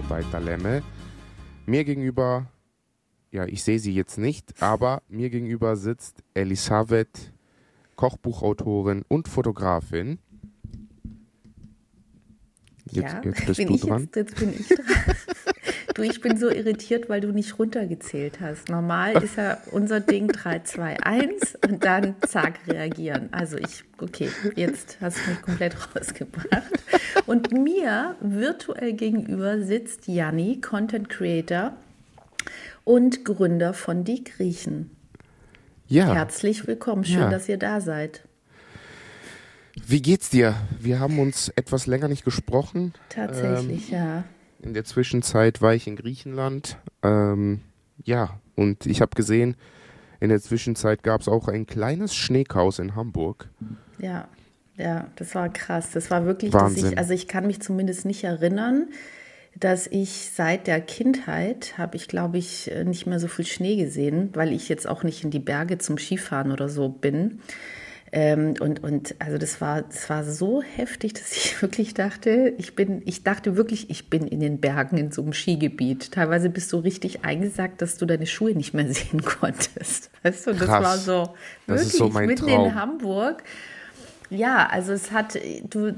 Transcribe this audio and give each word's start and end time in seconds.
bei 0.00 0.22
Dalemme. 0.32 0.82
Mir 1.66 1.84
gegenüber, 1.84 2.46
ja, 3.30 3.44
ich 3.44 3.62
sehe 3.62 3.78
sie 3.78 3.94
jetzt 3.94 4.16
nicht, 4.16 4.62
aber 4.62 5.02
mir 5.08 5.28
gegenüber 5.28 5.76
sitzt 5.76 6.22
Elisabeth, 6.32 7.32
Kochbuchautorin 7.96 9.04
und 9.08 9.28
Fotografin. 9.28 10.18
Jetzt, 12.90 13.12
ja, 13.12 13.22
jetzt 13.24 13.46
bist 13.46 13.60
du 13.60 13.76
dran. 13.76 14.02
Jetzt, 14.02 14.16
jetzt 14.16 14.36
bin 14.36 14.54
ich 14.58 14.68
dran. 14.68 15.16
Du, 15.94 16.02
ich 16.02 16.22
bin 16.22 16.38
so 16.38 16.48
irritiert, 16.48 17.10
weil 17.10 17.20
du 17.20 17.32
nicht 17.32 17.58
runtergezählt 17.58 18.40
hast. 18.40 18.70
Normal 18.70 19.22
ist 19.22 19.36
ja 19.36 19.58
unser 19.72 20.00
Ding 20.00 20.28
3, 20.28 20.60
2, 20.60 21.02
1 21.02 21.58
und 21.68 21.84
dann 21.84 22.14
zack 22.26 22.60
reagieren. 22.66 23.28
Also 23.32 23.58
ich, 23.58 23.84
okay, 24.00 24.30
jetzt 24.56 24.96
hast 25.02 25.18
du 25.18 25.30
mich 25.30 25.42
komplett 25.42 25.76
rausgebracht. 25.94 26.72
Und 27.26 27.52
mir 27.52 28.16
virtuell 28.20 28.94
gegenüber 28.94 29.60
sitzt 29.60 30.08
Janni, 30.08 30.62
Content 30.62 31.10
Creator 31.10 31.74
und 32.84 33.24
Gründer 33.26 33.74
von 33.74 34.04
Die 34.04 34.24
Griechen. 34.24 34.90
Ja. 35.88 36.14
Herzlich 36.14 36.66
willkommen, 36.66 37.04
schön, 37.04 37.20
ja. 37.20 37.30
dass 37.30 37.50
ihr 37.50 37.58
da 37.58 37.82
seid. 37.82 38.22
Wie 39.86 40.00
geht's 40.00 40.30
dir? 40.30 40.54
Wir 40.80 41.00
haben 41.00 41.18
uns 41.18 41.50
etwas 41.50 41.86
länger 41.86 42.08
nicht 42.08 42.24
gesprochen. 42.24 42.94
Tatsächlich, 43.10 43.92
ähm, 43.92 43.98
ja. 43.98 44.24
In 44.62 44.74
der 44.74 44.84
Zwischenzeit 44.84 45.60
war 45.60 45.74
ich 45.74 45.86
in 45.86 45.96
Griechenland. 45.96 46.78
Ähm, 47.02 47.60
ja, 48.04 48.40
und 48.54 48.86
ich 48.86 49.00
habe 49.00 49.14
gesehen, 49.14 49.56
in 50.20 50.28
der 50.28 50.40
Zwischenzeit 50.40 51.02
gab 51.02 51.20
es 51.20 51.28
auch 51.28 51.48
ein 51.48 51.66
kleines 51.66 52.14
Schneechaos 52.14 52.78
in 52.78 52.94
Hamburg. 52.94 53.48
Ja, 53.98 54.28
ja, 54.76 55.08
das 55.16 55.34
war 55.34 55.48
krass. 55.48 55.90
Das 55.90 56.10
war 56.10 56.24
wirklich, 56.26 56.52
Wahnsinn. 56.52 56.92
Ich, 56.92 56.98
also 56.98 57.12
ich 57.12 57.26
kann 57.26 57.46
mich 57.46 57.60
zumindest 57.60 58.04
nicht 58.04 58.22
erinnern, 58.22 58.88
dass 59.58 59.86
ich 59.86 60.30
seit 60.32 60.66
der 60.66 60.80
Kindheit 60.80 61.76
habe 61.76 61.96
ich, 61.96 62.08
glaube 62.08 62.38
ich, 62.38 62.70
nicht 62.84 63.06
mehr 63.06 63.18
so 63.18 63.28
viel 63.28 63.44
Schnee 63.44 63.76
gesehen, 63.76 64.30
weil 64.32 64.52
ich 64.52 64.68
jetzt 64.68 64.88
auch 64.88 65.02
nicht 65.02 65.24
in 65.24 65.30
die 65.30 65.40
Berge 65.40 65.78
zum 65.78 65.98
Skifahren 65.98 66.52
oder 66.52 66.68
so 66.68 66.88
bin. 66.88 67.40
Ähm, 68.14 68.54
und, 68.60 68.84
und 68.84 69.14
also 69.20 69.38
das 69.38 69.62
war, 69.62 69.80
das 69.80 70.10
war 70.10 70.22
so 70.22 70.62
heftig, 70.62 71.14
dass 71.14 71.32
ich 71.32 71.60
wirklich 71.62 71.94
dachte, 71.94 72.52
ich 72.58 72.74
bin, 72.74 73.00
ich 73.06 73.24
dachte 73.24 73.56
wirklich, 73.56 73.88
ich 73.88 74.10
bin 74.10 74.26
in 74.26 74.40
den 74.40 74.60
Bergen 74.60 74.98
in 74.98 75.10
so 75.10 75.22
einem 75.22 75.32
Skigebiet. 75.32 76.12
Teilweise 76.12 76.50
bist 76.50 76.70
du 76.74 76.78
richtig 76.78 77.24
eingesagt, 77.24 77.80
dass 77.80 77.96
du 77.96 78.04
deine 78.04 78.26
Schuhe 78.26 78.54
nicht 78.54 78.74
mehr 78.74 78.86
sehen 78.92 79.24
konntest. 79.24 80.10
Weißt 80.22 80.46
du, 80.46 80.52
das 80.52 80.68
Krass. 80.68 80.84
war 80.84 80.98
so 80.98 81.34
wirklich 81.66 81.92
so 81.92 82.10
mitten 82.10 82.46
Traum. 82.46 82.66
in 82.66 82.74
Hamburg. 82.74 83.42
Ja, 84.28 84.66
also 84.66 84.92
es 84.92 85.10
hat, 85.10 85.38
du 85.68 85.94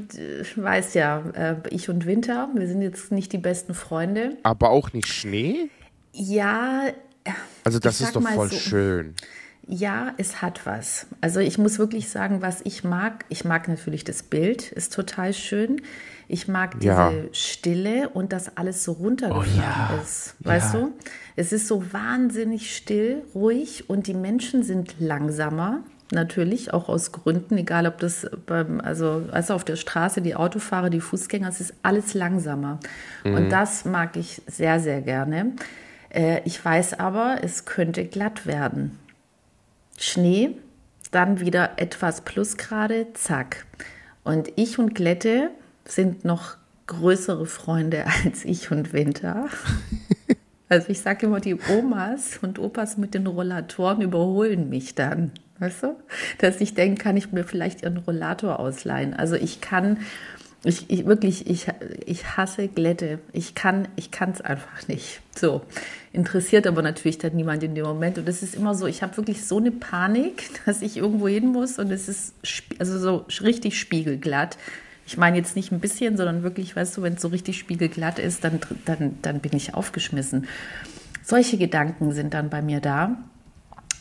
weißt 0.56 0.94
ja, 0.96 1.20
äh, 1.34 1.56
ich 1.70 1.88
und 1.88 2.06
Winter, 2.06 2.48
wir 2.54 2.66
sind 2.66 2.82
jetzt 2.82 3.12
nicht 3.12 3.32
die 3.32 3.38
besten 3.38 3.74
Freunde. 3.74 4.36
Aber 4.42 4.70
auch 4.70 4.92
nicht 4.92 5.08
Schnee? 5.08 5.68
Ja. 6.12 6.86
Also 7.64 7.78
das 7.78 8.00
ist 8.00 8.14
doch 8.14 8.22
voll 8.22 8.50
so, 8.50 8.56
schön. 8.56 9.14
Ja, 9.66 10.12
es 10.18 10.42
hat 10.42 10.66
was. 10.66 11.06
Also 11.20 11.40
ich 11.40 11.56
muss 11.56 11.78
wirklich 11.78 12.10
sagen, 12.10 12.42
was 12.42 12.60
ich 12.64 12.84
mag, 12.84 13.24
ich 13.28 13.44
mag 13.44 13.66
natürlich 13.68 14.04
das 14.04 14.22
Bild, 14.22 14.72
ist 14.72 14.92
total 14.92 15.32
schön. 15.32 15.80
Ich 16.28 16.48
mag 16.48 16.80
diese 16.80 16.92
ja. 16.92 17.12
Stille 17.32 18.10
und 18.10 18.32
dass 18.32 18.56
alles 18.56 18.84
so 18.84 18.92
runtergefahren 18.92 19.90
oh, 19.90 19.94
ja. 19.96 20.00
ist. 20.02 20.34
Weißt 20.40 20.74
ja. 20.74 20.80
du? 20.80 20.92
Es 21.36 21.52
ist 21.52 21.66
so 21.66 21.92
wahnsinnig 21.92 22.76
still, 22.76 23.22
ruhig 23.34 23.88
und 23.88 24.06
die 24.06 24.14
Menschen 24.14 24.62
sind 24.62 24.96
langsamer. 24.98 25.80
Natürlich, 26.12 26.72
auch 26.72 26.90
aus 26.90 27.12
Gründen, 27.12 27.56
egal 27.56 27.86
ob 27.86 27.98
das 27.98 28.26
beim, 28.46 28.80
also, 28.80 29.24
also 29.32 29.54
auf 29.54 29.64
der 29.64 29.76
Straße, 29.76 30.20
die 30.20 30.36
Autofahrer, 30.36 30.90
die 30.90 31.00
Fußgänger, 31.00 31.48
es 31.48 31.60
ist 31.60 31.74
alles 31.82 32.12
langsamer. 32.12 32.78
Mhm. 33.24 33.34
Und 33.34 33.50
das 33.50 33.86
mag 33.86 34.16
ich 34.16 34.42
sehr, 34.46 34.80
sehr 34.80 35.00
gerne. 35.00 35.52
Äh, 36.10 36.42
ich 36.44 36.62
weiß 36.62 36.98
aber, 37.00 37.38
es 37.42 37.64
könnte 37.64 38.04
glatt 38.04 38.46
werden. 38.46 38.98
Schnee, 39.98 40.56
dann 41.10 41.40
wieder 41.40 41.72
etwas 41.76 42.22
Plusgrade, 42.22 43.08
zack. 43.14 43.66
Und 44.24 44.50
ich 44.56 44.78
und 44.78 44.94
Glätte 44.94 45.50
sind 45.84 46.24
noch 46.24 46.56
größere 46.86 47.46
Freunde 47.46 48.04
als 48.24 48.44
ich 48.44 48.70
und 48.70 48.92
Winter. 48.92 49.48
Also 50.70 50.88
ich 50.88 51.02
sage 51.02 51.26
immer, 51.26 51.40
die 51.40 51.56
Omas 51.70 52.38
und 52.40 52.58
Opas 52.58 52.96
mit 52.96 53.12
den 53.12 53.26
Rollatoren 53.26 54.00
überholen 54.00 54.70
mich 54.70 54.94
dann. 54.94 55.30
Weißt 55.58 55.84
du? 55.84 55.96
Dass 56.38 56.60
ich 56.60 56.74
denke, 56.74 57.02
kann 57.02 57.16
ich 57.16 57.32
mir 57.32 57.44
vielleicht 57.44 57.82
ihren 57.82 57.98
Rollator 57.98 58.58
ausleihen. 58.58 59.14
Also 59.14 59.36
ich 59.36 59.60
kann, 59.60 59.98
ich, 60.64 60.88
ich 60.88 61.06
wirklich, 61.06 61.48
ich, 61.48 61.66
ich 62.06 62.36
hasse 62.36 62.68
Glätte. 62.68 63.18
Ich 63.32 63.54
kann, 63.54 63.88
ich 63.96 64.10
kann 64.10 64.30
es 64.30 64.40
einfach 64.40 64.88
nicht. 64.88 65.20
So 65.36 65.62
interessiert 66.12 66.66
aber 66.66 66.80
natürlich 66.80 67.18
dann 67.18 67.34
niemand 67.34 67.62
in 67.62 67.74
dem 67.74 67.84
Moment. 67.84 68.18
Und 68.18 68.28
es 68.28 68.42
ist 68.42 68.54
immer 68.54 68.74
so, 68.74 68.86
ich 68.86 69.02
habe 69.02 69.16
wirklich 69.16 69.44
so 69.44 69.58
eine 69.58 69.72
Panik, 69.72 70.50
dass 70.66 70.80
ich 70.80 70.96
irgendwo 70.96 71.28
hin 71.28 71.48
muss 71.48 71.78
und 71.78 71.90
es 71.90 72.08
ist 72.08 72.34
also 72.78 72.98
so 72.98 73.26
richtig 73.42 73.78
spiegelglatt. 73.78 74.56
Ich 75.06 75.18
meine 75.18 75.36
jetzt 75.36 75.54
nicht 75.54 75.70
ein 75.70 75.80
bisschen, 75.80 76.16
sondern 76.16 76.42
wirklich, 76.42 76.74
weißt 76.74 76.96
du, 76.96 77.02
wenn 77.02 77.14
es 77.14 77.20
so 77.20 77.28
richtig 77.28 77.58
spiegelglatt 77.58 78.18
ist, 78.18 78.42
dann, 78.42 78.60
dann, 78.86 79.18
dann 79.20 79.40
bin 79.40 79.54
ich 79.54 79.74
aufgeschmissen. 79.74 80.46
Solche 81.22 81.58
Gedanken 81.58 82.12
sind 82.12 82.32
dann 82.32 82.48
bei 82.48 82.62
mir 82.62 82.80
da. 82.80 83.18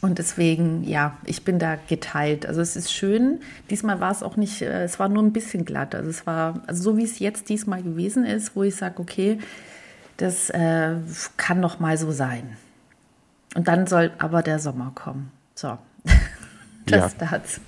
Und 0.04 0.20
deswegen, 0.20 0.84
ja, 0.84 1.18
ich 1.24 1.46
bin 1.46 1.60
da 1.60 1.78
geteilt. 1.88 2.46
Also 2.46 2.60
es 2.60 2.76
ist 2.76 2.92
schön. 2.92 3.40
Diesmal 3.70 4.02
war 4.02 4.12
es 4.12 4.22
auch 4.22 4.36
nicht, 4.36 4.62
äh, 4.62 4.84
es 4.84 5.00
war 5.00 5.08
nur 5.08 5.24
ein 5.24 5.32
bisschen 5.32 5.64
glatt. 5.64 5.96
Also 5.96 6.10
es 6.10 6.28
war, 6.28 6.62
also 6.68 6.84
so 6.84 6.98
wie 6.98 7.06
es 7.06 7.20
jetzt 7.20 7.48
diesmal 7.48 7.82
gewesen 7.82 8.26
ist, 8.26 8.54
wo 8.54 8.64
ich 8.64 8.76
sage, 8.76 9.00
okay, 9.00 9.40
das 10.18 10.50
äh, 10.50 10.96
kann 11.38 11.62
noch 11.62 11.80
mal 11.80 11.98
so 11.98 12.12
sein. 12.12 12.58
Und 13.56 13.70
dann 13.70 13.88
soll 13.88 14.12
aber 14.18 14.44
der 14.44 14.60
Sommer 14.60 14.92
kommen. 14.94 15.32
So. 15.56 15.78
Das 16.86 17.14
ja. 17.14 17.28
dazu. 17.32 17.62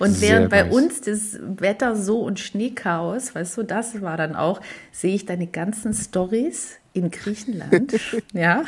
Und 0.00 0.20
während 0.20 0.50
bei 0.50 0.64
nice. 0.64 0.74
uns 0.74 1.00
das 1.00 1.38
Wetter 1.40 1.96
so 1.96 2.20
und 2.20 2.38
Schneechaos, 2.38 3.34
weißt 3.34 3.56
du, 3.56 3.62
das 3.62 4.02
war 4.02 4.18
dann 4.18 4.36
auch, 4.36 4.60
sehe 4.92 5.14
ich 5.14 5.24
deine 5.24 5.46
ganzen 5.46 5.94
Stories 5.94 6.76
in 6.92 7.10
Griechenland. 7.10 7.98
ja. 8.34 8.64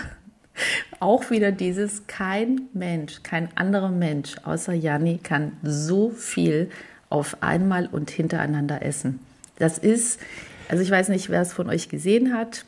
Auch 1.01 1.31
wieder 1.31 1.53
dieses, 1.53 2.07
kein 2.07 2.63
Mensch, 2.73 3.23
kein 3.23 3.49
anderer 3.57 3.91
Mensch 3.91 4.37
außer 4.45 4.73
Janni 4.73 5.19
kann 5.19 5.53
so 5.63 6.11
viel 6.11 6.71
auf 7.09 7.43
einmal 7.43 7.87
und 7.87 8.11
hintereinander 8.11 8.83
essen. 8.83 9.21
Das 9.59 9.79
ist, 9.79 10.21
also 10.69 10.83
ich 10.83 10.91
weiß 10.91 11.09
nicht, 11.09 11.29
wer 11.29 11.43
es 11.43 11.53
von 11.53 11.69
euch 11.69 11.89
gesehen 11.89 12.35
hat. 12.35 12.65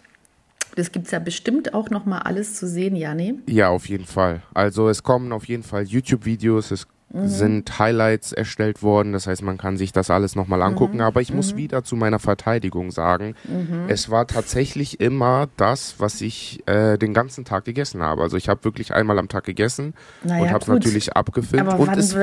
Das 0.76 0.90
gibt 0.90 1.06
es 1.06 1.12
ja 1.12 1.20
bestimmt 1.20 1.72
auch 1.72 1.90
noch 1.90 2.04
mal 2.04 2.18
alles 2.18 2.54
zu 2.54 2.66
sehen, 2.66 2.96
Janne. 2.96 3.36
Ja, 3.46 3.68
auf 3.68 3.88
jeden 3.88 4.06
Fall. 4.06 4.42
Also 4.54 4.88
es 4.88 5.02
kommen 5.02 5.32
auf 5.32 5.46
jeden 5.46 5.62
Fall 5.62 5.84
YouTube-Videos, 5.84 6.72
es 6.72 6.86
mhm. 7.14 7.28
sind 7.28 7.78
Highlights 7.78 8.32
erstellt 8.32 8.82
worden. 8.82 9.12
Das 9.12 9.26
heißt, 9.26 9.42
man 9.42 9.56
kann 9.56 9.76
sich 9.76 9.92
das 9.92 10.10
alles 10.10 10.36
nochmal 10.36 10.62
angucken. 10.62 10.96
Mhm. 10.96 11.02
Aber 11.02 11.20
ich 11.20 11.32
muss 11.32 11.54
mhm. 11.54 11.58
wieder 11.58 11.84
zu 11.84 11.96
meiner 11.96 12.18
Verteidigung 12.18 12.90
sagen, 12.90 13.34
mhm. 13.44 13.84
es 13.88 14.10
war 14.10 14.26
tatsächlich 14.26 15.00
immer 15.00 15.48
das, 15.56 15.94
was 15.98 16.20
ich 16.20 16.62
äh, 16.66 16.98
den 16.98 17.14
ganzen 17.14 17.44
Tag 17.44 17.64
gegessen 17.64 18.02
habe. 18.02 18.22
Also 18.22 18.36
ich 18.36 18.48
habe 18.48 18.64
wirklich 18.64 18.92
einmal 18.92 19.18
am 19.18 19.28
Tag 19.28 19.44
gegessen 19.44 19.94
naja, 20.22 20.42
und 20.42 20.50
habe 20.50 20.62
es 20.62 20.68
natürlich 20.68 21.16
abgefilmt. 21.16 21.68
Aber 21.68 21.86
wann, 21.86 21.98
es, 21.98 22.16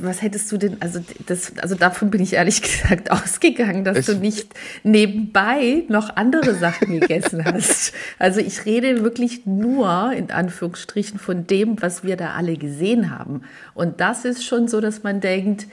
was 0.00 0.22
hättest 0.22 0.50
du 0.50 0.56
denn, 0.56 0.76
also 0.80 1.00
das, 1.26 1.52
also 1.58 1.74
davon 1.74 2.10
bin 2.10 2.20
ich 2.20 2.34
ehrlich 2.34 2.62
gesagt 2.78 3.10
ausgegangen, 3.10 3.84
dass 3.84 4.06
du 4.06 4.14
nicht 4.14 4.54
nebenbei 4.82 5.84
noch 5.88 6.16
andere 6.16 6.54
Sachen 6.54 7.00
gegessen 7.00 7.44
hast. 7.44 7.92
Also 8.18 8.40
ich 8.40 8.64
rede 8.64 9.02
wirklich 9.02 9.46
nur 9.46 10.12
in 10.12 10.30
Anführungsstrichen 10.30 11.18
von 11.18 11.46
dem, 11.46 11.80
was 11.80 12.04
wir 12.04 12.16
da 12.16 12.32
alle 12.32 12.56
gesehen 12.56 13.16
haben. 13.16 13.42
Und 13.74 14.00
das 14.00 14.17
ist 14.24 14.44
schon 14.44 14.68
so, 14.68 14.80
dass 14.80 15.02
man 15.02 15.20
denkt, 15.20 15.66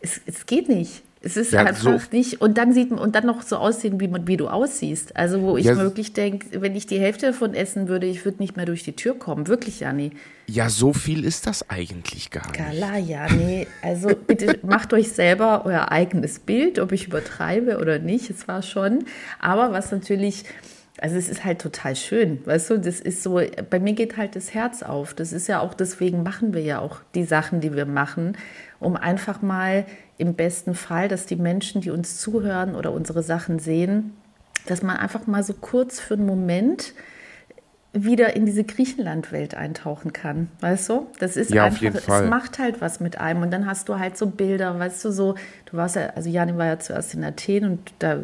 es, 0.00 0.20
es 0.26 0.46
geht 0.46 0.68
nicht. 0.68 1.02
Es 1.22 1.36
ist 1.36 1.52
ja, 1.52 1.60
einfach 1.60 1.76
so 1.76 2.16
nicht. 2.16 2.40
Und 2.40 2.56
dann 2.56 2.72
sieht 2.72 2.90
man, 2.90 2.98
und 2.98 3.14
dann 3.14 3.26
noch 3.26 3.42
so 3.42 3.56
aussehen, 3.56 4.00
wie, 4.00 4.08
man, 4.08 4.26
wie 4.26 4.38
du 4.38 4.48
aussiehst. 4.48 5.16
Also, 5.16 5.42
wo 5.42 5.58
ich 5.58 5.66
ja, 5.66 5.76
wirklich 5.76 6.14
denke, 6.14 6.62
wenn 6.62 6.74
ich 6.74 6.86
die 6.86 6.98
Hälfte 6.98 7.26
davon 7.26 7.52
essen 7.52 7.88
würde, 7.88 8.06
ich 8.06 8.24
würde 8.24 8.38
nicht 8.38 8.56
mehr 8.56 8.64
durch 8.64 8.84
die 8.84 8.96
Tür 8.96 9.18
kommen. 9.18 9.46
Wirklich, 9.46 9.80
Jani. 9.80 10.12
Ja, 10.46 10.70
so 10.70 10.94
viel 10.94 11.26
ist 11.26 11.46
das 11.46 11.68
eigentlich 11.68 12.30
gar 12.30 12.46
nicht. 12.46 12.56
Kala, 12.56 12.96
ja, 12.96 13.30
nee. 13.30 13.66
Also, 13.82 14.08
bitte 14.08 14.58
macht 14.62 14.94
euch 14.94 15.12
selber 15.12 15.66
euer 15.66 15.92
eigenes 15.92 16.38
Bild, 16.38 16.78
ob 16.78 16.92
ich 16.92 17.08
übertreibe 17.08 17.78
oder 17.78 17.98
nicht. 17.98 18.30
Es 18.30 18.48
war 18.48 18.62
schon. 18.62 19.04
Aber 19.40 19.72
was 19.72 19.92
natürlich. 19.92 20.44
Also 21.00 21.16
es 21.16 21.30
ist 21.30 21.46
halt 21.46 21.62
total 21.62 21.96
schön, 21.96 22.44
weißt 22.44 22.70
du, 22.70 22.78
das 22.78 23.00
ist 23.00 23.22
so, 23.22 23.40
bei 23.70 23.80
mir 23.80 23.94
geht 23.94 24.18
halt 24.18 24.36
das 24.36 24.52
Herz 24.52 24.82
auf. 24.82 25.14
Das 25.14 25.32
ist 25.32 25.48
ja 25.48 25.60
auch, 25.60 25.72
deswegen 25.72 26.22
machen 26.22 26.52
wir 26.52 26.60
ja 26.60 26.78
auch 26.78 27.00
die 27.14 27.24
Sachen, 27.24 27.62
die 27.62 27.74
wir 27.74 27.86
machen, 27.86 28.36
um 28.80 28.96
einfach 28.96 29.40
mal 29.40 29.86
im 30.18 30.34
besten 30.34 30.74
Fall, 30.74 31.08
dass 31.08 31.24
die 31.24 31.36
Menschen, 31.36 31.80
die 31.80 31.90
uns 31.90 32.18
zuhören 32.18 32.74
oder 32.74 32.92
unsere 32.92 33.22
Sachen 33.22 33.58
sehen, 33.58 34.12
dass 34.66 34.82
man 34.82 34.98
einfach 34.98 35.26
mal 35.26 35.42
so 35.42 35.54
kurz 35.54 36.00
für 36.00 36.14
einen 36.14 36.26
Moment 36.26 36.92
wieder 37.92 38.36
in 38.36 38.46
diese 38.46 38.62
Griechenland-Welt 38.62 39.54
eintauchen 39.54 40.12
kann, 40.12 40.48
weißt 40.60 40.88
du? 40.90 41.06
Das 41.18 41.36
ist 41.36 41.50
ja, 41.50 41.64
einfach, 41.64 41.82
es 41.82 42.06
macht 42.06 42.58
halt 42.58 42.80
was 42.80 43.00
mit 43.00 43.18
einem. 43.18 43.42
Und 43.42 43.50
dann 43.50 43.66
hast 43.66 43.88
du 43.88 43.98
halt 43.98 44.16
so 44.16 44.26
Bilder, 44.26 44.78
weißt 44.78 45.04
du, 45.04 45.10
so, 45.10 45.34
du 45.66 45.76
warst 45.76 45.96
ja, 45.96 46.10
also 46.10 46.30
Jani 46.30 46.56
war 46.56 46.66
ja 46.66 46.78
zuerst 46.78 47.14
in 47.14 47.24
Athen 47.24 47.64
und 47.64 47.92
da 47.98 48.18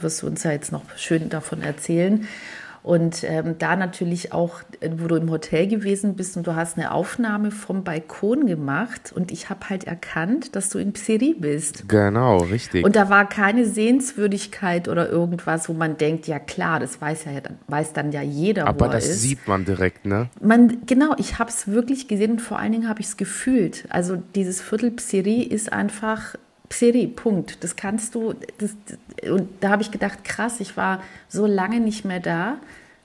wirst 0.00 0.22
du 0.22 0.26
uns 0.26 0.42
ja 0.42 0.50
jetzt 0.50 0.72
noch 0.72 0.82
schön 0.96 1.28
davon 1.28 1.62
erzählen 1.62 2.26
und 2.82 3.22
ähm, 3.24 3.56
da 3.58 3.76
natürlich 3.76 4.32
auch, 4.32 4.60
wo 4.96 5.06
du 5.06 5.14
im 5.16 5.30
Hotel 5.30 5.68
gewesen 5.68 6.14
bist 6.14 6.36
und 6.36 6.46
du 6.46 6.56
hast 6.56 6.76
eine 6.76 6.92
Aufnahme 6.92 7.52
vom 7.52 7.84
Balkon 7.84 8.46
gemacht 8.46 9.12
und 9.14 9.30
ich 9.30 9.50
habe 9.50 9.70
halt 9.70 9.84
erkannt, 9.84 10.56
dass 10.56 10.68
du 10.68 10.78
in 10.78 10.92
Psiri 10.92 11.36
bist. 11.38 11.88
Genau, 11.88 12.38
richtig. 12.38 12.84
Und 12.84 12.96
da 12.96 13.08
war 13.08 13.28
keine 13.28 13.66
Sehenswürdigkeit 13.66 14.88
oder 14.88 15.08
irgendwas, 15.08 15.68
wo 15.68 15.74
man 15.74 15.96
denkt, 15.96 16.26
ja 16.26 16.40
klar, 16.40 16.80
das 16.80 17.00
weiß 17.00 17.26
ja 17.26 17.32
weiß 17.68 17.92
dann 17.92 18.10
ja 18.10 18.22
jeder, 18.22 18.66
Aber 18.66 18.88
das 18.88 19.08
ist. 19.08 19.22
sieht 19.22 19.46
man 19.46 19.64
direkt, 19.64 20.04
ne? 20.04 20.28
Man, 20.40 20.78
genau, 20.86 21.14
ich 21.18 21.38
habe 21.38 21.50
es 21.50 21.68
wirklich 21.68 22.08
gesehen 22.08 22.32
und 22.32 22.40
vor 22.42 22.58
allen 22.58 22.72
Dingen 22.72 22.88
habe 22.88 23.00
ich 23.00 23.06
es 23.06 23.16
gefühlt. 23.16 23.84
Also 23.90 24.16
dieses 24.34 24.60
Viertel 24.60 24.90
Psiri 24.90 25.42
ist 25.42 25.72
einfach 25.72 26.34
Psiri, 26.72 27.06
Punkt. 27.06 27.62
Das 27.62 27.76
kannst 27.76 28.14
du, 28.14 28.34
das, 28.56 28.74
und 29.30 29.50
da 29.60 29.68
habe 29.68 29.82
ich 29.82 29.90
gedacht, 29.90 30.24
krass, 30.24 30.58
ich 30.58 30.74
war 30.74 31.02
so 31.28 31.44
lange 31.44 31.80
nicht 31.80 32.06
mehr 32.06 32.18
da. 32.18 32.56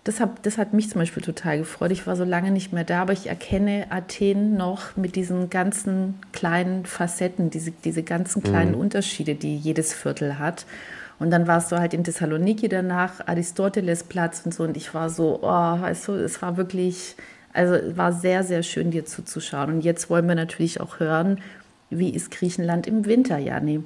Das, 0.06 0.22
hab, 0.22 0.42
das 0.44 0.58
hat 0.58 0.74
mich 0.74 0.90
zum 0.90 1.00
Beispiel 1.00 1.22
total 1.22 1.58
gefreut. 1.58 1.92
Ich 1.92 2.08
war 2.08 2.16
so 2.16 2.24
lange 2.24 2.52
nicht 2.52 2.72
mehr 2.72 2.86
da, 2.86 3.02
aber 3.02 3.12
ich 3.12 3.28
erkenne 3.28 3.88
Athen 3.90 4.56
noch 4.56 4.96
mit 4.96 5.18
diesen 5.18 5.50
ganzen 5.50 6.18
kleinen 6.32 6.86
Facetten, 6.86 7.50
diese, 7.50 7.72
diese 7.72 8.04
ganzen 8.04 8.42
kleinen 8.42 8.72
mhm. 8.72 8.80
Unterschiede, 8.80 9.36
die 9.36 9.58
jedes 9.58 9.94
Viertel 9.94 10.40
hat. 10.40 10.66
Und 11.20 11.30
dann 11.30 11.46
warst 11.46 11.70
du 11.70 11.78
halt 11.78 11.94
in 11.94 12.06
Thessaloniki 12.06 12.70
danach, 12.70 13.28
Aristotelesplatz 13.28 14.44
und 14.46 14.54
so. 14.54 14.64
Und 14.64 14.78
ich 14.78 14.94
war 14.94 15.10
so, 15.10 15.40
oh, 15.42 15.46
weißt 15.82 16.08
du, 16.08 16.14
es 16.14 16.42
war 16.42 16.56
wirklich, 16.56 17.18
also 17.52 17.74
es 17.74 17.98
war 17.98 18.14
sehr, 18.14 18.46
sehr 18.46 18.64
schön, 18.64 18.92
dir 18.92 19.04
zuzuschauen. 19.04 19.72
Und 19.72 19.82
jetzt 19.82 20.10
wollen 20.10 20.26
wir 20.30 20.36
natürlich 20.36 20.80
auch 20.80 21.02
hören, 21.02 21.42
wie 21.90 22.10
ist 22.10 22.32
Griechenland 22.32 22.88
im 22.88 23.06
Winter, 23.06 23.38
Jani? 23.38 23.84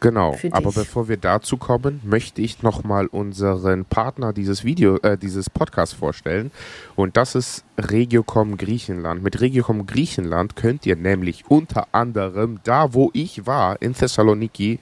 Genau, 0.00 0.36
aber 0.50 0.72
bevor 0.72 1.08
wir 1.08 1.16
dazu 1.16 1.56
kommen, 1.56 2.02
möchte 2.04 2.42
ich 2.42 2.62
nochmal 2.62 3.06
unseren 3.06 3.86
Partner 3.86 4.34
dieses 4.34 4.62
Video, 4.62 4.98
äh, 4.98 5.16
dieses 5.16 5.48
Podcast 5.48 5.94
vorstellen. 5.94 6.50
Und 6.96 7.16
das 7.16 7.34
ist 7.34 7.64
Regiocom 7.78 8.58
Griechenland. 8.58 9.22
Mit 9.22 9.40
Regiocom 9.40 9.86
Griechenland 9.86 10.54
könnt 10.54 10.84
ihr 10.84 10.96
nämlich 10.96 11.44
unter 11.48 11.88
anderem 11.92 12.60
da, 12.62 12.92
wo 12.92 13.10
ich 13.14 13.46
war, 13.46 13.80
in 13.80 13.94
Thessaloniki, 13.94 14.80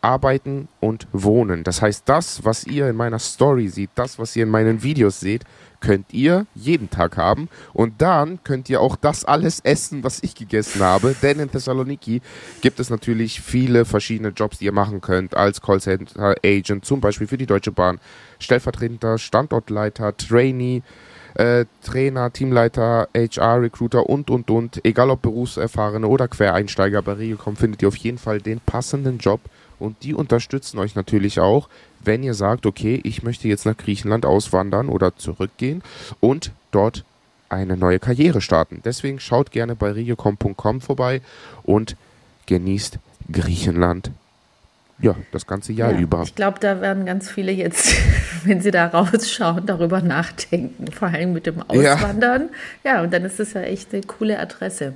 arbeiten 0.00 0.68
und 0.80 1.08
wohnen. 1.12 1.64
Das 1.64 1.82
heißt, 1.82 2.08
das, 2.08 2.44
was 2.44 2.64
ihr 2.64 2.88
in 2.88 2.96
meiner 2.96 3.18
Story 3.18 3.68
seht, 3.68 3.90
das, 3.96 4.18
was 4.18 4.36
ihr 4.36 4.44
in 4.44 4.50
meinen 4.50 4.82
Videos 4.82 5.18
seht, 5.18 5.44
könnt 5.84 6.14
ihr 6.14 6.46
jeden 6.54 6.88
Tag 6.88 7.18
haben. 7.18 7.48
Und 7.74 8.00
dann 8.00 8.42
könnt 8.42 8.70
ihr 8.70 8.80
auch 8.80 8.96
das 8.96 9.24
alles 9.24 9.60
essen, 9.60 10.02
was 10.02 10.22
ich 10.22 10.34
gegessen 10.34 10.82
habe. 10.82 11.14
Denn 11.22 11.38
in 11.38 11.50
Thessaloniki 11.50 12.22
gibt 12.62 12.80
es 12.80 12.88
natürlich 12.88 13.42
viele 13.42 13.84
verschiedene 13.84 14.30
Jobs, 14.30 14.58
die 14.58 14.64
ihr 14.64 14.72
machen 14.72 15.02
könnt 15.02 15.36
als 15.36 15.60
Callcenter 15.60 16.36
Agent, 16.42 16.86
zum 16.86 17.00
Beispiel 17.00 17.26
für 17.26 17.36
die 17.36 17.46
Deutsche 17.46 17.70
Bahn, 17.70 18.00
stellvertretender 18.38 19.18
Standortleiter, 19.18 20.16
Trainee. 20.16 20.82
Äh, 21.34 21.64
Trainer, 21.82 22.32
Teamleiter, 22.32 23.08
HR, 23.12 23.62
Recruiter 23.62 24.08
und, 24.08 24.30
und, 24.30 24.50
und. 24.50 24.84
Egal 24.84 25.10
ob 25.10 25.20
Berufserfahrene 25.20 26.06
oder 26.06 26.28
Quereinsteiger 26.28 27.02
bei 27.02 27.14
Regelcom, 27.14 27.56
findet 27.56 27.82
ihr 27.82 27.88
auf 27.88 27.96
jeden 27.96 28.18
Fall 28.18 28.40
den 28.40 28.60
passenden 28.60 29.18
Job. 29.18 29.40
Und 29.80 30.04
die 30.04 30.14
unterstützen 30.14 30.78
euch 30.78 30.94
natürlich 30.94 31.40
auch, 31.40 31.68
wenn 32.06 32.22
ihr 32.22 32.34
sagt, 32.34 32.66
okay, 32.66 33.00
ich 33.04 33.22
möchte 33.22 33.48
jetzt 33.48 33.66
nach 33.66 33.76
Griechenland 33.76 34.26
auswandern 34.26 34.88
oder 34.88 35.16
zurückgehen 35.16 35.82
und 36.20 36.52
dort 36.70 37.04
eine 37.48 37.76
neue 37.76 37.98
Karriere 37.98 38.40
starten. 38.40 38.80
Deswegen 38.84 39.20
schaut 39.20 39.50
gerne 39.50 39.76
bei 39.76 39.92
regiocom.com 39.92 40.80
vorbei 40.80 41.20
und 41.62 41.96
genießt 42.46 42.98
Griechenland. 43.30 44.10
Ja, 45.00 45.16
das 45.32 45.46
ganze 45.46 45.72
Jahr 45.72 45.92
ja, 45.92 45.98
über. 45.98 46.22
Ich 46.22 46.34
glaube, 46.34 46.60
da 46.60 46.80
werden 46.80 47.04
ganz 47.04 47.28
viele 47.28 47.50
jetzt, 47.52 47.94
wenn 48.44 48.60
sie 48.60 48.70
da 48.70 48.86
rausschauen, 48.86 49.66
darüber 49.66 50.00
nachdenken. 50.00 50.90
Vor 50.92 51.08
allem 51.08 51.32
mit 51.32 51.46
dem 51.46 51.62
Auswandern. 51.62 52.50
Ja, 52.84 52.96
ja 52.96 53.02
und 53.02 53.12
dann 53.12 53.24
ist 53.24 53.40
das 53.40 53.54
ja 53.54 53.62
echt 53.62 53.92
eine 53.92 54.02
coole 54.04 54.38
Adresse. 54.38 54.94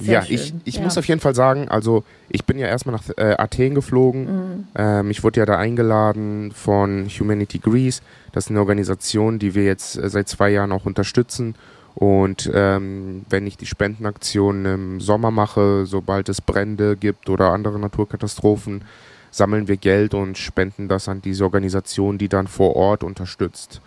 Sehr 0.00 0.14
ja, 0.14 0.22
schön. 0.22 0.34
ich, 0.34 0.54
ich 0.64 0.74
ja. 0.76 0.82
muss 0.82 0.98
auf 0.98 1.06
jeden 1.06 1.20
Fall 1.20 1.34
sagen, 1.34 1.68
also 1.68 2.04
ich 2.28 2.44
bin 2.44 2.58
ja 2.58 2.66
erstmal 2.66 2.96
nach 2.96 3.04
äh, 3.16 3.36
Athen 3.36 3.74
geflogen. 3.74 4.24
Mhm. 4.24 4.66
Ähm, 4.74 5.10
ich 5.10 5.22
wurde 5.22 5.40
ja 5.40 5.46
da 5.46 5.58
eingeladen 5.58 6.52
von 6.52 7.06
Humanity 7.08 7.58
Greece. 7.58 8.02
Das 8.32 8.46
ist 8.46 8.50
eine 8.50 8.60
Organisation, 8.60 9.38
die 9.38 9.54
wir 9.54 9.64
jetzt 9.64 9.96
äh, 9.96 10.08
seit 10.08 10.28
zwei 10.28 10.50
Jahren 10.50 10.72
auch 10.72 10.86
unterstützen. 10.86 11.54
Und 11.94 12.50
ähm, 12.54 13.26
wenn 13.28 13.46
ich 13.46 13.56
die 13.56 13.66
Spendenaktion 13.66 14.64
im 14.64 15.00
Sommer 15.00 15.30
mache, 15.30 15.86
sobald 15.86 16.28
es 16.28 16.40
Brände 16.40 16.96
gibt 16.96 17.28
oder 17.28 17.52
andere 17.52 17.78
Naturkatastrophen, 17.78 18.84
sammeln 19.30 19.68
wir 19.68 19.76
Geld 19.76 20.14
und 20.14 20.38
spenden 20.38 20.88
das 20.88 21.08
an 21.08 21.22
diese 21.22 21.44
Organisation, 21.44 22.18
die 22.18 22.28
dann 22.28 22.46
vor 22.46 22.76
Ort 22.76 23.04
unterstützt. 23.04 23.80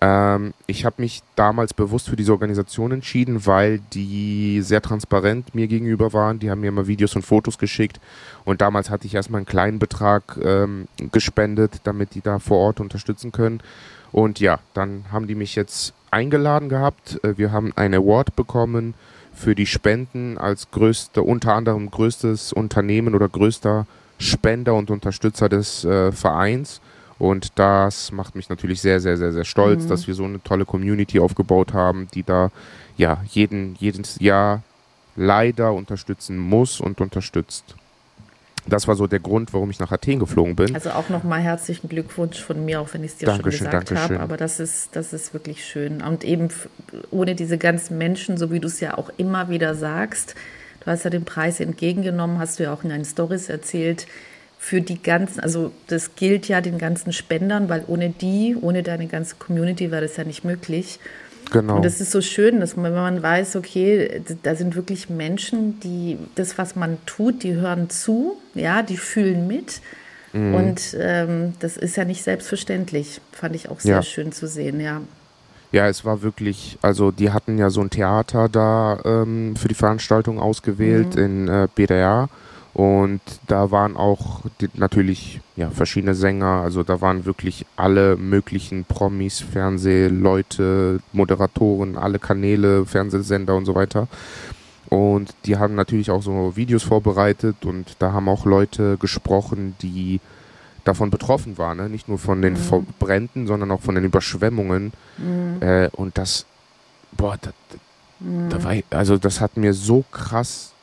Ähm, 0.00 0.52
ich 0.66 0.84
habe 0.84 0.96
mich 1.02 1.22
damals 1.36 1.72
bewusst 1.72 2.08
für 2.08 2.16
diese 2.16 2.32
Organisation 2.32 2.92
entschieden, 2.92 3.46
weil 3.46 3.80
die 3.92 4.60
sehr 4.62 4.82
transparent 4.82 5.54
mir 5.54 5.68
gegenüber 5.68 6.12
waren. 6.12 6.38
Die 6.38 6.50
haben 6.50 6.60
mir 6.60 6.68
immer 6.68 6.86
Videos 6.86 7.16
und 7.16 7.22
Fotos 7.22 7.58
geschickt 7.58 8.00
und 8.44 8.60
damals 8.60 8.90
hatte 8.90 9.06
ich 9.06 9.14
erstmal 9.14 9.40
einen 9.40 9.46
kleinen 9.46 9.78
Betrag 9.78 10.38
ähm, 10.42 10.88
gespendet, 11.12 11.80
damit 11.84 12.14
die 12.14 12.20
da 12.20 12.38
vor 12.38 12.58
Ort 12.58 12.80
unterstützen 12.80 13.32
können. 13.32 13.60
Und 14.12 14.40
ja, 14.40 14.58
dann 14.74 15.04
haben 15.12 15.26
die 15.26 15.34
mich 15.34 15.54
jetzt 15.56 15.92
eingeladen 16.10 16.68
gehabt. 16.68 17.22
Äh, 17.24 17.38
wir 17.38 17.52
haben 17.52 17.72
einen 17.76 17.94
Award 17.94 18.36
bekommen 18.36 18.94
für 19.34 19.54
die 19.54 19.66
Spenden 19.66 20.38
als 20.38 20.70
größte, 20.70 21.22
unter 21.22 21.54
anderem 21.54 21.90
größtes 21.90 22.52
Unternehmen 22.52 23.14
oder 23.14 23.28
größter 23.28 23.86
Spender 24.18 24.74
und 24.74 24.90
Unterstützer 24.90 25.48
des 25.48 25.84
äh, 25.84 26.12
Vereins. 26.12 26.80
Und 27.18 27.58
das 27.58 28.12
macht 28.12 28.34
mich 28.34 28.48
natürlich 28.48 28.80
sehr, 28.80 29.00
sehr, 29.00 29.16
sehr, 29.16 29.32
sehr 29.32 29.44
stolz, 29.44 29.84
mhm. 29.84 29.88
dass 29.88 30.06
wir 30.06 30.14
so 30.14 30.24
eine 30.24 30.42
tolle 30.42 30.64
Community 30.64 31.18
aufgebaut 31.18 31.72
haben, 31.72 32.08
die 32.14 32.22
da 32.22 32.50
ja 32.96 33.22
jeden, 33.28 33.74
jedes 33.76 34.18
Jahr 34.20 34.62
leider 35.16 35.72
unterstützen 35.72 36.36
muss 36.36 36.80
und 36.80 37.00
unterstützt. 37.00 37.74
Das 38.68 38.88
war 38.88 38.96
so 38.96 39.06
der 39.06 39.20
Grund, 39.20 39.54
warum 39.54 39.70
ich 39.70 39.78
nach 39.78 39.92
Athen 39.92 40.18
geflogen 40.18 40.56
bin. 40.56 40.74
Also 40.74 40.90
auch 40.90 41.08
nochmal 41.08 41.40
herzlichen 41.40 41.88
Glückwunsch 41.88 42.42
von 42.42 42.64
mir, 42.64 42.80
auch 42.80 42.92
wenn 42.92 43.04
ich 43.04 43.12
es 43.12 43.18
dir 43.18 43.26
Dankeschön, 43.26 43.70
schon 43.70 43.80
gesagt 43.80 43.92
habe. 43.92 44.20
Aber 44.20 44.36
das 44.36 44.58
ist, 44.58 44.96
das 44.96 45.12
ist 45.12 45.32
wirklich 45.32 45.64
schön. 45.64 46.02
Und 46.02 46.24
eben 46.24 46.48
ohne 47.10 47.36
diese 47.36 47.58
ganzen 47.58 47.96
Menschen, 47.96 48.36
so 48.36 48.50
wie 48.50 48.58
du 48.58 48.66
es 48.66 48.80
ja 48.80 48.98
auch 48.98 49.10
immer 49.16 49.48
wieder 49.48 49.76
sagst, 49.76 50.34
du 50.80 50.86
hast 50.86 51.04
ja 51.04 51.10
den 51.10 51.24
Preis 51.24 51.60
entgegengenommen, 51.60 52.38
hast 52.40 52.58
du 52.58 52.64
ja 52.64 52.72
auch 52.72 52.82
in 52.82 52.90
deinen 52.90 53.04
Stories 53.04 53.48
erzählt, 53.48 54.06
für 54.58 54.80
die 54.80 55.00
ganzen, 55.00 55.40
also 55.40 55.70
das 55.86 56.16
gilt 56.16 56.48
ja 56.48 56.60
den 56.60 56.78
ganzen 56.78 57.12
Spendern, 57.12 57.68
weil 57.68 57.84
ohne 57.86 58.10
die, 58.10 58.56
ohne 58.60 58.82
deine 58.82 59.06
ganze 59.06 59.36
Community 59.36 59.90
wäre 59.90 60.02
das 60.02 60.16
ja 60.16 60.24
nicht 60.24 60.44
möglich. 60.44 60.98
Genau. 61.52 61.76
Und 61.76 61.84
das 61.84 62.00
ist 62.00 62.10
so 62.10 62.20
schön, 62.20 62.60
dass 62.60 62.76
man, 62.76 62.92
wenn 62.92 63.00
man 63.00 63.22
weiß, 63.22 63.56
okay, 63.56 64.22
da 64.42 64.54
sind 64.56 64.74
wirklich 64.74 65.08
Menschen, 65.08 65.78
die 65.80 66.18
das, 66.34 66.58
was 66.58 66.74
man 66.74 66.98
tut, 67.06 67.42
die 67.42 67.54
hören 67.54 67.88
zu, 67.90 68.36
ja, 68.54 68.82
die 68.82 68.96
fühlen 68.96 69.46
mit. 69.46 69.80
Mhm. 70.32 70.54
Und 70.54 70.96
ähm, 70.98 71.54
das 71.60 71.76
ist 71.76 71.96
ja 71.96 72.04
nicht 72.04 72.22
selbstverständlich. 72.22 73.20
Fand 73.32 73.54
ich 73.54 73.68
auch 73.68 73.80
sehr 73.80 73.96
ja. 73.96 74.02
schön 74.02 74.32
zu 74.32 74.48
sehen, 74.48 74.80
ja. 74.80 75.00
Ja, 75.72 75.88
es 75.88 76.04
war 76.04 76.22
wirklich, 76.22 76.78
also 76.82 77.10
die 77.10 77.30
hatten 77.30 77.58
ja 77.58 77.70
so 77.70 77.80
ein 77.80 77.90
Theater 77.90 78.48
da 78.48 79.00
ähm, 79.04 79.56
für 79.56 79.68
die 79.68 79.74
Veranstaltung 79.74 80.38
ausgewählt 80.40 81.16
mhm. 81.16 81.22
in 81.22 81.48
äh, 81.48 81.68
BDR. 81.74 82.28
Und 82.76 83.22
da 83.46 83.70
waren 83.70 83.96
auch 83.96 84.42
die, 84.60 84.68
natürlich 84.74 85.40
ja, 85.56 85.70
verschiedene 85.70 86.14
Sänger, 86.14 86.60
also 86.60 86.82
da 86.82 87.00
waren 87.00 87.24
wirklich 87.24 87.64
alle 87.74 88.18
möglichen 88.18 88.84
Promis, 88.84 89.40
Fernsehleute, 89.40 91.00
Moderatoren, 91.14 91.96
alle 91.96 92.18
Kanäle, 92.18 92.84
Fernsehsender 92.84 93.56
und 93.56 93.64
so 93.64 93.74
weiter. 93.74 94.08
Und 94.90 95.34
die 95.46 95.56
haben 95.56 95.74
natürlich 95.74 96.10
auch 96.10 96.20
so 96.20 96.54
Videos 96.54 96.82
vorbereitet 96.82 97.64
und 97.64 97.96
da 97.98 98.12
haben 98.12 98.28
auch 98.28 98.44
Leute 98.44 98.98
gesprochen, 98.98 99.74
die 99.80 100.20
davon 100.84 101.08
betroffen 101.08 101.56
waren, 101.56 101.78
ne? 101.78 101.88
nicht 101.88 102.08
nur 102.08 102.18
von 102.18 102.42
den 102.42 102.52
mhm. 102.52 102.86
Bränden, 102.98 103.46
sondern 103.46 103.70
auch 103.70 103.80
von 103.80 103.94
den 103.94 104.04
Überschwemmungen. 104.04 104.92
Mhm. 105.16 105.62
Äh, 105.62 105.88
und 105.92 106.18
das, 106.18 106.44
boah, 107.12 107.38
das, 107.40 107.54
mhm. 108.20 108.50
da 108.50 108.62
war, 108.62 108.74
also 108.90 109.16
das 109.16 109.40
hat 109.40 109.56
mir 109.56 109.72
so 109.72 110.04
krass 110.12 110.74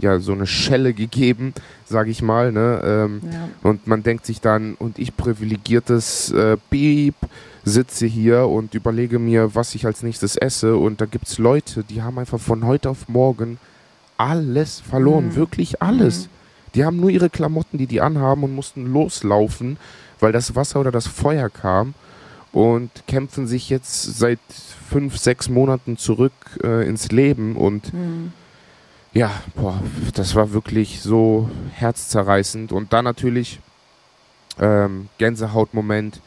ja 0.00 0.18
so 0.18 0.32
eine 0.32 0.46
Schelle 0.46 0.94
gegeben, 0.94 1.54
sage 1.84 2.10
ich 2.10 2.22
mal. 2.22 2.52
Ne? 2.52 2.82
Ähm, 2.84 3.20
ja. 3.30 3.48
Und 3.62 3.86
man 3.86 4.02
denkt 4.02 4.26
sich 4.26 4.40
dann, 4.40 4.74
und 4.74 4.98
ich 4.98 5.16
privilegiertes 5.16 6.32
äh, 6.32 6.56
Beep 6.70 7.14
sitze 7.64 8.06
hier 8.06 8.46
und 8.46 8.74
überlege 8.74 9.18
mir, 9.18 9.54
was 9.54 9.74
ich 9.74 9.86
als 9.86 10.02
nächstes 10.02 10.36
esse. 10.36 10.76
Und 10.76 11.00
da 11.00 11.06
gibt 11.06 11.26
es 11.28 11.38
Leute, 11.38 11.84
die 11.84 12.02
haben 12.02 12.18
einfach 12.18 12.40
von 12.40 12.64
heute 12.66 12.90
auf 12.90 13.08
morgen 13.08 13.58
alles 14.16 14.80
verloren, 14.80 15.28
mhm. 15.28 15.36
wirklich 15.36 15.82
alles. 15.82 16.26
Mhm. 16.26 16.30
Die 16.74 16.84
haben 16.84 17.00
nur 17.00 17.10
ihre 17.10 17.30
Klamotten, 17.30 17.78
die 17.78 17.86
die 17.86 18.00
anhaben 18.00 18.42
und 18.44 18.54
mussten 18.54 18.92
loslaufen, 18.92 19.76
weil 20.20 20.32
das 20.32 20.54
Wasser 20.54 20.80
oder 20.80 20.90
das 20.90 21.06
Feuer 21.06 21.48
kam. 21.48 21.94
und 22.54 22.90
kämpfen 23.08 23.48
sich 23.48 23.68
jetzt 23.68 24.16
seit 24.16 24.38
fünf, 24.88 25.18
sechs 25.18 25.48
Monaten 25.48 25.96
zurück 25.96 26.32
äh, 26.62 26.88
ins 26.88 27.10
Leben 27.10 27.56
und 27.56 27.92
mhm. 27.92 28.32
Ja, 29.14 29.30
boah, 29.54 29.80
das 30.14 30.34
war 30.34 30.52
wirklich 30.52 31.00
so 31.00 31.48
herzzerreißend 31.72 32.72
und 32.72 32.92
dann 32.92 33.04
natürlich 33.04 33.60
ähm, 34.60 35.08
Gänsehautmoment, 35.18 36.20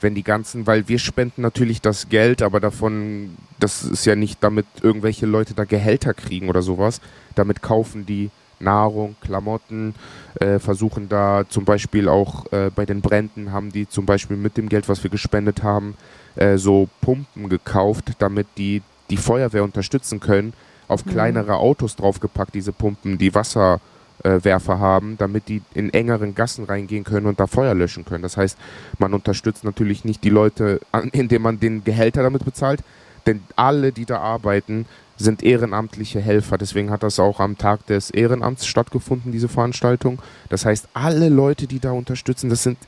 wenn 0.00 0.14
die 0.14 0.24
ganzen, 0.24 0.66
weil 0.66 0.88
wir 0.88 0.98
spenden 0.98 1.40
natürlich 1.40 1.80
das 1.80 2.08
Geld, 2.08 2.42
aber 2.42 2.60
davon, 2.60 3.36
das 3.60 3.82
ist 3.84 4.04
ja 4.04 4.16
nicht, 4.16 4.42
damit 4.42 4.66
irgendwelche 4.82 5.24
Leute 5.24 5.54
da 5.54 5.64
Gehälter 5.64 6.12
kriegen 6.12 6.48
oder 6.48 6.62
sowas. 6.62 7.00
Damit 7.34 7.62
kaufen 7.62 8.04
die 8.04 8.30
Nahrung, 8.58 9.16
Klamotten, 9.20 9.94
äh, 10.40 10.58
versuchen 10.58 11.08
da 11.08 11.44
zum 11.48 11.64
Beispiel 11.64 12.08
auch 12.08 12.50
äh, 12.52 12.70
bei 12.74 12.86
den 12.86 13.00
Bränden 13.02 13.52
haben 13.52 13.70
die 13.70 13.88
zum 13.88 14.04
Beispiel 14.04 14.36
mit 14.36 14.56
dem 14.56 14.68
Geld, 14.68 14.88
was 14.88 15.02
wir 15.02 15.10
gespendet 15.10 15.62
haben, 15.62 15.96
äh, 16.34 16.56
so 16.56 16.88
Pumpen 17.00 17.48
gekauft, 17.48 18.12
damit 18.18 18.46
die 18.58 18.82
die 19.10 19.16
Feuerwehr 19.16 19.62
unterstützen 19.62 20.20
können. 20.20 20.52
Auf 20.88 21.04
mhm. 21.04 21.10
kleinere 21.10 21.56
Autos 21.56 21.96
draufgepackt, 21.96 22.54
diese 22.54 22.72
Pumpen, 22.72 23.18
die 23.18 23.34
Wasserwerfer 23.34 24.78
haben, 24.78 25.16
damit 25.18 25.48
die 25.48 25.62
in 25.74 25.92
engeren 25.92 26.34
Gassen 26.34 26.64
reingehen 26.64 27.04
können 27.04 27.26
und 27.26 27.40
da 27.40 27.46
Feuer 27.46 27.74
löschen 27.74 28.04
können. 28.04 28.22
Das 28.22 28.36
heißt, 28.36 28.56
man 28.98 29.14
unterstützt 29.14 29.64
natürlich 29.64 30.04
nicht 30.04 30.24
die 30.24 30.30
Leute, 30.30 30.80
indem 31.12 31.42
man 31.42 31.60
den 31.60 31.84
Gehälter 31.84 32.22
damit 32.22 32.44
bezahlt, 32.44 32.82
denn 33.26 33.42
alle, 33.56 33.92
die 33.92 34.04
da 34.04 34.20
arbeiten, 34.20 34.86
sind 35.16 35.42
ehrenamtliche 35.42 36.20
Helfer. 36.20 36.58
Deswegen 36.58 36.90
hat 36.90 37.02
das 37.02 37.18
auch 37.18 37.40
am 37.40 37.58
Tag 37.58 37.86
des 37.86 38.10
Ehrenamts 38.10 38.66
stattgefunden, 38.66 39.32
diese 39.32 39.48
Veranstaltung. 39.48 40.20
Das 40.48 40.64
heißt, 40.64 40.88
alle 40.94 41.28
Leute, 41.28 41.66
die 41.66 41.80
da 41.80 41.92
unterstützen, 41.92 42.50
das 42.50 42.62
sind 42.62 42.78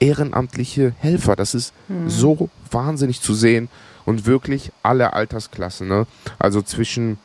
ehrenamtliche 0.00 0.94
Helfer. 0.98 1.36
Das 1.36 1.54
ist 1.54 1.72
mhm. 1.88 2.08
so 2.08 2.48
wahnsinnig 2.70 3.20
zu 3.20 3.34
sehen 3.34 3.68
und 4.04 4.26
wirklich 4.26 4.72
alle 4.82 5.12
Altersklassen. 5.12 5.88
Ne? 5.88 6.06
Also 6.38 6.62
zwischen, 6.62 7.18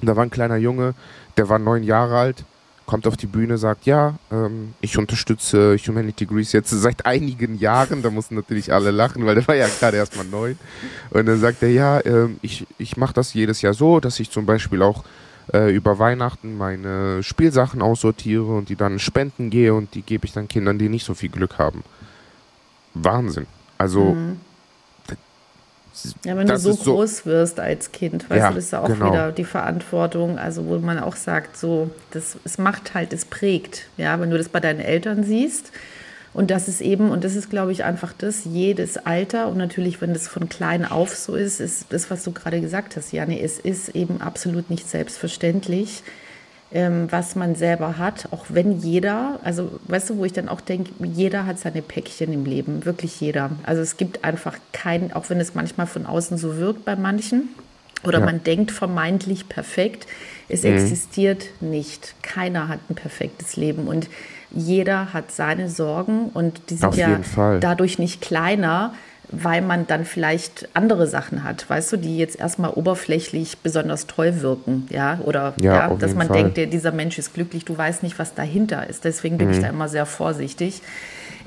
da 0.00 0.16
war 0.16 0.24
ein 0.24 0.30
kleiner 0.30 0.56
Junge, 0.56 0.94
der 1.36 1.48
war 1.48 1.58
neun 1.58 1.82
Jahre 1.82 2.16
alt, 2.16 2.44
kommt 2.86 3.06
auf 3.06 3.16
die 3.16 3.26
Bühne, 3.26 3.58
sagt, 3.58 3.84
ja, 3.86 4.14
ähm, 4.32 4.74
ich 4.80 4.96
unterstütze 4.96 5.76
Humanity 5.76 6.24
Greece 6.24 6.52
jetzt 6.52 6.70
seit 6.70 7.04
einigen 7.04 7.58
Jahren. 7.58 8.02
Da 8.02 8.10
mussten 8.10 8.34
natürlich 8.34 8.72
alle 8.72 8.90
lachen, 8.90 9.26
weil 9.26 9.34
der 9.34 9.46
war 9.46 9.54
ja 9.54 9.68
gerade 9.68 9.98
erst 9.98 10.16
mal 10.16 10.24
neun. 10.24 10.58
Und 11.10 11.26
dann 11.26 11.38
sagt 11.38 11.62
er, 11.62 11.68
ja, 11.68 12.04
ähm, 12.06 12.38
ich, 12.40 12.66
ich 12.78 12.96
mache 12.96 13.12
das 13.12 13.34
jedes 13.34 13.60
Jahr 13.60 13.74
so, 13.74 14.00
dass 14.00 14.18
ich 14.18 14.30
zum 14.30 14.46
Beispiel 14.46 14.82
auch 14.82 15.04
äh, 15.52 15.70
über 15.70 15.98
Weihnachten 15.98 16.56
meine 16.56 17.22
Spielsachen 17.22 17.82
aussortiere 17.82 18.46
und 18.46 18.70
die 18.70 18.76
dann 18.76 18.98
spenden 18.98 19.50
gehe 19.50 19.74
und 19.74 19.94
die 19.94 20.02
gebe 20.02 20.26
ich 20.26 20.32
dann 20.32 20.48
Kindern, 20.48 20.78
die 20.78 20.88
nicht 20.88 21.04
so 21.04 21.12
viel 21.12 21.28
Glück 21.28 21.58
haben. 21.58 21.84
Wahnsinn. 22.94 23.46
Also 23.76 24.14
mhm. 24.14 24.40
Ja, 26.24 26.36
wenn 26.36 26.46
du 26.46 26.58
so 26.58 26.74
groß 26.74 27.18
so 27.18 27.26
wirst 27.26 27.60
als 27.60 27.92
Kind, 27.92 28.28
weißt 28.28 28.40
ja, 28.40 28.48
du, 28.48 28.54
das 28.56 28.64
ist 28.64 28.70
ja 28.72 28.80
auch 28.80 28.88
genau. 28.88 29.10
wieder 29.10 29.32
die 29.32 29.44
Verantwortung, 29.44 30.38
also 30.38 30.66
wo 30.66 30.78
man 30.78 30.98
auch 30.98 31.16
sagt, 31.16 31.56
so, 31.56 31.90
das, 32.10 32.36
es 32.44 32.58
macht 32.58 32.94
halt, 32.94 33.12
es 33.12 33.24
prägt. 33.24 33.86
Ja, 33.96 34.20
wenn 34.20 34.30
du 34.30 34.38
das 34.38 34.48
bei 34.48 34.60
deinen 34.60 34.80
Eltern 34.80 35.24
siehst. 35.24 35.72
Und 36.34 36.50
das 36.50 36.68
ist 36.68 36.80
eben, 36.80 37.10
und 37.10 37.24
das 37.24 37.34
ist, 37.34 37.50
glaube 37.50 37.72
ich, 37.72 37.84
einfach 37.84 38.12
das, 38.16 38.44
jedes 38.44 38.96
Alter, 38.98 39.48
und 39.48 39.56
natürlich, 39.56 40.00
wenn 40.00 40.12
das 40.12 40.28
von 40.28 40.48
klein 40.48 40.84
auf 40.84 41.16
so 41.16 41.34
ist, 41.34 41.58
ist 41.58 41.86
das, 41.88 42.10
was 42.10 42.22
du 42.22 42.32
gerade 42.32 42.60
gesagt 42.60 42.96
hast, 42.96 43.12
Janne, 43.12 43.40
es 43.40 43.58
ist 43.58 43.88
eben 43.90 44.20
absolut 44.20 44.70
nicht 44.70 44.88
selbstverständlich, 44.88 46.02
ähm, 46.72 47.06
was 47.10 47.34
man 47.34 47.54
selber 47.54 47.96
hat, 47.96 48.28
auch 48.30 48.46
wenn 48.48 48.80
jeder, 48.80 49.40
also 49.42 49.70
weißt 49.86 50.10
du, 50.10 50.18
wo 50.18 50.24
ich 50.24 50.32
dann 50.32 50.48
auch 50.48 50.60
denke, 50.60 50.90
jeder 51.02 51.46
hat 51.46 51.58
seine 51.58 51.82
Päckchen 51.82 52.32
im 52.32 52.44
Leben, 52.44 52.84
wirklich 52.84 53.20
jeder. 53.20 53.50
Also 53.64 53.80
es 53.80 53.96
gibt 53.96 54.24
einfach 54.24 54.56
keinen, 54.72 55.12
auch 55.12 55.30
wenn 55.30 55.40
es 55.40 55.54
manchmal 55.54 55.86
von 55.86 56.04
außen 56.04 56.36
so 56.36 56.56
wirkt 56.56 56.84
bei 56.84 56.96
manchen, 56.96 57.48
oder 58.04 58.20
ja. 58.20 58.24
man 58.24 58.44
denkt 58.44 58.70
vermeintlich 58.70 59.48
perfekt, 59.48 60.06
es 60.48 60.62
mhm. 60.62 60.74
existiert 60.74 61.46
nicht. 61.60 62.14
Keiner 62.22 62.68
hat 62.68 62.78
ein 62.88 62.94
perfektes 62.94 63.56
Leben 63.56 63.88
und 63.88 64.08
jeder 64.50 65.12
hat 65.12 65.32
seine 65.32 65.68
Sorgen 65.68 66.30
und 66.32 66.70
die 66.70 66.76
sind 66.76 66.96
ja 66.96 67.20
dadurch 67.60 67.98
nicht 67.98 68.20
kleiner, 68.20 68.94
weil 69.30 69.60
man 69.62 69.86
dann 69.86 70.04
vielleicht 70.04 70.68
andere 70.74 71.06
Sachen 71.06 71.44
hat, 71.44 71.68
weißt 71.68 71.92
du, 71.92 71.96
die 71.96 72.16
jetzt 72.16 72.38
erstmal 72.38 72.70
oberflächlich 72.70 73.58
besonders 73.58 74.06
toll 74.06 74.40
wirken, 74.40 74.86
ja, 74.90 75.20
oder 75.24 75.54
ja, 75.60 75.88
ja 75.88 75.94
dass 75.94 76.14
man 76.14 76.28
Fall. 76.28 76.50
denkt, 76.50 76.72
dieser 76.72 76.92
Mensch 76.92 77.18
ist 77.18 77.34
glücklich, 77.34 77.64
du 77.64 77.76
weißt 77.76 78.02
nicht, 78.02 78.18
was 78.18 78.34
dahinter 78.34 78.88
ist. 78.88 79.04
Deswegen 79.04 79.38
bin 79.38 79.48
mhm. 79.48 79.54
ich 79.54 79.60
da 79.60 79.68
immer 79.68 79.88
sehr 79.88 80.06
vorsichtig. 80.06 80.82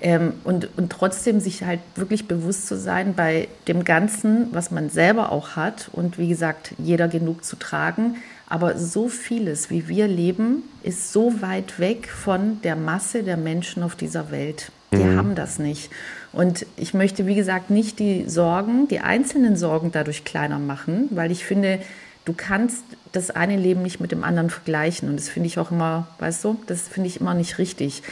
Ähm, 0.03 0.33
und, 0.43 0.69
und 0.77 0.91
trotzdem 0.91 1.39
sich 1.39 1.63
halt 1.63 1.79
wirklich 1.95 2.27
bewusst 2.27 2.67
zu 2.67 2.75
sein 2.75 3.13
bei 3.13 3.47
dem 3.67 3.83
Ganzen, 3.83 4.47
was 4.51 4.71
man 4.71 4.89
selber 4.89 5.31
auch 5.31 5.55
hat 5.55 5.89
und 5.91 6.17
wie 6.17 6.27
gesagt, 6.27 6.73
jeder 6.79 7.07
genug 7.07 7.43
zu 7.43 7.55
tragen. 7.55 8.15
Aber 8.49 8.77
so 8.77 9.07
vieles, 9.07 9.69
wie 9.69 9.87
wir 9.87 10.07
leben, 10.07 10.63
ist 10.83 11.13
so 11.13 11.41
weit 11.41 11.79
weg 11.79 12.09
von 12.09 12.61
der 12.63 12.75
Masse 12.75 13.23
der 13.23 13.37
Menschen 13.37 13.83
auf 13.83 13.95
dieser 13.95 14.31
Welt. 14.31 14.71
Die 14.91 14.97
mhm. 14.97 15.17
haben 15.17 15.35
das 15.35 15.57
nicht. 15.57 15.89
Und 16.33 16.65
ich 16.77 16.93
möchte, 16.93 17.27
wie 17.27 17.35
gesagt, 17.35 17.69
nicht 17.69 17.99
die 17.99 18.27
Sorgen, 18.27 18.87
die 18.87 19.01
einzelnen 19.01 19.55
Sorgen 19.57 19.91
dadurch 19.91 20.23
kleiner 20.23 20.59
machen, 20.59 21.09
weil 21.11 21.31
ich 21.31 21.45
finde, 21.45 21.79
du 22.25 22.33
kannst 22.33 22.83
das 23.11 23.31
eine 23.31 23.57
Leben 23.57 23.81
nicht 23.81 23.99
mit 23.99 24.11
dem 24.11 24.23
anderen 24.23 24.49
vergleichen. 24.49 25.09
Und 25.09 25.17
das 25.17 25.27
finde 25.27 25.47
ich 25.47 25.59
auch 25.59 25.71
immer, 25.71 26.07
weißt 26.19 26.43
du, 26.45 26.57
das 26.67 26.87
finde 26.87 27.09
ich 27.09 27.19
immer 27.19 27.33
nicht 27.33 27.57
richtig. 27.57 28.03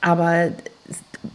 Aber 0.00 0.50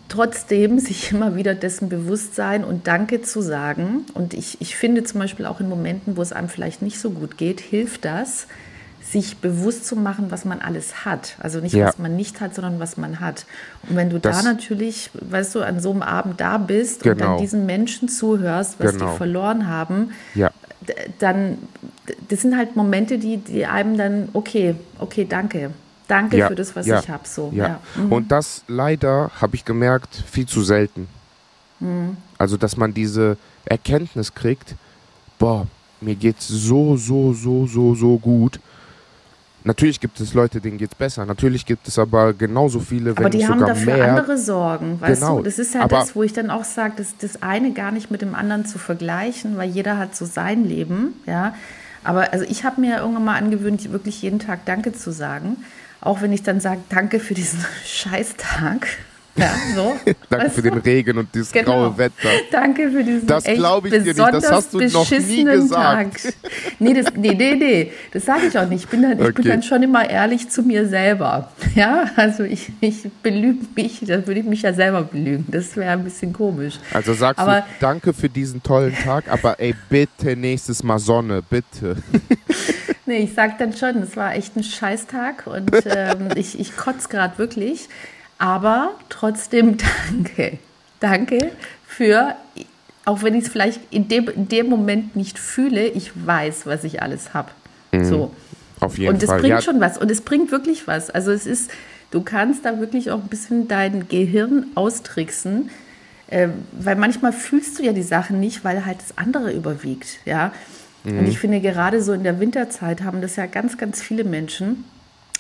trotzdem 0.10 0.80
sich 0.80 1.12
immer 1.12 1.36
wieder 1.36 1.56
dessen 1.56 1.90
bewusst 1.90 2.36
sein 2.36 2.64
und 2.64 2.88
Danke 2.88 3.22
zu 3.22 3.42
sagen. 3.42 4.06
Und 4.14 4.34
ich, 4.34 4.60
ich 4.60 4.76
finde 4.76 5.04
zum 5.04 5.20
Beispiel 5.20 5.46
auch 5.46 5.60
in 5.60 5.70
Momenten, 5.70 6.18
wo 6.18 6.22
es 6.22 6.34
einem 6.34 6.50
vielleicht 6.50 6.82
nicht 6.82 7.00
so 7.00 7.12
gut 7.12 7.38
geht, 7.38 7.62
hilft 7.62 8.06
das, 8.06 8.48
sich 9.12 9.38
bewusst 9.38 9.86
zu 9.86 9.96
machen, 9.96 10.32
was 10.32 10.46
man 10.46 10.62
alles 10.62 11.04
hat. 11.06 11.36
Also 11.40 11.60
nicht, 11.60 11.74
ja. 11.74 11.88
was 11.88 11.98
man 11.98 12.16
nicht 12.16 12.40
hat, 12.40 12.56
sondern 12.56 12.80
was 12.80 12.98
man 12.98 13.20
hat. 13.20 13.46
Und 13.88 13.96
wenn 13.96 14.10
du 14.10 14.20
das, 14.20 14.44
da 14.44 14.54
natürlich, 14.54 15.12
weißt 15.14 15.56
du, 15.56 15.62
an 15.62 15.80
so 15.82 15.92
einem 15.92 16.02
Abend 16.02 16.40
da 16.40 16.58
bist 16.58 17.04
genau. 17.04 17.12
und 17.12 17.22
dann 17.22 17.28
genau. 17.30 17.42
diesen 17.42 17.66
Menschen 17.66 18.08
zuhörst, 18.08 18.76
was 18.80 18.94
genau. 18.94 19.12
die 19.12 19.18
verloren 19.18 19.68
haben, 19.68 20.12
ja. 20.34 20.50
dann, 21.20 21.58
das 22.30 22.42
sind 22.42 22.56
halt 22.56 22.76
Momente, 22.76 23.18
die, 23.18 23.38
die 23.38 23.66
einem 23.66 23.98
dann, 23.98 24.30
okay, 24.34 24.76
okay, 25.00 25.26
danke. 25.28 25.72
Danke 26.08 26.38
ja. 26.38 26.48
für 26.48 26.56
das, 26.56 26.76
was 26.76 26.88
ich 26.88 27.10
habe. 27.10 27.26
So. 27.26 27.52
Ja. 27.56 27.80
Mhm. 27.96 28.12
Und 28.12 28.32
das 28.32 28.64
leider, 28.68 29.32
habe 29.40 29.56
ich 29.56 29.64
gemerkt, 29.64 30.24
viel 30.30 30.46
zu 30.46 30.62
selten. 30.62 31.08
Mhm. 31.80 32.18
Also, 32.38 32.58
dass 32.58 32.76
man 32.76 32.94
diese 32.94 33.38
Erkenntnis 33.66 34.34
kriegt, 34.34 34.76
boah, 35.40 35.68
mir 36.02 36.16
geht's 36.16 36.48
so, 36.48 36.98
so, 36.98 37.34
so, 37.34 37.66
so, 37.66 37.96
so 37.96 38.18
gut. 38.18 38.60
Natürlich 39.64 40.00
gibt 40.00 40.20
es 40.20 40.34
Leute, 40.34 40.60
denen 40.60 40.78
geht 40.78 40.92
es 40.92 40.96
besser. 40.96 41.26
Natürlich 41.26 41.66
gibt 41.66 41.88
es 41.88 42.00
aber 42.00 42.34
genauso 42.34 42.80
viele, 42.80 43.16
wenn 43.16 43.26
Aber 43.26 43.30
die 43.30 43.48
haben 43.48 43.60
dafür 43.60 43.96
mehr. 43.96 44.10
andere 44.10 44.38
Sorgen, 44.38 45.00
weißt 45.00 45.22
genau. 45.22 45.38
du? 45.38 45.44
Das 45.44 45.60
ist 45.60 45.76
ja 45.76 45.82
aber 45.82 46.00
das, 46.00 46.16
wo 46.16 46.24
ich 46.24 46.34
dann 46.34 46.50
auch 46.50 46.64
sage, 46.64 46.94
das, 46.98 47.16
das 47.20 47.44
eine 47.44 47.72
gar 47.74 47.92
nicht 47.92 48.10
mit 48.10 48.22
dem 48.22 48.34
anderen 48.34 48.66
zu 48.66 48.80
vergleichen, 48.80 49.58
weil 49.58 49.70
jeder 49.70 49.98
hat 49.98 50.16
so 50.16 50.26
sein 50.26 50.66
Leben, 50.66 51.14
ja. 51.26 51.54
Aber 52.04 52.34
also 52.34 52.46
ich 52.46 52.64
habe 52.64 52.82
mir 52.82 52.98
irgendwann 52.98 53.26
mal 53.26 53.38
angewöhnt, 53.38 53.92
wirklich 53.92 54.22
jeden 54.24 54.40
Tag 54.40 54.66
Danke 54.66 54.94
zu 54.94 55.12
sagen. 55.12 55.58
Auch 56.00 56.22
wenn 56.22 56.34
ich 56.34 56.42
dann 56.42 56.60
sage, 56.60 56.82
danke 56.90 57.20
für 57.20 57.36
diesen 57.36 57.64
Scheißtag. 57.86 58.88
Ja, 59.36 59.54
so. 59.76 59.96
Danke 60.30 60.50
für 60.50 60.62
den 60.62 60.78
Regen 60.80 61.18
und 61.18 61.34
dieses 61.34 61.52
genau. 61.52 61.72
graue 61.72 61.98
Wetter. 61.98 62.30
Danke 62.52 62.92
für 62.92 63.04
diesen 63.04 63.28
Das 63.28 63.44
glaube 63.46 63.88
ich 63.88 63.94
dir 63.94 64.14
nicht, 64.14 64.20
das 64.20 64.52
hast 64.52 64.74
du 64.74 64.80
noch 64.80 65.10
nie 65.10 65.44
gesagt. 65.44 66.24
Tag. 66.24 66.34
Nee, 66.80 66.94
das, 66.94 67.14
nee, 67.16 67.34
nee, 67.34 67.56
nee, 67.56 67.92
das 68.12 68.26
sage 68.26 68.48
ich 68.48 68.58
auch 68.58 68.68
nicht. 68.68 68.84
Ich 68.84 68.90
bin, 68.90 69.02
dann, 69.04 69.14
okay. 69.14 69.30
ich 69.30 69.36
bin 69.36 69.46
dann 69.46 69.64
schon 69.64 69.84
immer 69.84 70.10
ehrlich 70.10 70.50
zu 70.50 70.64
mir 70.64 70.88
selber. 70.88 71.52
Ja, 71.76 72.06
also 72.16 72.44
ich, 72.44 72.72
ich 72.82 73.10
belüge 73.24 73.66
mich, 73.76 74.00
da 74.02 74.26
würde 74.28 74.42
ich 74.42 74.46
mich 74.46 74.64
ja 74.64 74.74
selber 74.74 75.04
belügen. 75.04 75.46
Das 75.50 75.76
wäre 75.78 75.92
ein 75.92 76.04
bisschen 76.04 76.34
komisch. 76.34 76.76
Also 76.94 77.14
sagst 77.14 77.40
aber, 77.40 77.62
du, 77.62 77.66
danke 77.80 78.14
für 78.14 78.30
diesen 78.30 78.62
tollen 78.62 78.96
Tag, 78.96 79.26
aber 79.30 79.60
ey, 79.60 79.76
bitte 79.90 80.36
nächstes 80.36 80.84
Mal 80.84 81.00
Sonne, 81.00 81.42
bitte. 81.48 81.96
Nee, 83.08 83.24
ich 83.24 83.34
sage 83.34 83.56
dann 83.58 83.74
schon, 83.74 83.98
es 84.04 84.16
war 84.16 84.36
echt 84.36 84.56
ein 84.56 84.64
Scheißtag 84.64 85.48
und 85.48 85.72
ähm, 85.86 86.30
ich, 86.36 86.58
ich 86.60 86.78
kotze 86.78 87.10
gerade 87.10 87.38
wirklich. 87.40 87.90
Aber 88.42 88.96
trotzdem 89.10 89.78
danke. 90.10 90.58
Danke 91.00 91.52
für, 91.86 92.36
auch 93.06 93.22
wenn 93.22 93.36
ich 93.36 93.46
es 93.46 93.50
vielleicht 93.52 93.80
in 93.92 94.08
dem, 94.08 94.28
in 94.30 94.48
dem 94.48 94.68
Moment 94.68 95.16
nicht 95.16 95.38
fühle, 95.38 95.88
ich 95.88 96.12
weiß, 96.26 96.66
was 96.66 96.84
ich 96.84 97.04
alles 97.04 97.36
habe. 97.36 97.52
Mhm. 97.92 98.04
So. 98.04 98.32
Auf 98.80 98.98
jeden 98.98 99.14
und 99.14 99.24
Fall. 99.24 99.36
Und 99.36 99.36
es 99.36 99.42
bringt 99.42 99.54
ja. 99.54 99.62
schon 99.62 99.80
was. 99.80 100.00
Und 100.00 100.10
es 100.10 100.22
bringt 100.22 100.52
wirklich 100.52 100.88
was. 100.88 101.12
Also 101.12 101.32
es 101.32 101.46
ist, 101.46 101.70
du 102.10 102.22
kannst 102.22 102.66
da 102.66 102.80
wirklich 102.80 103.12
auch 103.12 103.20
ein 103.20 103.28
bisschen 103.28 103.68
dein 103.68 104.08
Gehirn 104.08 104.66
austricksen. 104.74 105.70
Äh, 106.26 106.48
weil 106.72 106.96
manchmal 106.96 107.34
fühlst 107.34 107.78
du 107.78 107.84
ja 107.84 107.94
die 107.94 108.02
Sachen 108.02 108.40
nicht, 108.40 108.64
weil 108.64 108.88
halt 108.88 108.98
das 109.02 109.20
andere 109.20 109.52
überwiegt. 109.52 110.18
Ja. 110.26 110.52
Mhm. 111.04 111.20
Und 111.20 111.28
ich 111.28 111.38
finde, 111.38 111.62
gerade 111.62 112.02
so 112.02 112.12
in 112.12 112.24
der 112.24 112.40
Winterzeit 112.40 113.04
haben 113.04 113.22
das 113.22 113.36
ja 113.36 113.46
ganz, 113.46 113.78
ganz 113.78 114.02
viele 114.02 114.24
Menschen 114.24 114.84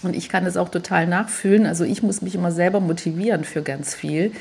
und 0.03 0.15
ich 0.15 0.29
kann 0.29 0.46
das 0.46 0.58
auch 0.58 0.70
total 0.70 1.08
nachfühlen. 1.08 1.65
Also 1.65 1.84
ich 1.84 2.03
muss 2.03 2.22
mich 2.22 2.36
immer 2.36 2.51
selber 2.51 2.79
motivieren 2.79 3.43
für 3.43 3.62
ganz 3.62 3.93
viel, 3.93 4.31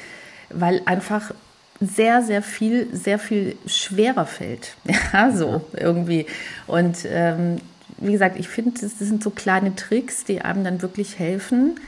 weil 0.50 0.82
einfach 0.84 1.32
sehr, 1.80 2.22
sehr 2.22 2.42
viel, 2.42 2.94
sehr 2.94 3.18
viel 3.18 3.56
schwerer 3.66 4.26
fällt. 4.26 4.74
Ja, 5.12 5.32
so 5.32 5.62
irgendwie. 5.72 6.26
Und 6.66 6.98
ähm, 7.06 7.56
wie 7.98 8.12
gesagt, 8.12 8.38
ich 8.38 8.48
finde, 8.48 8.72
das, 8.72 8.98
das, 8.98 9.08
sind 9.08 9.22
so 9.22 9.30
kleine 9.30 9.74
Tricks, 9.74 10.24
die 10.24 10.40
einem 10.40 10.62
dann 10.62 10.82
wirklich 10.82 11.18
helfen, 11.18 11.80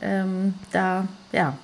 ähm, 0.00 0.54
da, 0.72 1.06
ja, 1.32 1.56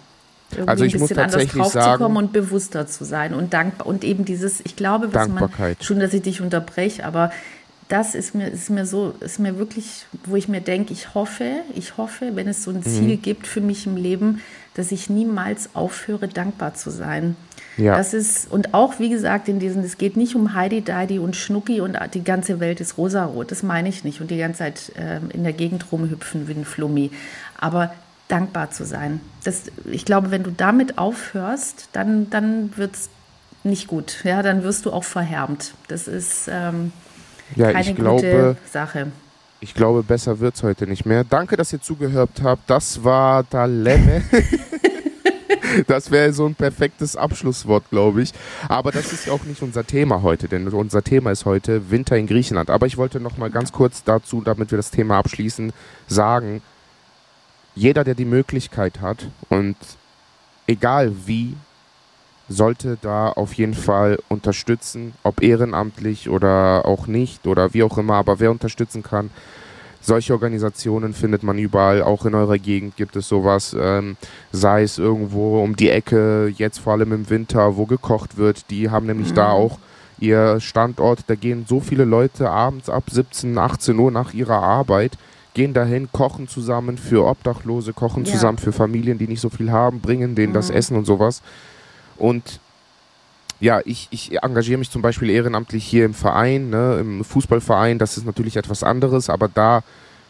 irgendwie 0.52 0.70
also 0.70 0.84
ich 0.84 0.94
ein 0.94 1.00
bisschen 1.00 1.18
anders 1.18 1.46
drauf 1.46 1.72
sagen, 1.72 1.92
zu 1.92 1.98
kommen 1.98 2.16
und 2.16 2.32
bewusster 2.32 2.86
zu 2.86 3.04
sein 3.04 3.34
und 3.34 3.52
dankbar 3.54 3.86
und 3.86 4.04
eben 4.04 4.24
dieses, 4.24 4.60
ich 4.64 4.76
glaube, 4.76 5.12
was 5.14 5.28
man, 5.28 5.48
schon, 5.80 6.00
dass 6.00 6.12
ich 6.12 6.22
dich 6.22 6.40
unterbreche, 6.40 7.04
aber 7.04 7.30
das 7.90 8.14
ist 8.14 8.36
mir, 8.36 8.48
ist 8.48 8.70
mir 8.70 8.86
so, 8.86 9.14
ist 9.18 9.40
mir 9.40 9.58
wirklich, 9.58 10.06
wo 10.24 10.36
ich 10.36 10.48
mir 10.48 10.60
denke, 10.60 10.92
ich 10.92 11.14
hoffe, 11.14 11.62
ich 11.74 11.96
hoffe, 11.96 12.36
wenn 12.36 12.46
es 12.46 12.62
so 12.62 12.70
ein 12.70 12.78
mhm. 12.78 12.84
Ziel 12.84 13.16
mhm. 13.16 13.22
gibt 13.22 13.46
für 13.48 13.60
mich 13.60 13.86
im 13.86 13.96
Leben, 13.96 14.40
dass 14.74 14.92
ich 14.92 15.10
niemals 15.10 15.70
aufhöre, 15.74 16.28
dankbar 16.28 16.74
zu 16.74 16.90
sein. 16.90 17.36
Ja. 17.76 17.96
Das 17.96 18.14
ist, 18.14 18.50
und 18.50 18.74
auch 18.74 19.00
wie 19.00 19.10
gesagt, 19.10 19.48
in 19.48 19.58
diesen, 19.58 19.82
es 19.82 19.98
geht 19.98 20.16
nicht 20.16 20.36
um 20.36 20.54
Heidi, 20.54 20.82
Deidi 20.82 21.18
und 21.18 21.34
Schnucki 21.34 21.80
und 21.80 21.98
die 22.14 22.22
ganze 22.22 22.60
Welt 22.60 22.80
ist 22.80 22.96
rosarot. 22.96 23.50
Das 23.50 23.64
meine 23.64 23.88
ich 23.88 24.04
nicht. 24.04 24.20
Und 24.20 24.30
die 24.30 24.38
ganze 24.38 24.58
Zeit 24.58 24.92
äh, 24.96 25.18
in 25.34 25.42
der 25.42 25.52
Gegend 25.52 25.90
rumhüpfen 25.90 26.46
wie 26.46 26.52
ein 26.52 26.64
Flummi. 26.64 27.10
Aber 27.58 27.92
dankbar 28.28 28.70
zu 28.70 28.84
sein. 28.84 29.20
Das, 29.42 29.64
ich 29.90 30.04
glaube, 30.04 30.30
wenn 30.30 30.44
du 30.44 30.52
damit 30.52 30.98
aufhörst, 30.98 31.88
dann, 31.92 32.30
dann 32.30 32.76
wird 32.76 32.94
es 32.94 33.10
nicht 33.64 33.88
gut. 33.88 34.20
Ja, 34.22 34.42
dann 34.42 34.62
wirst 34.62 34.86
du 34.86 34.92
auch 34.92 35.04
verhärmt. 35.04 35.74
Das 35.88 36.06
ist 36.06 36.48
ähm, 36.50 36.92
ja, 37.56 37.72
keine 37.72 37.94
glaube, 37.94 38.20
gute 38.20 38.56
Sache. 38.70 39.12
Ich 39.60 39.74
glaube, 39.74 40.02
besser 40.02 40.40
wird 40.40 40.54
es 40.54 40.62
heute 40.62 40.86
nicht 40.86 41.04
mehr. 41.04 41.24
Danke, 41.24 41.56
dass 41.56 41.72
ihr 41.72 41.80
zugehört 41.80 42.42
habt. 42.42 42.68
Das 42.68 43.04
war 43.04 43.44
Dalemme. 43.44 44.22
das 45.86 46.10
wäre 46.10 46.32
so 46.32 46.46
ein 46.46 46.54
perfektes 46.54 47.16
Abschlusswort, 47.16 47.84
glaube 47.90 48.22
ich. 48.22 48.32
Aber 48.68 48.90
das 48.90 49.12
ist 49.12 49.26
ja 49.26 49.32
auch 49.32 49.44
nicht 49.44 49.62
unser 49.62 49.86
Thema 49.86 50.22
heute, 50.22 50.48
denn 50.48 50.66
unser 50.68 51.02
Thema 51.02 51.30
ist 51.30 51.44
heute 51.44 51.90
Winter 51.90 52.16
in 52.16 52.26
Griechenland. 52.26 52.70
Aber 52.70 52.86
ich 52.86 52.96
wollte 52.96 53.20
noch 53.20 53.36
mal 53.36 53.50
ganz 53.50 53.70
kurz 53.72 54.02
dazu, 54.02 54.40
damit 54.40 54.70
wir 54.70 54.76
das 54.76 54.90
Thema 54.90 55.18
abschließen, 55.18 55.72
sagen, 56.06 56.62
jeder, 57.74 58.04
der 58.04 58.14
die 58.14 58.24
Möglichkeit 58.24 59.00
hat 59.00 59.28
und 59.48 59.76
egal 60.66 61.12
wie, 61.26 61.54
sollte 62.50 62.98
da 63.00 63.28
auf 63.28 63.54
jeden 63.54 63.74
Fall 63.74 64.18
unterstützen, 64.28 65.14
ob 65.22 65.40
ehrenamtlich 65.40 66.28
oder 66.28 66.84
auch 66.84 67.06
nicht 67.06 67.46
oder 67.46 67.72
wie 67.72 67.84
auch 67.84 67.96
immer, 67.96 68.14
aber 68.14 68.40
wer 68.40 68.50
unterstützen 68.50 69.04
kann, 69.04 69.30
solche 70.00 70.32
Organisationen 70.32 71.12
findet 71.14 71.44
man 71.44 71.58
überall, 71.58 72.02
auch 72.02 72.26
in 72.26 72.34
eurer 72.34 72.58
Gegend 72.58 72.96
gibt 72.96 73.14
es 73.16 73.28
sowas, 73.28 73.76
ähm, 73.78 74.16
sei 74.50 74.82
es 74.82 74.98
irgendwo 74.98 75.62
um 75.62 75.76
die 75.76 75.90
Ecke, 75.90 76.52
jetzt 76.56 76.78
vor 76.78 76.94
allem 76.94 77.12
im 77.12 77.30
Winter, 77.30 77.76
wo 77.76 77.86
gekocht 77.86 78.36
wird, 78.36 78.68
die 78.70 78.90
haben 78.90 79.06
nämlich 79.06 79.30
mhm. 79.30 79.36
da 79.36 79.50
auch 79.50 79.78
ihr 80.18 80.58
Standort, 80.58 81.20
da 81.28 81.36
gehen 81.36 81.66
so 81.68 81.80
viele 81.80 82.04
Leute 82.04 82.50
abends 82.50 82.90
ab 82.90 83.04
17, 83.10 83.56
18 83.56 83.98
Uhr 83.98 84.10
nach 84.10 84.34
ihrer 84.34 84.60
Arbeit 84.60 85.16
gehen 85.54 85.74
dahin, 85.74 86.08
kochen 86.12 86.48
zusammen 86.48 86.96
für 86.96 87.26
Obdachlose, 87.26 87.92
kochen 87.92 88.24
ja. 88.24 88.32
zusammen 88.32 88.58
für 88.58 88.72
Familien, 88.72 89.18
die 89.18 89.28
nicht 89.28 89.40
so 89.40 89.50
viel 89.50 89.70
haben, 89.70 90.00
bringen 90.00 90.34
denen 90.34 90.50
mhm. 90.50 90.54
das 90.54 90.70
Essen 90.70 90.96
und 90.96 91.04
sowas. 91.04 91.42
Und 92.20 92.60
ja, 93.58 93.80
ich, 93.84 94.08
ich 94.10 94.42
engagiere 94.42 94.78
mich 94.78 94.90
zum 94.90 95.02
Beispiel 95.02 95.30
ehrenamtlich 95.30 95.84
hier 95.84 96.04
im 96.04 96.14
Verein, 96.14 96.70
ne, 96.70 96.98
im 97.00 97.24
Fußballverein. 97.24 97.98
Das 97.98 98.16
ist 98.16 98.26
natürlich 98.26 98.56
etwas 98.56 98.82
anderes, 98.82 99.28
aber 99.28 99.48
da 99.48 99.82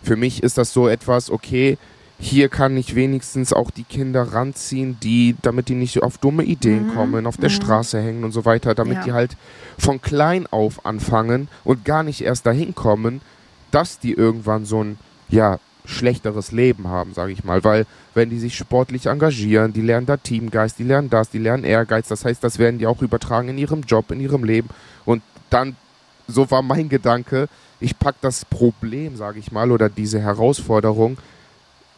für 0.03 0.17
mich 0.17 0.43
ist 0.43 0.59
das 0.59 0.73
so 0.73 0.89
etwas, 0.89 1.31
okay, 1.31 1.79
hier 2.19 2.49
kann 2.49 2.77
ich 2.77 2.95
wenigstens 2.95 3.53
auch 3.53 3.71
die 3.71 3.85
Kinder 3.85 4.23
ranziehen, 4.23 4.99
die, 5.03 5.37
damit 5.41 5.69
die 5.69 5.75
nicht 5.75 6.03
auf 6.03 6.19
dumme 6.19 6.43
Ideen 6.43 6.89
mhm. 6.89 6.95
kommen, 6.95 7.27
auf 7.27 7.39
der 7.39 7.49
mhm. 7.49 7.55
Straße 7.55 8.01
hängen 8.01 8.25
und 8.25 8.33
so 8.33 8.45
weiter, 8.45 8.75
damit 8.75 8.99
ja. 8.99 9.05
die 9.05 9.13
halt 9.13 9.37
von 9.79 10.03
klein 10.03 10.47
auf 10.47 10.85
anfangen 10.85 11.49
und 11.65 11.85
gar 11.85 12.03
nicht 12.03 12.21
erst 12.21 12.47
dahin 12.47 12.75
kommen, 12.75 13.23
dass 13.71 13.99
die 13.99 14.13
irgendwann 14.13 14.67
so 14.67 14.85
ein 14.85 14.99
ja, 15.31 15.59
schlechteres 15.91 16.53
Leben 16.53 16.89
haben, 16.89 17.15
sage 17.15 17.33
ich 17.33 17.45
mal. 17.45 17.63
Weil 17.65 17.87
wenn 18.15 18.31
die 18.31 18.39
sich 18.39 18.57
sportlich 18.57 19.07
engagieren, 19.07 19.73
die 19.73 19.83
lernen 19.83 20.07
da 20.07 20.17
Teamgeist, 20.17 20.79
die 20.79 20.85
lernen 20.85 21.11
das, 21.11 21.31
die 21.31 21.39
lernen 21.39 21.65
Ehrgeiz. 21.65 22.09
Das 22.09 22.25
heißt, 22.25 22.43
das 22.43 22.59
werden 22.59 22.79
die 22.79 22.87
auch 22.87 23.03
übertragen 23.03 23.49
in 23.49 23.59
ihrem 23.59 23.83
Job, 23.83 24.11
in 24.11 24.21
ihrem 24.21 24.45
Leben. 24.45 24.69
Und 25.05 25.23
dann, 25.51 25.77
so 26.29 26.51
war 26.51 26.63
mein 26.63 26.89
Gedanke, 26.89 27.49
ich 27.81 27.99
packe 27.99 28.19
das 28.21 28.45
Problem, 28.45 29.17
sage 29.17 29.39
ich 29.39 29.53
mal, 29.53 29.71
oder 29.71 29.89
diese 29.89 30.21
Herausforderung 30.21 31.19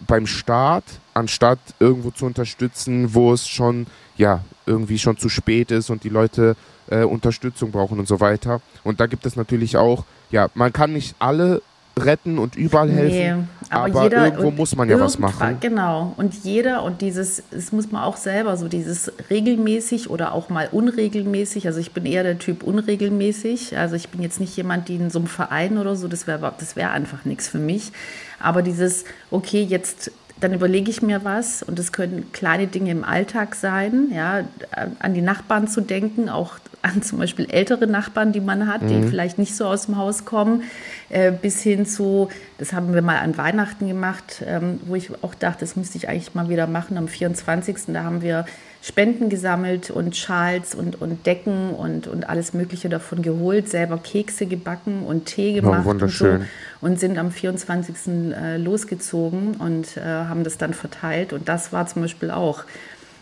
beim 0.06 0.26
Staat, 0.26 0.84
anstatt 1.14 1.58
irgendwo 1.78 2.10
zu 2.10 2.26
unterstützen, 2.26 3.14
wo 3.14 3.32
es 3.32 3.48
schon, 3.48 3.86
ja, 4.16 4.42
irgendwie 4.66 4.98
schon 4.98 5.16
zu 5.16 5.28
spät 5.28 5.70
ist 5.70 5.90
und 5.90 6.04
die 6.04 6.08
Leute 6.08 6.56
äh, 6.88 7.04
Unterstützung 7.04 7.70
brauchen 7.70 7.98
und 7.98 8.08
so 8.08 8.20
weiter. 8.20 8.60
Und 8.84 9.00
da 9.00 9.06
gibt 9.06 9.26
es 9.26 9.36
natürlich 9.36 9.76
auch, 9.76 10.04
ja, 10.30 10.48
man 10.54 10.72
kann 10.72 10.92
nicht 10.92 11.14
alle 11.18 11.62
retten 11.98 12.38
und 12.38 12.56
überall 12.56 12.90
helfen. 12.90 13.16
Nee, 13.16 13.70
aber, 13.70 13.84
aber 13.84 14.02
jeder, 14.04 14.24
irgendwo 14.26 14.50
muss 14.50 14.76
man 14.76 14.88
ja 14.88 14.98
was 14.98 15.18
machen. 15.18 15.58
Genau. 15.60 16.14
Und 16.16 16.44
jeder 16.44 16.82
und 16.82 17.00
dieses, 17.00 17.42
das 17.50 17.72
muss 17.72 17.90
man 17.90 18.02
auch 18.02 18.16
selber 18.16 18.56
so, 18.56 18.68
dieses 18.68 19.12
regelmäßig 19.30 20.10
oder 20.10 20.32
auch 20.32 20.48
mal 20.48 20.68
unregelmäßig. 20.70 21.66
Also 21.66 21.80
ich 21.80 21.92
bin 21.92 22.06
eher 22.06 22.22
der 22.22 22.38
Typ 22.38 22.62
unregelmäßig. 22.62 23.76
Also 23.78 23.96
ich 23.96 24.08
bin 24.08 24.22
jetzt 24.22 24.40
nicht 24.40 24.56
jemand, 24.56 24.88
die 24.88 24.96
in 24.96 25.10
so 25.10 25.18
einem 25.18 25.28
Verein 25.28 25.78
oder 25.78 25.96
so, 25.96 26.08
das 26.08 26.26
wäre 26.26 26.52
das 26.58 26.76
wär 26.76 26.90
einfach 26.92 27.24
nichts 27.24 27.48
für 27.48 27.58
mich. 27.58 27.92
Aber 28.38 28.62
dieses, 28.62 29.04
okay, 29.30 29.62
jetzt 29.62 30.10
dann 30.42 30.52
überlege 30.52 30.90
ich 30.90 31.02
mir 31.02 31.24
was 31.24 31.62
und 31.62 31.78
es 31.78 31.92
können 31.92 32.32
kleine 32.32 32.66
Dinge 32.66 32.90
im 32.90 33.04
Alltag 33.04 33.54
sein, 33.54 34.08
ja, 34.12 34.44
an 34.98 35.14
die 35.14 35.22
Nachbarn 35.22 35.68
zu 35.68 35.80
denken, 35.80 36.28
auch 36.28 36.58
an 36.82 37.02
zum 37.02 37.18
Beispiel 37.18 37.46
ältere 37.48 37.86
Nachbarn, 37.86 38.32
die 38.32 38.40
man 38.40 38.66
hat, 38.66 38.82
mhm. 38.82 38.88
die 38.88 39.08
vielleicht 39.08 39.38
nicht 39.38 39.54
so 39.54 39.66
aus 39.66 39.86
dem 39.86 39.96
Haus 39.96 40.24
kommen, 40.24 40.64
äh, 41.10 41.30
bis 41.30 41.62
hin 41.62 41.86
zu, 41.86 42.28
das 42.58 42.72
haben 42.72 42.92
wir 42.92 43.02
mal 43.02 43.18
an 43.18 43.36
Weihnachten 43.36 43.86
gemacht, 43.86 44.42
ähm, 44.44 44.80
wo 44.86 44.96
ich 44.96 45.10
auch 45.22 45.34
dachte, 45.34 45.60
das 45.60 45.76
müsste 45.76 45.96
ich 45.98 46.08
eigentlich 46.08 46.34
mal 46.34 46.48
wieder 46.48 46.66
machen 46.66 46.98
am 46.98 47.06
24. 47.06 47.76
Da 47.88 48.02
haben 48.02 48.20
wir 48.20 48.46
Spenden 48.84 49.28
gesammelt 49.28 49.90
und 49.90 50.16
Schals 50.16 50.74
und, 50.74 51.00
und 51.00 51.24
Decken 51.24 51.70
und, 51.70 52.08
und 52.08 52.28
alles 52.28 52.52
Mögliche 52.52 52.88
davon 52.88 53.22
geholt, 53.22 53.68
selber 53.68 53.96
Kekse 53.96 54.46
gebacken 54.46 55.04
und 55.06 55.26
Tee 55.26 55.52
gemacht 55.52 55.84
oh, 55.86 55.90
und 55.90 56.10
so 56.10 56.38
und 56.80 56.98
sind 56.98 57.16
am 57.16 57.30
24. 57.30 57.94
Äh, 58.34 58.56
losgezogen 58.56 59.54
und 59.54 59.96
äh, 59.96 60.00
haben 60.02 60.42
das 60.42 60.58
dann 60.58 60.74
verteilt. 60.74 61.32
Und 61.32 61.48
das 61.48 61.72
war 61.72 61.86
zum 61.86 62.02
Beispiel 62.02 62.32
auch, 62.32 62.64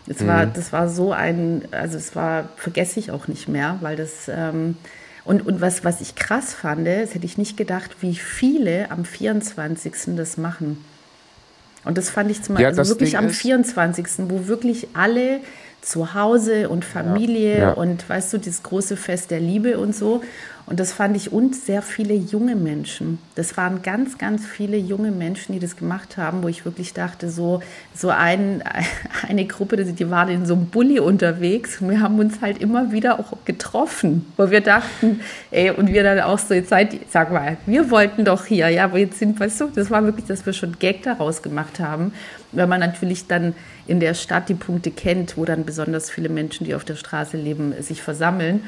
es 0.07 0.25
war, 0.25 0.47
mhm. 0.47 0.53
das 0.55 0.73
war 0.73 0.89
so 0.89 1.13
ein, 1.13 1.61
also 1.69 1.95
es 1.95 2.15
war, 2.15 2.49
vergesse 2.55 2.99
ich 2.99 3.11
auch 3.11 3.27
nicht 3.27 3.47
mehr, 3.47 3.77
weil 3.81 3.95
das 3.95 4.29
ähm, 4.29 4.77
und, 5.23 5.45
und 5.45 5.61
was, 5.61 5.85
was 5.85 6.01
ich 6.01 6.15
krass 6.15 6.55
fand, 6.55 6.87
das 6.87 7.13
hätte 7.13 7.25
ich 7.25 7.37
nicht 7.37 7.55
gedacht, 7.55 7.97
wie 8.01 8.15
viele 8.15 8.89
am 8.89 9.05
24. 9.05 10.15
das 10.15 10.37
machen. 10.37 10.83
Und 11.83 11.97
das 11.97 12.09
fand 12.09 12.29
ich 12.29 12.43
zum 12.43 12.55
Beispiel 12.55 12.71
ja, 12.71 12.77
also 12.77 12.91
wirklich 12.91 13.11
Ding 13.11 13.19
am 13.19 13.29
24., 13.29 14.07
wo 14.29 14.47
wirklich 14.47 14.89
alle 14.93 15.39
zu 15.81 16.13
Hause 16.13 16.69
und 16.69 16.85
Familie 16.85 17.57
ja, 17.57 17.59
ja. 17.69 17.71
und 17.73 18.07
weißt 18.07 18.33
du, 18.33 18.37
das 18.37 18.61
große 18.61 18.95
Fest 18.95 19.31
der 19.31 19.39
Liebe 19.39 19.79
und 19.79 19.95
so. 19.95 20.21
Und 20.71 20.79
das 20.79 20.93
fand 20.93 21.17
ich 21.17 21.33
und 21.33 21.53
sehr 21.53 21.81
viele 21.81 22.13
junge 22.13 22.55
Menschen. 22.55 23.19
Das 23.35 23.57
waren 23.57 23.81
ganz, 23.81 24.17
ganz 24.17 24.45
viele 24.45 24.77
junge 24.77 25.11
Menschen, 25.11 25.51
die 25.51 25.59
das 25.59 25.75
gemacht 25.75 26.15
haben, 26.15 26.43
wo 26.43 26.47
ich 26.47 26.63
wirklich 26.63 26.93
dachte, 26.93 27.29
so, 27.29 27.61
so 27.93 28.07
ein, 28.07 28.63
eine 29.27 29.43
Gruppe, 29.43 29.75
die 29.83 30.09
waren 30.09 30.29
in 30.29 30.45
so 30.45 30.53
einem 30.53 30.67
Bulli 30.67 31.01
unterwegs. 31.01 31.81
Und 31.81 31.89
wir 31.89 31.99
haben 31.99 32.17
uns 32.19 32.39
halt 32.39 32.59
immer 32.59 32.93
wieder 32.93 33.19
auch 33.19 33.33
getroffen, 33.43 34.31
wo 34.37 34.49
wir 34.49 34.61
dachten, 34.61 35.19
ey, 35.51 35.71
und 35.71 35.91
wir 35.91 36.03
dann 36.03 36.21
auch 36.21 36.39
so, 36.39 36.53
jetzt 36.53 36.69
seid, 36.69 36.97
sag 37.09 37.33
mal, 37.33 37.57
wir 37.65 37.91
wollten 37.91 38.23
doch 38.23 38.45
hier, 38.45 38.69
ja, 38.69 38.85
aber 38.85 38.99
jetzt 38.99 39.19
sind, 39.19 39.37
weißt 39.37 39.59
du, 39.59 39.67
das 39.75 39.91
war 39.91 40.05
wirklich, 40.05 40.27
dass 40.27 40.45
wir 40.45 40.53
schon 40.53 40.79
Gag 40.79 41.03
daraus 41.03 41.41
gemacht 41.41 41.81
haben, 41.81 42.13
weil 42.53 42.67
man 42.67 42.79
natürlich 42.79 43.27
dann 43.27 43.55
in 43.87 43.99
der 43.99 44.13
Stadt 44.13 44.47
die 44.47 44.53
Punkte 44.53 44.91
kennt, 44.91 45.35
wo 45.35 45.43
dann 45.43 45.65
besonders 45.65 46.09
viele 46.09 46.29
Menschen, 46.29 46.65
die 46.65 46.75
auf 46.75 46.85
der 46.85 46.95
Straße 46.95 47.35
leben, 47.35 47.73
sich 47.81 48.01
versammeln. 48.01 48.63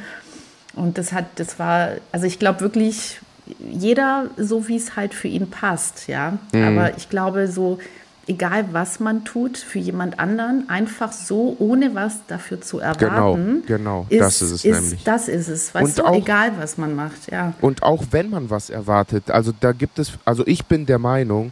Und 0.75 0.97
das 0.97 1.11
hat, 1.13 1.25
das 1.35 1.59
war, 1.59 1.91
also 2.11 2.25
ich 2.25 2.39
glaube 2.39 2.61
wirklich, 2.61 3.19
jeder 3.59 4.29
so, 4.37 4.67
wie 4.67 4.75
es 4.75 4.95
halt 4.95 5.13
für 5.13 5.27
ihn 5.27 5.49
passt, 5.49 6.07
ja. 6.07 6.37
Mhm. 6.53 6.63
Aber 6.63 6.97
ich 6.97 7.09
glaube, 7.09 7.47
so, 7.47 7.79
egal 8.27 8.65
was 8.71 8.99
man 8.99 9.25
tut, 9.25 9.57
für 9.57 9.79
jemand 9.79 10.19
anderen, 10.19 10.69
einfach 10.69 11.11
so, 11.11 11.55
ohne 11.59 11.93
was 11.93 12.25
dafür 12.27 12.61
zu 12.61 12.79
erwarten. 12.79 13.63
Genau, 13.65 14.05
genau, 14.05 14.05
ist, 14.09 14.21
das 14.21 14.41
ist 14.41 14.51
es 14.51 14.65
ist, 14.65 14.81
nämlich. 14.81 15.03
Das 15.03 15.27
ist 15.27 15.47
es, 15.49 15.73
weißt 15.73 15.85
und 15.85 15.97
du, 15.99 16.09
auch, 16.09 16.15
egal 16.15 16.53
was 16.57 16.77
man 16.77 16.95
macht, 16.95 17.31
ja. 17.31 17.53
Und 17.61 17.83
auch 17.83 18.03
wenn 18.11 18.29
man 18.29 18.49
was 18.49 18.69
erwartet, 18.69 19.29
also 19.29 19.51
da 19.59 19.73
gibt 19.73 19.99
es, 19.99 20.13
also 20.25 20.43
ich 20.47 20.65
bin 20.65 20.85
der 20.85 20.99
Meinung, 20.99 21.51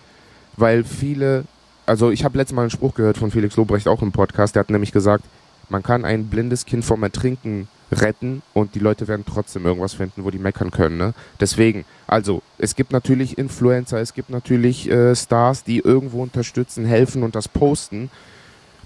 weil 0.57 0.83
viele, 0.83 1.43
also 1.85 2.09
ich 2.11 2.23
habe 2.23 2.37
letztes 2.37 2.55
Mal 2.55 2.63
einen 2.63 2.71
Spruch 2.71 2.95
gehört 2.95 3.17
von 3.17 3.31
Felix 3.31 3.55
Lobrecht 3.57 3.87
auch 3.87 4.01
im 4.01 4.11
Podcast, 4.11 4.55
der 4.55 4.61
hat 4.61 4.69
nämlich 4.69 4.91
gesagt, 4.91 5.25
man 5.69 5.83
kann 5.83 6.05
ein 6.05 6.27
blindes 6.27 6.65
Kind 6.65 6.85
vom 6.85 7.03
Ertrinken 7.03 7.67
retten 7.91 8.41
und 8.53 8.75
die 8.75 8.79
Leute 8.79 9.07
werden 9.07 9.25
trotzdem 9.27 9.65
irgendwas 9.65 9.93
finden, 9.93 10.23
wo 10.23 10.31
die 10.31 10.39
meckern 10.39 10.71
können. 10.71 10.97
Ne? 10.97 11.13
Deswegen, 11.39 11.85
also 12.07 12.41
es 12.57 12.75
gibt 12.75 12.91
natürlich 12.91 13.37
Influencer, 13.37 13.99
es 13.99 14.13
gibt 14.13 14.29
natürlich 14.29 14.89
äh, 14.89 15.15
Stars, 15.15 15.63
die 15.63 15.79
irgendwo 15.79 16.21
unterstützen, 16.21 16.85
helfen 16.85 17.23
und 17.23 17.35
das 17.35 17.47
posten 17.47 18.09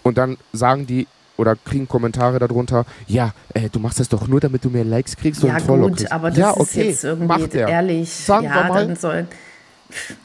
und 0.04 0.18
dann 0.18 0.38
sagen 0.54 0.88
die, 0.88 1.08
oder 1.38 1.56
kriegen 1.56 1.88
Kommentare 1.88 2.39
darunter, 2.39 2.86
ja, 3.08 3.34
äh, 3.54 3.70
du 3.70 3.80
machst 3.80 4.00
das 4.00 4.10
doch 4.10 4.28
nur, 4.28 4.39
damit 4.39 4.63
du 4.63 4.70
mehr 4.70 4.86
Likes 4.86 5.18
kriegst 5.18 5.44
ja, 5.44 5.54
und 5.54 5.62
Follow 5.62 5.89
gut, 5.89 5.98
kriegst. 5.98 6.12
aber 6.12 6.30
das 6.30 6.39
ja, 6.39 6.52
okay, 6.52 6.62
ist 6.62 6.76
jetzt 6.76 7.04
irgendwie 7.04 7.58
ehrlich. 7.58 8.10
Sagen 8.10 8.46
ja, 8.46 8.56
wir 8.56 8.63
mal. 8.70 8.88
Dann 8.88 8.96
soll, 8.96 9.28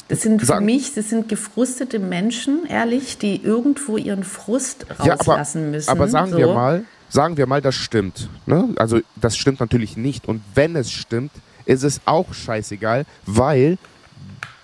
das 0.09 0.23
sind 0.23 0.41
für 0.41 0.47
Sagen, 0.47 0.67
mich, 0.67 0.95
das 0.95 1.11
sind 1.11 1.29
gefrustete 1.29 1.99
Menschen, 1.99 2.67
ehrlich, 2.67 3.19
die 3.19 3.43
irgendwo 3.43 3.97
ihren 3.97 4.25
Frust 4.25 4.87
rauslassen 4.99 5.61
ja, 5.61 5.65
aber, 5.65 5.71
müssen. 5.71 5.91
Aber 5.91 6.09
sagen 6.09 6.31
so. 6.31 6.39
wir 6.39 6.55
mal, 6.55 6.85
sagen 7.11 7.37
wir 7.37 7.47
mal, 7.47 7.61
das 7.61 7.75
stimmt. 7.75 8.31
Ne? 8.47 8.71
Also 8.77 9.01
das 9.17 9.37
stimmt 9.37 9.61
natürlich 9.61 9.97
nicht. 9.97 10.27
Und 10.27 10.41
wenn 10.55 10.77
es 10.77 10.91
stimmt, 10.91 11.33
ist 11.67 11.83
es 11.83 12.01
auch 12.07 12.33
scheißegal, 12.33 13.05
weil 13.27 13.77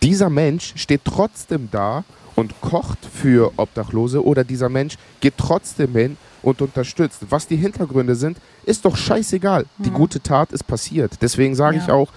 dieser 0.03 0.31
Mensch 0.31 0.73
steht 0.77 1.03
trotzdem 1.05 1.69
da 1.71 2.05
und 2.35 2.61
kocht 2.61 2.99
für 3.05 3.53
Obdachlose 3.57 4.25
oder 4.25 4.45
dieser 4.45 4.69
Mensch 4.69 4.97
geht 5.21 5.35
trotzdem 5.37 5.93
hin 5.93 6.17
und 6.43 6.63
unterstützt. 6.63 7.27
Was 7.31 7.47
die 7.47 7.57
Hintergründe 7.57 8.15
sind, 8.15 8.39
ist 8.65 8.85
doch 8.85 8.97
scheißegal. 8.97 9.65
Mhm. 9.79 9.83
Die 9.83 9.91
gute 9.91 10.23
Tat 10.23 10.53
ist 10.53 10.67
passiert. 10.67 11.15
Deswegen 11.21 11.55
sage 11.55 11.77
ja. 11.79 11.83
ich 11.83 11.91
auch, 11.91 12.13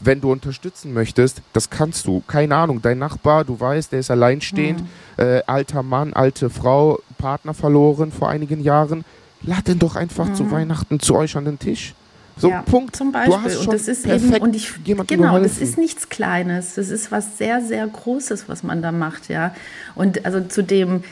wenn 0.00 0.20
du 0.20 0.32
unterstützen 0.32 0.94
möchtest, 0.94 1.42
das 1.52 1.68
kannst 1.68 2.06
du. 2.06 2.22
Keine 2.26 2.56
Ahnung, 2.56 2.80
dein 2.80 2.98
Nachbar, 2.98 3.44
du 3.44 3.60
weißt, 3.60 3.92
der 3.92 4.00
ist 4.00 4.10
alleinstehend, 4.10 4.80
mhm. 4.80 4.86
äh, 5.18 5.42
alter 5.46 5.82
Mann, 5.82 6.14
alte 6.14 6.48
Frau, 6.48 7.00
Partner 7.18 7.52
verloren 7.52 8.10
vor 8.10 8.30
einigen 8.30 8.62
Jahren. 8.62 9.04
Lad 9.42 9.68
den 9.68 9.78
doch 9.78 9.96
einfach 9.96 10.28
mhm. 10.28 10.34
zu 10.34 10.50
Weihnachten 10.50 11.00
zu 11.00 11.16
euch 11.16 11.36
an 11.36 11.44
den 11.44 11.58
Tisch. 11.58 11.94
So, 12.36 12.48
ja, 12.48 12.62
Punkt. 12.62 12.96
Zum 12.96 13.12
Beispiel. 13.12 13.34
Du 13.34 13.42
hast 13.42 13.54
schon 13.54 13.66
und 13.66 13.74
das 13.74 13.88
ist 13.88 14.06
eben, 14.06 14.34
und 14.36 14.56
ich, 14.56 14.72
genau, 14.84 15.38
das 15.38 15.58
ist 15.58 15.76
nichts 15.76 16.08
Kleines. 16.08 16.74
Das 16.74 16.88
ist 16.88 17.12
was 17.12 17.38
sehr, 17.38 17.62
sehr 17.62 17.86
Großes, 17.86 18.48
was 18.48 18.62
man 18.62 18.80
da 18.82 18.92
macht, 18.92 19.28
ja. 19.28 19.54
Und 19.94 20.24
also 20.24 20.40
zu 20.40 20.62
dem, 20.62 21.04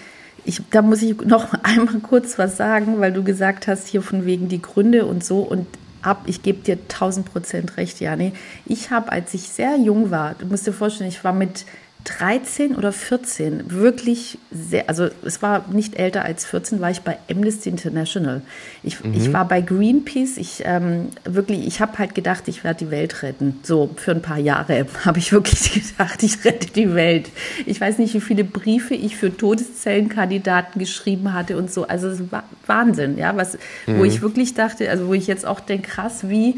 ich, 0.45 0.63
da 0.71 0.81
muss 0.81 1.03
ich 1.03 1.21
noch 1.21 1.53
einmal 1.63 2.01
kurz 2.01 2.39
was 2.39 2.57
sagen, 2.57 3.01
weil 3.01 3.13
du 3.13 3.23
gesagt 3.23 3.67
hast, 3.67 3.89
hier 3.89 4.03
von 4.03 4.25
wegen 4.25 4.49
die 4.49 4.63
Gründe 4.63 5.05
und 5.05 5.23
so. 5.23 5.41
Und 5.41 5.67
ab, 6.01 6.23
ich 6.27 6.43
gebe 6.43 6.63
dir 6.63 6.79
1000 6.79 7.31
Prozent 7.31 7.77
recht, 7.77 8.01
Jani. 8.01 8.33
Ich 8.65 8.91
habe, 8.91 9.13
als 9.13 9.35
ich 9.35 9.49
sehr 9.49 9.77
jung 9.77 10.11
war, 10.11 10.35
du 10.35 10.47
musst 10.47 10.67
dir 10.67 10.73
vorstellen, 10.73 11.11
ich 11.11 11.25
war 11.25 11.33
mit 11.33 11.67
13 12.09 12.75
oder 12.75 12.91
14 12.91 13.71
wirklich 13.71 14.39
sehr, 14.51 14.89
also 14.89 15.09
es 15.25 15.43
war 15.43 15.67
nicht 15.71 15.97
älter 15.97 16.25
als 16.25 16.47
14, 16.47 16.81
war 16.81 16.91
ich 16.91 17.03
bei 17.03 17.19
Amnesty 17.31 17.69
International. 17.69 18.41
Ich, 18.83 19.05
mhm. 19.05 19.13
ich 19.13 19.33
war 19.33 19.47
bei 19.47 19.61
Greenpeace. 19.61 20.39
Ich 20.39 20.63
ähm, 20.65 21.09
wirklich, 21.25 21.67
ich 21.67 21.81
habe 21.81 21.99
halt 21.99 22.15
gedacht, 22.15 22.49
ich 22.49 22.65
werde 22.65 22.87
die 22.87 22.91
Welt 22.91 23.23
retten. 23.23 23.61
So 23.63 23.91
für 23.97 24.13
ein 24.13 24.23
paar 24.23 24.39
Jahre 24.39 24.87
habe 25.05 25.19
ich 25.19 25.33
wirklich 25.33 25.73
gedacht, 25.91 26.23
ich 26.23 26.45
rette 26.45 26.73
die 26.73 26.95
Welt. 26.95 27.31
Ich 27.67 27.81
weiß 27.81 27.99
nicht, 27.99 28.15
wie 28.15 28.21
viele 28.21 28.45
Briefe 28.45 28.95
ich 28.95 29.17
für 29.17 29.37
Todeszellenkandidaten 29.37 30.79
geschrieben 30.79 31.35
hatte 31.35 31.59
und 31.59 31.71
so. 31.71 31.87
Also 31.87 32.09
es 32.09 32.33
war 32.33 32.45
Wahnsinn, 32.67 33.19
ja, 33.19 33.37
was, 33.37 33.59
mhm. 33.87 33.99
wo 33.99 34.05
ich 34.05 34.23
wirklich 34.23 34.55
dachte, 34.55 34.89
also 34.89 35.09
wo 35.09 35.15
ich 35.15 35.27
jetzt 35.27 35.47
auch 35.47 35.61
denke, 35.61 35.89
krass, 35.91 36.29
wie 36.29 36.57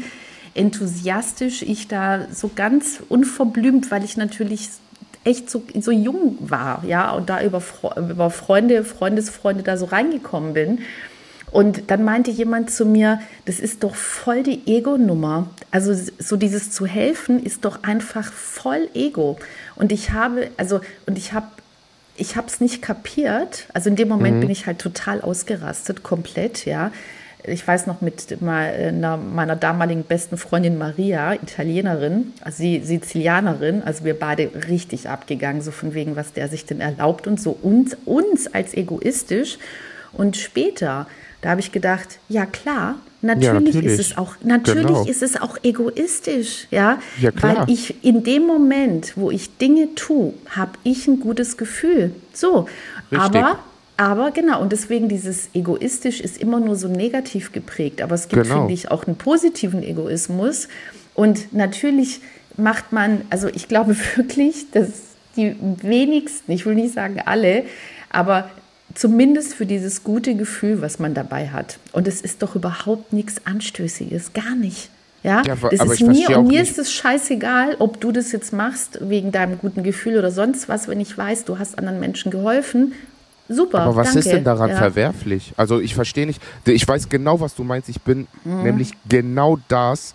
enthusiastisch 0.53 1.61
ich 1.61 1.87
da 1.87 2.27
so 2.31 2.51
ganz 2.53 3.01
unverblümt, 3.09 3.91
weil 3.91 4.03
ich 4.03 4.17
natürlich 4.17 4.69
echt 5.23 5.49
so, 5.49 5.63
so 5.79 5.91
jung 5.91 6.37
war, 6.39 6.83
ja, 6.85 7.11
und 7.11 7.29
da 7.29 7.41
über, 7.43 7.61
über 7.97 8.29
Freunde, 8.29 8.83
Freundesfreunde 8.83 9.63
da 9.63 9.77
so 9.77 9.85
reingekommen 9.85 10.53
bin. 10.53 10.79
Und 11.51 11.91
dann 11.91 12.03
meinte 12.05 12.31
jemand 12.31 12.71
zu 12.71 12.85
mir, 12.85 13.19
das 13.45 13.59
ist 13.59 13.83
doch 13.83 13.95
voll 13.95 14.41
die 14.41 14.65
Ego-Nummer. 14.67 15.49
Also 15.69 15.93
so 16.17 16.37
dieses 16.37 16.71
zu 16.71 16.85
helfen 16.85 17.43
ist 17.43 17.65
doch 17.65 17.83
einfach 17.83 18.31
voll 18.31 18.87
Ego. 18.93 19.37
Und 19.75 19.91
ich 19.91 20.11
habe, 20.11 20.49
also, 20.57 20.79
und 21.05 21.17
ich 21.17 21.33
habe 21.33 21.47
ich 22.17 22.35
habe 22.35 22.47
es 22.47 22.61
nicht 22.61 22.81
kapiert. 22.81 23.65
Also 23.73 23.89
in 23.89 23.95
dem 23.95 24.07
Moment 24.07 24.37
mhm. 24.37 24.41
bin 24.41 24.49
ich 24.49 24.67
halt 24.67 24.79
total 24.79 25.21
ausgerastet, 25.21 26.03
komplett, 26.03 26.65
ja 26.65 26.91
ich 27.43 27.67
weiß 27.67 27.87
noch 27.87 28.01
mit 28.01 28.41
meiner, 28.41 29.17
meiner 29.17 29.55
damaligen 29.55 30.03
besten 30.03 30.37
Freundin 30.37 30.77
Maria, 30.77 31.33
Italienerin, 31.33 32.33
also 32.41 32.57
sie 32.57 32.81
Sizilianerin, 32.81 33.81
also 33.83 34.03
wir 34.05 34.17
beide 34.17 34.49
richtig 34.67 35.09
abgegangen, 35.09 35.61
so 35.61 35.71
von 35.71 35.93
wegen, 35.93 36.15
was 36.15 36.33
der 36.33 36.47
sich 36.47 36.65
denn 36.65 36.81
erlaubt 36.81 37.27
und 37.27 37.39
so, 37.39 37.57
uns, 37.61 37.97
uns 38.05 38.53
als 38.53 38.73
egoistisch. 38.73 39.57
Und 40.13 40.37
später, 40.37 41.07
da 41.41 41.51
habe 41.51 41.61
ich 41.61 41.71
gedacht, 41.71 42.19
ja 42.27 42.45
klar, 42.45 42.95
natürlich, 43.21 43.45
ja, 43.45 43.53
natürlich. 43.53 43.85
ist 43.85 43.99
es 43.99 44.17
auch, 44.17 44.35
natürlich 44.43 44.87
genau. 44.87 45.05
ist 45.05 45.23
es 45.23 45.41
auch 45.41 45.57
egoistisch, 45.63 46.67
ja, 46.69 46.99
ja 47.19 47.31
weil 47.39 47.63
ich 47.67 48.03
in 48.03 48.23
dem 48.23 48.45
Moment, 48.45 49.13
wo 49.15 49.31
ich 49.31 49.57
Dinge 49.57 49.95
tue, 49.95 50.33
habe 50.49 50.73
ich 50.83 51.07
ein 51.07 51.19
gutes 51.19 51.57
Gefühl. 51.57 52.13
So, 52.33 52.67
Richtig. 53.11 53.19
aber 53.19 53.59
aber 54.01 54.31
genau, 54.31 54.59
und 54.59 54.71
deswegen 54.71 55.09
dieses 55.09 55.49
egoistisch 55.53 56.21
ist 56.21 56.41
immer 56.41 56.59
nur 56.59 56.75
so 56.75 56.87
negativ 56.87 57.51
geprägt. 57.51 58.01
Aber 58.01 58.15
es 58.15 58.29
gibt, 58.29 58.41
genau. 58.41 58.61
finde 58.61 58.73
ich, 58.73 58.89
auch 58.89 59.05
einen 59.05 59.15
positiven 59.15 59.83
Egoismus. 59.83 60.69
Und 61.13 61.53
natürlich 61.53 62.19
macht 62.57 62.91
man, 62.91 63.21
also 63.29 63.47
ich 63.47 63.67
glaube 63.67 63.95
wirklich, 64.15 64.71
dass 64.71 64.89
die 65.35 65.55
wenigsten, 65.83 66.51
ich 66.51 66.65
will 66.65 66.73
nicht 66.73 66.95
sagen 66.95 67.21
alle, 67.23 67.63
aber 68.09 68.49
zumindest 68.95 69.53
für 69.53 69.67
dieses 69.67 70.03
gute 70.03 70.33
Gefühl, 70.33 70.81
was 70.81 70.97
man 70.97 71.13
dabei 71.13 71.49
hat. 71.49 71.77
Und 71.91 72.07
es 72.07 72.21
ist 72.21 72.41
doch 72.41 72.55
überhaupt 72.55 73.13
nichts 73.13 73.45
Anstößiges, 73.45 74.33
gar 74.33 74.55
nicht. 74.55 74.89
Ja, 75.21 75.43
ja 75.45 75.55
das 75.55 75.79
ist 75.79 76.01
mir 76.01 76.39
und 76.39 76.47
mir 76.47 76.63
ist 76.63 76.79
es 76.79 76.91
scheißegal, 76.91 77.75
ob 77.77 78.01
du 78.01 78.11
das 78.11 78.31
jetzt 78.31 78.51
machst 78.51 78.97
wegen 79.07 79.31
deinem 79.31 79.59
guten 79.59 79.83
Gefühl 79.83 80.17
oder 80.17 80.31
sonst 80.31 80.69
was, 80.69 80.87
wenn 80.87 80.99
ich 80.99 81.15
weiß, 81.15 81.45
du 81.45 81.59
hast 81.59 81.77
anderen 81.77 81.99
Menschen 81.99 82.31
geholfen 82.31 82.93
Super. 83.51 83.79
Aber 83.81 83.95
was 83.95 84.07
danke. 84.07 84.19
ist 84.19 84.31
denn 84.31 84.43
daran 84.43 84.69
ja. 84.69 84.77
verwerflich? 84.77 85.53
Also 85.57 85.79
ich 85.79 85.93
verstehe 85.95 86.25
nicht. 86.25 86.41
Ich 86.65 86.87
weiß 86.87 87.09
genau, 87.09 87.39
was 87.39 87.55
du 87.55 87.63
meinst. 87.63 87.89
Ich 87.89 88.01
bin 88.01 88.27
mhm. 88.43 88.63
nämlich 88.63 88.93
genau 89.07 89.57
das, 89.67 90.13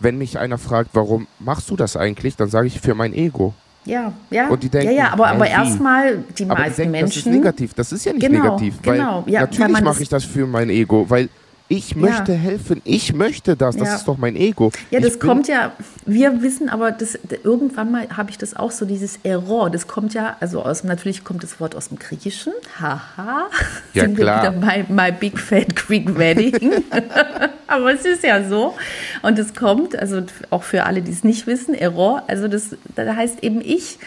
wenn 0.00 0.18
mich 0.18 0.38
einer 0.38 0.58
fragt, 0.58 0.90
warum 0.92 1.26
machst 1.38 1.70
du 1.70 1.76
das 1.76 1.96
eigentlich, 1.96 2.36
dann 2.36 2.48
sage 2.48 2.66
ich 2.66 2.80
für 2.80 2.94
mein 2.94 3.12
Ego. 3.12 3.54
Ja, 3.84 4.12
ja. 4.30 4.48
Und 4.48 4.62
die 4.62 4.68
denken, 4.68 4.92
ja, 4.92 5.04
ja, 5.04 5.12
aber, 5.12 5.28
aber 5.28 5.48
erstmal 5.48 6.18
die 6.38 6.44
aber 6.44 6.60
meisten 6.60 6.72
die 6.72 6.76
denken, 6.76 6.92
Menschen. 6.92 7.08
Das 7.08 7.16
ist 7.16 7.26
negativ. 7.26 7.74
Das 7.74 7.92
ist 7.92 8.04
ja 8.04 8.12
nicht 8.12 8.26
genau, 8.26 8.44
negativ. 8.44 8.74
Weil 8.84 8.98
genau. 8.98 9.24
Ja, 9.26 9.40
natürlich 9.40 9.80
mache 9.80 10.02
ich 10.02 10.08
das 10.08 10.24
für 10.24 10.46
mein 10.46 10.68
Ego, 10.68 11.08
weil 11.08 11.30
ich 11.68 11.94
möchte 11.94 12.32
ja. 12.32 12.38
helfen, 12.38 12.80
ich 12.84 13.12
möchte 13.12 13.54
das, 13.54 13.76
das 13.76 13.88
ja. 13.88 13.94
ist 13.96 14.08
doch 14.08 14.16
mein 14.16 14.36
Ego. 14.36 14.72
Ja, 14.90 15.00
das 15.00 15.20
kommt 15.20 15.48
ja, 15.48 15.72
wir 16.06 16.40
wissen 16.40 16.70
aber, 16.70 16.92
das, 16.92 17.18
irgendwann 17.44 17.90
mal 17.90 18.08
habe 18.16 18.30
ich 18.30 18.38
das 18.38 18.56
auch 18.56 18.70
so, 18.70 18.86
dieses 18.86 19.18
Error, 19.22 19.68
das 19.68 19.86
kommt 19.86 20.14
ja, 20.14 20.36
also 20.40 20.62
aus, 20.62 20.82
natürlich 20.82 21.24
kommt 21.24 21.42
das 21.42 21.60
Wort 21.60 21.76
aus 21.76 21.88
dem 21.88 21.98
Griechischen, 21.98 22.54
haha, 22.80 23.48
ja, 23.94 24.04
sind 24.04 24.16
klar. 24.16 24.42
wir 24.42 24.50
wieder 24.50 24.66
bei 24.66 24.86
My 24.88 25.12
Big 25.12 25.38
Fat 25.38 25.76
Greek 25.76 26.18
Wedding, 26.18 26.58
aber 27.66 27.92
es 27.92 28.04
ist 28.06 28.24
ja 28.24 28.48
so 28.48 28.74
und 29.20 29.38
es 29.38 29.54
kommt, 29.54 29.98
also 29.98 30.22
auch 30.48 30.62
für 30.62 30.84
alle, 30.84 31.02
die 31.02 31.12
es 31.12 31.22
nicht 31.22 31.46
wissen, 31.46 31.74
Error, 31.74 32.22
also 32.28 32.48
das, 32.48 32.76
das 32.94 33.14
heißt 33.14 33.44
eben 33.44 33.60
ich 33.60 33.98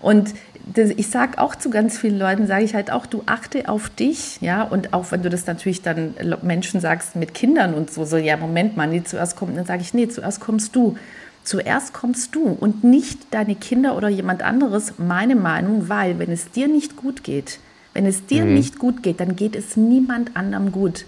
und 0.00 0.34
ich 0.76 1.08
sage 1.08 1.38
auch 1.38 1.54
zu 1.54 1.70
ganz 1.70 1.98
vielen 1.98 2.18
Leuten, 2.18 2.46
sage 2.46 2.64
ich 2.64 2.74
halt 2.74 2.90
auch, 2.90 3.06
du 3.06 3.22
achte 3.26 3.68
auf 3.68 3.88
dich, 3.90 4.40
ja, 4.40 4.62
und 4.62 4.92
auch 4.92 5.10
wenn 5.10 5.22
du 5.22 5.28
das 5.28 5.46
natürlich 5.46 5.82
dann 5.82 6.14
Menschen 6.42 6.80
sagst 6.80 7.16
mit 7.16 7.34
Kindern 7.34 7.74
und 7.74 7.90
so, 7.90 8.04
so, 8.04 8.16
ja, 8.16 8.36
Moment 8.36 8.76
mal, 8.76 8.86
nee, 8.86 9.02
zuerst 9.02 9.36
kommt, 9.36 9.56
dann 9.56 9.66
sage 9.66 9.82
ich, 9.82 9.94
nee, 9.94 10.08
zuerst 10.08 10.40
kommst 10.40 10.76
du. 10.76 10.96
Zuerst 11.44 11.92
kommst 11.92 12.36
du 12.36 12.44
und 12.44 12.84
nicht 12.84 13.34
deine 13.34 13.56
Kinder 13.56 13.96
oder 13.96 14.08
jemand 14.08 14.42
anderes, 14.44 14.94
meine 14.98 15.34
Meinung, 15.34 15.88
weil 15.88 16.20
wenn 16.20 16.30
es 16.30 16.52
dir 16.52 16.68
nicht 16.68 16.96
gut 16.96 17.24
geht, 17.24 17.58
wenn 17.94 18.06
es 18.06 18.26
dir 18.26 18.44
mhm. 18.44 18.54
nicht 18.54 18.78
gut 18.78 19.02
geht, 19.02 19.18
dann 19.18 19.34
geht 19.34 19.56
es 19.56 19.76
niemand 19.76 20.36
anderem 20.36 20.70
gut. 20.70 21.04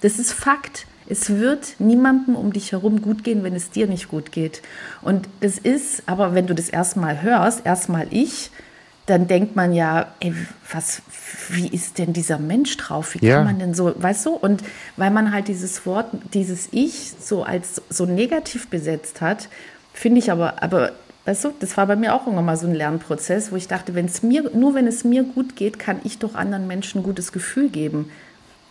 Das 0.00 0.18
ist 0.18 0.32
Fakt. 0.32 0.86
Es 1.08 1.30
wird 1.30 1.76
niemandem 1.78 2.34
um 2.34 2.52
dich 2.52 2.72
herum 2.72 3.00
gut 3.00 3.22
gehen, 3.22 3.44
wenn 3.44 3.54
es 3.54 3.70
dir 3.70 3.86
nicht 3.86 4.08
gut 4.08 4.32
geht. 4.32 4.62
Und 5.02 5.28
das 5.40 5.58
ist, 5.58 6.02
aber 6.06 6.34
wenn 6.34 6.46
du 6.48 6.54
das 6.54 6.68
erstmal 6.68 7.22
hörst, 7.22 7.64
erstmal 7.64 8.08
ich, 8.10 8.50
dann 9.06 9.28
denkt 9.28 9.54
man 9.54 9.72
ja, 9.72 10.08
ey, 10.18 10.34
was, 10.72 11.00
wie 11.48 11.68
ist 11.68 11.98
denn 11.98 12.12
dieser 12.12 12.38
Mensch 12.38 12.76
drauf? 12.76 13.14
Wie 13.14 13.24
ja. 13.24 13.36
kann 13.36 13.44
man 13.44 13.58
denn 13.60 13.72
so, 13.72 13.94
weißt 13.96 14.26
du? 14.26 14.30
Und 14.34 14.62
weil 14.96 15.12
man 15.12 15.32
halt 15.32 15.46
dieses 15.46 15.86
Wort, 15.86 16.06
dieses 16.34 16.68
Ich 16.72 17.12
so 17.20 17.44
als 17.44 17.82
so 17.88 18.04
negativ 18.04 18.68
besetzt 18.68 19.20
hat, 19.20 19.48
finde 19.92 20.18
ich 20.18 20.32
aber, 20.32 20.60
aber 20.62 20.92
weißt 21.24 21.44
du, 21.44 21.52
das 21.60 21.76
war 21.76 21.86
bei 21.86 21.94
mir 21.94 22.14
auch 22.14 22.26
irgendwann 22.26 22.46
mal 22.46 22.56
so 22.56 22.66
ein 22.66 22.74
Lernprozess, 22.74 23.52
wo 23.52 23.56
ich 23.56 23.68
dachte, 23.68 23.94
wenn 23.94 24.06
es 24.06 24.24
mir, 24.24 24.50
nur 24.54 24.74
wenn 24.74 24.88
es 24.88 25.04
mir 25.04 25.22
gut 25.22 25.54
geht, 25.54 25.78
kann 25.78 26.00
ich 26.02 26.18
doch 26.18 26.34
anderen 26.34 26.66
Menschen 26.66 27.00
ein 27.00 27.04
gutes 27.04 27.30
Gefühl 27.30 27.68
geben. 27.68 28.10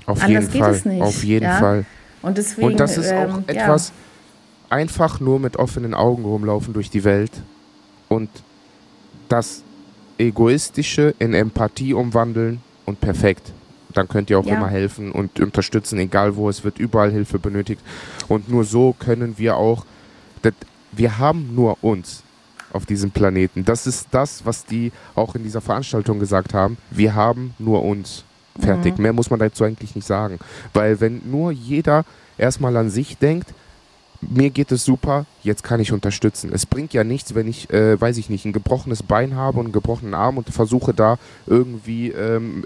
Auf 0.06 0.22
Anders 0.22 0.46
jeden 0.46 0.52
geht 0.52 0.62
Fall. 0.62 0.72
es 0.72 0.86
nicht. 0.86 1.02
Auf 1.02 1.24
jeden 1.24 1.46
ja? 1.46 1.60
Fall. 1.60 1.86
Und 2.22 2.38
deswegen. 2.38 2.68
Und 2.68 2.80
das 2.80 2.98
ist 2.98 3.10
ähm, 3.10 3.32
auch 3.32 3.38
etwas, 3.48 3.90
ja. 3.90 4.76
einfach 4.76 5.20
nur 5.20 5.40
mit 5.40 5.56
offenen 5.56 5.94
Augen 5.94 6.26
rumlaufen 6.26 6.74
durch 6.74 6.90
die 6.90 7.04
Welt 7.04 7.32
und 8.10 8.30
das 9.30 9.64
Egoistische 10.18 11.14
in 11.20 11.34
Empathie 11.34 11.94
umwandeln 11.94 12.62
und 12.86 13.02
perfekt. 13.02 13.52
Dann 13.94 14.08
könnt 14.08 14.30
ihr 14.30 14.40
auch 14.40 14.46
ja. 14.46 14.56
immer 14.56 14.68
helfen 14.68 15.12
und 15.12 15.40
unterstützen, 15.40 15.98
egal 16.00 16.36
wo 16.36 16.50
es 16.50 16.64
wird, 16.64 16.80
überall 16.80 17.12
Hilfe 17.12 17.40
benötigt. 17.40 17.82
Und 18.28 18.50
nur 18.50 18.64
so 18.64 18.94
können 18.98 19.38
wir 19.38 19.56
auch, 19.56 19.86
wir 20.92 21.18
haben 21.18 21.56
nur 21.56 21.84
uns 21.84 22.24
auf 22.74 22.86
diesem 22.86 23.12
Planeten. 23.12 23.64
Das 23.64 23.88
ist 23.88 24.08
das, 24.12 24.46
was 24.46 24.66
die 24.66 24.92
auch 25.16 25.36
in 25.36 25.44
dieser 25.44 25.62
Veranstaltung 25.62 26.20
gesagt 26.20 26.54
haben. 26.54 26.78
Wir 26.92 27.16
haben 27.16 27.54
nur 27.58 27.84
uns. 27.84 28.26
Fertig. 28.60 28.98
Mhm. 28.98 29.04
Mehr 29.04 29.14
muss 29.14 29.30
man 29.30 29.40
dazu 29.40 29.64
eigentlich 29.64 29.96
nicht 29.96 30.08
sagen. 30.08 30.40
Weil 30.74 31.00
wenn 31.00 31.22
nur 31.30 31.52
jeder 31.52 32.06
erstmal 32.38 32.76
an 32.78 32.90
sich 32.90 33.18
denkt, 33.18 33.54
mir 34.30 34.50
geht 34.50 34.72
es 34.72 34.86
super, 34.86 35.26
jetzt 35.44 35.64
kann 35.64 35.80
ich 35.80 35.92
unterstützen. 35.92 36.52
Es 36.54 36.66
bringt 36.66 36.94
ja 36.94 37.04
nichts, 37.04 37.36
wenn 37.36 37.48
ich, 37.48 37.70
äh, 37.72 38.00
weiß 38.00 38.18
ich 38.18 38.30
nicht, 38.30 38.46
ein 38.46 38.54
gebrochenes 38.54 39.04
Bein 39.04 39.36
habe 39.36 39.60
und 39.60 39.68
einen 39.68 39.74
gebrochenen 39.74 40.14
Arm 40.14 40.38
und 40.38 40.50
versuche 40.50 40.94
da 40.94 41.18
irgendwie 41.48 42.10
ähm, 42.12 42.64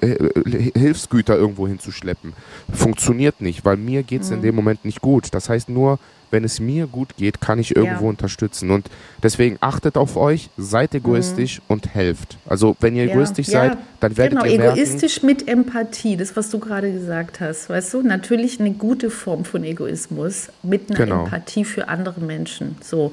Hilfsgüter 0.75 1.35
irgendwo 1.35 1.67
hinzuschleppen. 1.67 2.33
Funktioniert 2.71 3.41
nicht, 3.41 3.65
weil 3.65 3.77
mir 3.77 4.03
geht 4.03 4.21
es 4.21 4.29
mhm. 4.29 4.37
in 4.37 4.41
dem 4.43 4.55
Moment 4.55 4.85
nicht 4.85 5.01
gut. 5.01 5.33
Das 5.33 5.49
heißt 5.49 5.69
nur, 5.69 5.99
wenn 6.31 6.43
es 6.43 6.59
mir 6.59 6.87
gut 6.87 7.15
geht, 7.17 7.41
kann 7.41 7.59
ich 7.59 7.75
irgendwo 7.75 8.05
ja. 8.05 8.09
unterstützen. 8.09 8.71
Und 8.71 8.89
deswegen 9.23 9.57
achtet 9.61 9.97
auf 9.97 10.17
euch, 10.17 10.49
seid 10.57 10.93
egoistisch 10.95 11.59
mhm. 11.59 11.63
und 11.67 11.93
helft. 11.93 12.37
Also 12.45 12.75
wenn 12.79 12.95
ihr 12.95 13.05
ja. 13.05 13.13
egoistisch 13.13 13.47
ja. 13.47 13.69
seid, 13.69 13.77
dann 13.99 14.17
werdet 14.17 14.39
genau, 14.39 14.51
ihr 14.51 14.59
merken... 14.59 14.77
egoistisch 14.77 15.23
mit 15.23 15.47
Empathie, 15.47 16.17
das, 16.17 16.35
was 16.35 16.49
du 16.49 16.59
gerade 16.59 16.91
gesagt 16.91 17.39
hast. 17.39 17.69
Weißt 17.69 17.93
du, 17.93 18.01
natürlich 18.01 18.59
eine 18.59 18.71
gute 18.71 19.09
Form 19.09 19.45
von 19.45 19.63
Egoismus 19.63 20.49
mit 20.63 20.89
einer 20.89 20.97
genau. 20.97 21.23
Empathie 21.25 21.65
für 21.65 21.87
andere 21.87 22.21
Menschen. 22.21 22.77
So, 22.81 23.11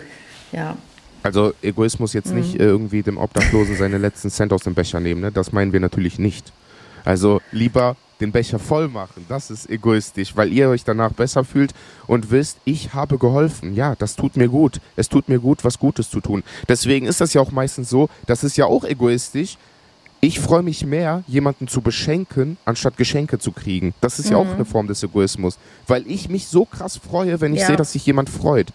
ja. 0.52 0.76
Also 1.22 1.54
Egoismus 1.60 2.12
jetzt 2.12 2.30
mhm. 2.30 2.40
nicht 2.40 2.60
irgendwie 2.60 3.02
dem 3.02 3.18
Obdachlosen 3.18 3.76
seine 3.76 3.98
letzten 3.98 4.30
Cent 4.30 4.52
aus 4.52 4.62
dem 4.62 4.74
Becher 4.74 5.00
nehmen, 5.00 5.20
ne? 5.20 5.32
das 5.32 5.52
meinen 5.52 5.72
wir 5.72 5.80
natürlich 5.80 6.18
nicht. 6.18 6.52
Also 7.04 7.40
lieber 7.52 7.96
den 8.20 8.32
Becher 8.32 8.58
voll 8.58 8.88
machen. 8.88 9.26
Das 9.28 9.50
ist 9.50 9.68
egoistisch, 9.68 10.36
weil 10.36 10.52
ihr 10.52 10.68
euch 10.68 10.84
danach 10.84 11.12
besser 11.12 11.44
fühlt 11.44 11.72
und 12.06 12.30
wisst, 12.30 12.58
ich 12.64 12.94
habe 12.94 13.18
geholfen. 13.18 13.74
Ja, 13.74 13.94
das 13.94 14.16
tut 14.16 14.36
mir 14.36 14.48
gut. 14.48 14.80
Es 14.96 15.08
tut 15.08 15.28
mir 15.28 15.38
gut, 15.38 15.64
was 15.64 15.78
Gutes 15.78 16.10
zu 16.10 16.20
tun. 16.20 16.42
Deswegen 16.68 17.06
ist 17.06 17.20
das 17.20 17.34
ja 17.34 17.40
auch 17.40 17.52
meistens 17.52 17.90
so, 17.90 18.08
das 18.26 18.44
ist 18.44 18.56
ja 18.56 18.66
auch 18.66 18.84
egoistisch. 18.84 19.58
Ich 20.20 20.40
freue 20.40 20.62
mich 20.62 20.84
mehr, 20.86 21.22
jemanden 21.26 21.68
zu 21.68 21.82
beschenken, 21.82 22.56
anstatt 22.64 22.96
Geschenke 22.96 23.38
zu 23.38 23.52
kriegen. 23.52 23.94
Das 24.00 24.18
ist 24.18 24.26
mhm. 24.26 24.32
ja 24.32 24.38
auch 24.38 24.46
mhm. 24.46 24.52
eine 24.52 24.64
Form 24.64 24.86
des 24.86 25.02
Egoismus, 25.02 25.58
weil 25.86 26.06
ich 26.10 26.28
mich 26.28 26.48
so 26.48 26.64
krass 26.64 26.96
freue, 26.96 27.40
wenn 27.40 27.52
ich 27.52 27.60
ja. 27.60 27.66
sehe, 27.66 27.76
dass 27.76 27.92
sich 27.92 28.06
jemand 28.06 28.30
freut. 28.30 28.68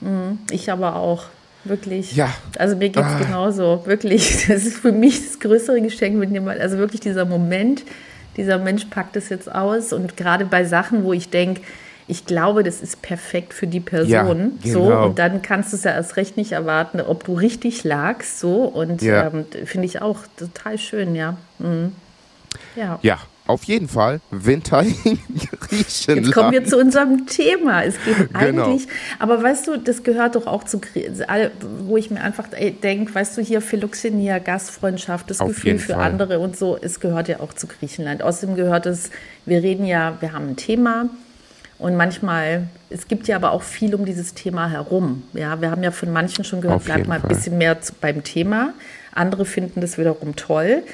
Mhm. 0.00 0.38
Ich 0.50 0.70
aber 0.70 0.96
auch. 0.96 1.24
Wirklich. 1.64 2.16
Ja. 2.16 2.28
Also 2.58 2.74
mir 2.76 2.88
geht 2.88 3.04
es 3.04 3.12
ah. 3.12 3.18
genauso. 3.18 3.82
Wirklich. 3.86 4.46
Das 4.48 4.64
ist 4.64 4.78
für 4.78 4.92
mich 4.92 5.24
das 5.24 5.40
größere 5.40 5.80
Geschenk, 5.80 6.20
wenn 6.20 6.32
jemand, 6.32 6.60
also 6.60 6.76
wirklich 6.76 7.00
dieser 7.00 7.24
Moment, 7.24 7.84
dieser 8.36 8.58
Mensch 8.58 8.86
packt 8.86 9.16
es 9.16 9.28
jetzt 9.28 9.52
aus. 9.52 9.92
Und 9.92 10.16
gerade 10.16 10.44
bei 10.44 10.64
Sachen, 10.64 11.04
wo 11.04 11.12
ich 11.12 11.30
denke, 11.30 11.62
ich 12.08 12.26
glaube, 12.26 12.62
das 12.62 12.82
ist 12.82 13.00
perfekt 13.02 13.54
für 13.54 13.66
die 13.66 13.80
Person. 13.80 14.58
Ja, 14.62 14.72
genau. 14.74 14.86
So, 14.86 14.94
und 15.08 15.18
dann 15.18 15.40
kannst 15.42 15.72
du 15.72 15.76
es 15.76 15.84
ja 15.84 15.92
erst 15.92 16.16
recht 16.16 16.36
nicht 16.36 16.52
erwarten, 16.52 17.00
ob 17.00 17.24
du 17.24 17.34
richtig 17.34 17.84
lagst. 17.84 18.40
So, 18.40 18.64
und 18.64 19.02
ja. 19.02 19.26
ähm, 19.28 19.46
finde 19.64 19.86
ich 19.86 20.02
auch 20.02 20.18
total 20.36 20.78
schön, 20.78 21.14
ja. 21.14 21.36
Mhm. 21.58 21.92
Ja. 22.76 22.98
Ja, 23.02 23.18
auf 23.46 23.64
jeden 23.64 23.88
Fall 23.88 24.20
Winter 24.30 24.82
in 25.04 25.18
Griechenland. 25.60 26.26
Jetzt 26.26 26.32
kommen 26.32 26.52
wir 26.52 26.64
zu 26.64 26.78
unserem 26.78 27.26
Thema. 27.26 27.84
Es 27.84 27.96
geht 28.04 28.16
genau. 28.38 28.64
eigentlich, 28.64 28.88
aber 29.18 29.42
weißt 29.42 29.66
du, 29.66 29.76
das 29.78 30.02
gehört 30.02 30.36
doch 30.36 30.46
auch 30.46 30.64
zu, 30.64 30.80
wo 31.86 31.96
ich 31.96 32.10
mir 32.10 32.20
einfach 32.20 32.48
denke, 32.82 33.14
weißt 33.14 33.36
du, 33.36 33.42
hier 33.42 33.60
Philoxenia, 33.60 34.38
Gastfreundschaft, 34.38 35.30
das 35.30 35.40
Auf 35.40 35.48
Gefühl 35.48 35.78
für 35.78 35.94
Fall. 35.94 36.04
andere 36.04 36.38
und 36.38 36.56
so, 36.56 36.78
es 36.80 37.00
gehört 37.00 37.28
ja 37.28 37.40
auch 37.40 37.52
zu 37.52 37.66
Griechenland. 37.66 38.22
Außerdem 38.22 38.56
gehört 38.56 38.86
es, 38.86 39.10
wir 39.44 39.62
reden 39.62 39.86
ja, 39.86 40.16
wir 40.20 40.32
haben 40.32 40.50
ein 40.50 40.56
Thema 40.56 41.08
und 41.78 41.96
manchmal, 41.96 42.68
es 42.90 43.08
gibt 43.08 43.26
ja 43.26 43.34
aber 43.34 43.50
auch 43.50 43.62
viel 43.62 43.94
um 43.96 44.04
dieses 44.04 44.34
Thema 44.34 44.70
herum. 44.70 45.24
Ja, 45.32 45.60
wir 45.60 45.70
haben 45.70 45.82
ja 45.82 45.90
von 45.90 46.12
manchen 46.12 46.44
schon 46.44 46.60
gehört, 46.60 46.84
bleib 46.84 47.08
mal 47.08 47.20
ein 47.20 47.28
bisschen 47.28 47.58
mehr 47.58 47.80
zu, 47.80 47.92
beim 48.00 48.22
Thema. 48.22 48.72
Andere 49.12 49.44
finden 49.44 49.80
das 49.80 49.98
wiederum 49.98 50.36
toll 50.36 50.84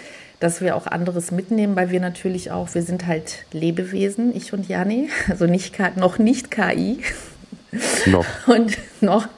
dass 0.40 0.60
wir 0.60 0.76
auch 0.76 0.86
anderes 0.86 1.30
mitnehmen, 1.30 1.74
weil 1.76 1.90
wir 1.90 2.00
natürlich 2.00 2.50
auch, 2.50 2.74
wir 2.74 2.82
sind 2.82 3.06
halt 3.06 3.44
Lebewesen, 3.52 4.34
ich 4.34 4.52
und 4.52 4.68
Jani, 4.68 5.08
also 5.28 5.46
nicht, 5.46 5.78
noch 5.96 6.18
nicht 6.18 6.50
KI. 6.50 6.98
Noch. 8.06 8.24
Und 8.46 8.78
noch. 9.02 9.28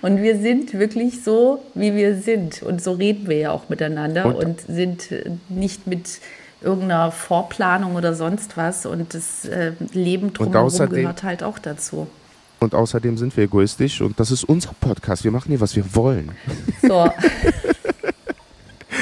Und 0.00 0.22
wir 0.22 0.38
sind 0.38 0.74
wirklich 0.74 1.24
so, 1.24 1.60
wie 1.74 1.96
wir 1.96 2.14
sind. 2.14 2.62
Und 2.62 2.80
so 2.80 2.92
reden 2.92 3.28
wir 3.28 3.36
ja 3.36 3.50
auch 3.50 3.68
miteinander 3.68 4.26
und, 4.26 4.36
und 4.36 4.60
sind 4.60 5.10
äh, 5.10 5.32
nicht 5.48 5.88
mit 5.88 6.20
irgendeiner 6.60 7.10
Vorplanung 7.10 7.96
oder 7.96 8.14
sonst 8.14 8.56
was. 8.56 8.86
Und 8.86 9.12
das 9.12 9.44
äh, 9.44 9.72
Leben 9.92 10.32
drumherum 10.32 10.88
gehört 10.88 11.24
halt 11.24 11.42
auch 11.42 11.58
dazu. 11.58 12.06
Und 12.60 12.74
außerdem 12.74 13.18
sind 13.18 13.36
wir 13.36 13.44
egoistisch 13.44 14.02
und 14.02 14.20
das 14.20 14.30
ist 14.30 14.44
unser 14.44 14.72
Podcast. 14.80 15.24
Wir 15.24 15.32
machen 15.32 15.48
hier, 15.48 15.60
was 15.60 15.74
wir 15.74 15.94
wollen. 15.94 16.30
So. 16.82 17.10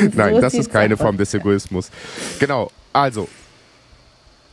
Nein, 0.15 0.41
das 0.41 0.55
ist 0.55 0.71
keine 0.71 0.97
Form 0.97 1.17
des 1.17 1.33
Egoismus. 1.35 1.91
Genau, 2.39 2.71
also 2.93 3.29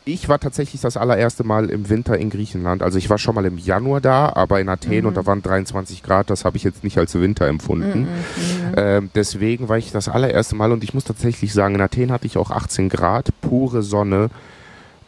ich 0.07 0.29
war 0.29 0.39
tatsächlich 0.39 0.81
das 0.81 0.97
allererste 0.97 1.43
Mal 1.43 1.71
im 1.71 1.89
Winter 1.89 2.17
in 2.17 2.29
Griechenland. 2.29 2.83
Also 2.83 2.99
ich 2.99 3.09
war 3.09 3.17
schon 3.17 3.33
mal 3.33 3.45
im 3.45 3.57
Januar 3.57 4.01
da, 4.01 4.31
aber 4.33 4.61
in 4.61 4.69
Athen 4.69 5.01
mhm. 5.01 5.07
und 5.07 5.17
da 5.17 5.25
waren 5.25 5.41
23 5.41 6.03
Grad. 6.03 6.29
Das 6.29 6.45
habe 6.45 6.57
ich 6.57 6.63
jetzt 6.63 6.83
nicht 6.83 6.97
als 6.99 7.15
Winter 7.15 7.47
empfunden. 7.47 8.01
Mhm, 8.01 8.05
mhm. 8.05 8.73
Ähm, 8.77 9.09
deswegen 9.15 9.67
war 9.67 9.79
ich 9.79 9.91
das 9.91 10.07
allererste 10.07 10.55
Mal 10.55 10.71
und 10.71 10.83
ich 10.83 10.93
muss 10.93 11.05
tatsächlich 11.05 11.53
sagen, 11.53 11.75
in 11.75 11.81
Athen 11.81 12.11
hatte 12.11 12.27
ich 12.27 12.37
auch 12.37 12.51
18 12.51 12.87
Grad, 12.89 13.29
pure 13.41 13.81
Sonne 13.81 14.29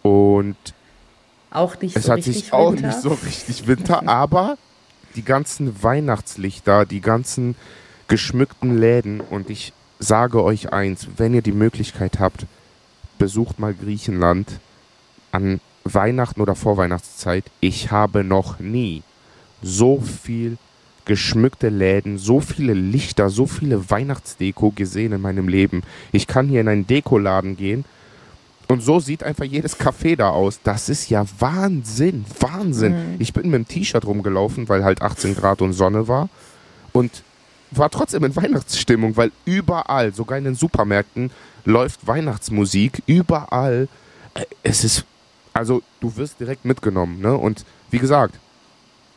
und 0.02 0.58
auch 1.52 1.80
nicht 1.80 1.96
es 1.96 2.06
so 2.06 2.14
hat 2.14 2.24
sich 2.24 2.52
auch 2.52 2.72
Winter. 2.72 2.88
nicht 2.88 3.02
so 3.02 3.10
richtig 3.10 3.68
Winter, 3.68 4.08
aber 4.08 4.58
die 5.16 5.24
ganzen 5.24 5.84
Weihnachtslichter, 5.84 6.86
die 6.86 7.02
ganzen 7.02 7.56
geschmückten 8.08 8.78
Läden 8.78 9.22
und 9.22 9.50
ich 9.50 9.74
sage 10.00 10.44
euch 10.44 10.74
eins, 10.74 11.08
wenn 11.18 11.34
ihr 11.34 11.42
die 11.42 11.52
Möglichkeit 11.52 12.20
habt, 12.20 12.46
besucht 13.18 13.60
mal 13.60 13.74
Griechenland 13.74 14.60
an 15.32 15.60
Weihnachten 15.84 16.42
oder 16.42 16.56
Vorweihnachtszeit. 16.56 17.46
Ich 17.60 17.92
habe 17.92 18.24
noch 18.24 18.60
nie 18.60 19.04
so 19.62 20.00
viel 20.00 20.58
geschmückte 21.06 21.70
Läden, 21.70 22.18
so 22.18 22.42
viele 22.42 22.74
Lichter, 22.74 23.30
so 23.30 23.48
viele 23.48 23.90
Weihnachtsdeko 23.90 24.72
gesehen 24.72 25.14
in 25.14 25.22
meinem 25.22 25.48
Leben. 25.48 25.84
Ich 26.12 26.28
kann 26.28 26.50
hier 26.50 26.62
in 26.62 26.68
einen 26.68 26.86
Dekoladen 26.86 27.56
gehen 27.56 27.86
und 28.68 28.84
so 28.84 29.00
sieht 29.00 29.24
einfach 29.24 29.46
jedes 29.46 29.80
Café 29.80 30.18
da 30.18 30.30
aus. 30.30 30.60
Das 30.64 30.90
ist 30.90 31.10
ja 31.10 31.26
Wahnsinn, 31.40 32.26
Wahnsinn. 32.40 33.14
Mhm. 33.14 33.16
Ich 33.20 33.32
bin 33.32 33.50
mit 33.50 33.54
dem 33.54 33.68
T-Shirt 33.68 34.06
rumgelaufen, 34.06 34.68
weil 34.68 34.84
halt 34.84 35.02
18 35.02 35.36
Grad 35.36 35.62
und 35.62 35.72
Sonne 35.72 36.10
war. 36.10 36.30
Und 36.92 37.24
war 37.72 37.90
trotzdem 37.90 38.24
in 38.24 38.36
Weihnachtsstimmung, 38.36 39.18
weil 39.18 39.32
überall, 39.46 40.14
sogar 40.14 40.38
in 40.38 40.46
den 40.46 40.56
Supermärkten, 40.56 41.32
läuft 41.66 42.08
Weihnachtsmusik. 42.08 43.04
Überall. 43.06 43.88
Äh, 44.34 44.46
es 44.64 44.84
ist, 44.84 45.06
also 45.54 45.82
du 46.00 46.16
wirst 46.18 46.40
direkt 46.40 46.66
mitgenommen. 46.66 47.20
Ne? 47.20 47.36
Und 47.36 47.66
wie 47.92 48.00
gesagt, 48.00 48.36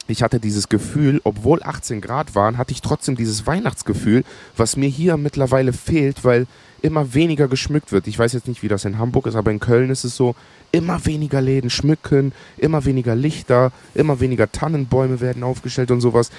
ich 0.09 0.23
hatte 0.23 0.41
dieses 0.41 0.69
Gefühl, 0.69 1.21
obwohl 1.25 1.63
18 1.63 2.01
Grad 2.01 2.35
waren, 2.35 2.59
hatte 2.59 2.73
ich 2.73 2.83
trotzdem 2.83 3.17
dieses 3.17 3.47
Weihnachtsgefühl, 3.47 4.25
was 4.57 4.77
mir 4.77 4.89
hier 4.89 5.17
mittlerweile 5.17 5.73
fehlt, 5.73 6.25
weil 6.25 6.47
immer 6.83 7.15
weniger 7.15 7.47
geschmückt 7.47 7.93
wird. 7.93 8.07
Ich 8.07 8.19
weiß 8.19 8.33
jetzt 8.33 8.49
nicht, 8.49 8.63
wie 8.63 8.69
das 8.69 8.85
in 8.85 8.99
Hamburg 8.99 9.27
ist, 9.27 9.37
aber 9.37 9.51
in 9.51 9.61
Köln 9.61 9.91
ist 9.91 10.05
es 10.05 10.17
so, 10.17 10.35
immer 10.73 11.05
weniger 11.07 11.41
Läden 11.41 11.71
schmücken, 11.71 12.33
immer 12.57 12.85
weniger 12.85 13.15
Lichter, 13.15 13.73
immer 13.95 14.21
weniger 14.21 14.51
Tannenbäume 14.51 15.21
werden 15.21 15.43
aufgestellt 15.43 15.91
und 15.91 16.01
sowas. 16.01 16.31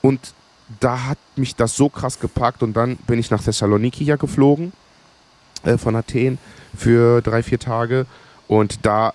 Und 0.00 0.34
da 0.80 1.04
hat 1.06 1.18
mich 1.36 1.56
das 1.56 1.76
so 1.76 1.88
krass 1.88 2.20
gepackt 2.20 2.62
und 2.62 2.74
dann 2.74 2.96
bin 3.06 3.18
ich 3.18 3.30
nach 3.30 3.42
Thessaloniki 3.42 4.04
ja 4.04 4.16
geflogen 4.16 4.72
äh, 5.64 5.78
von 5.78 5.96
Athen 5.96 6.38
für 6.76 7.20
drei, 7.22 7.42
vier 7.42 7.58
Tage 7.58 8.06
und 8.48 8.84
da 8.84 9.12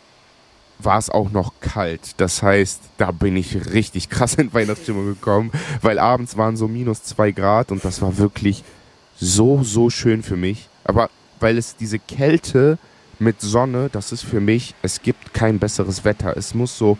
war 0.80 0.98
es 1.00 1.10
auch 1.10 1.32
noch 1.32 1.54
kalt. 1.60 2.12
Das 2.17 2.43
heißt, 2.43 2.82
da 2.98 3.12
bin 3.12 3.36
ich 3.36 3.74
richtig 3.74 4.10
krass 4.10 4.36
in 4.36 4.54
Weihnachtsstimmung 4.54 5.06
gekommen, 5.06 5.52
weil 5.82 6.00
abends 6.00 6.38
waren 6.38 6.58
so 6.58 6.67
minus 6.67 7.04
zwei 7.04 7.32
Grad 7.32 7.72
und 7.72 7.84
das 7.84 8.02
war 8.02 8.17
wirklich 8.17 8.63
so, 9.20 9.63
so 9.63 9.89
schön 9.89 10.24
für 10.24 10.36
mich. 10.38 10.70
Aber 10.84 11.10
weil 11.39 11.58
es 11.58 11.76
diese 11.76 12.00
Kälte 12.00 12.78
mit 13.20 13.41
Sonne, 13.41 13.89
das 13.91 14.12
ist 14.12 14.24
für 14.24 14.39
mich, 14.39 14.76
es 14.82 15.02
gibt 15.02 15.34
kein 15.34 15.60
besseres 15.60 16.06
Wetter. 16.06 16.38
Es 16.38 16.54
muss 16.54 16.78
so 16.78 16.98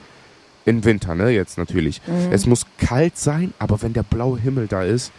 im 0.68 0.84
Winter, 0.84 1.16
ne? 1.16 1.30
Jetzt 1.30 1.58
natürlich. 1.58 2.02
Mhm. 2.06 2.32
Es 2.32 2.46
muss 2.46 2.66
kalt 2.78 3.18
sein, 3.18 3.54
aber 3.58 3.82
wenn 3.82 3.94
der 3.94 4.04
blaue 4.04 4.38
Himmel 4.38 4.68
da 4.68 4.84
ist, 4.84 5.12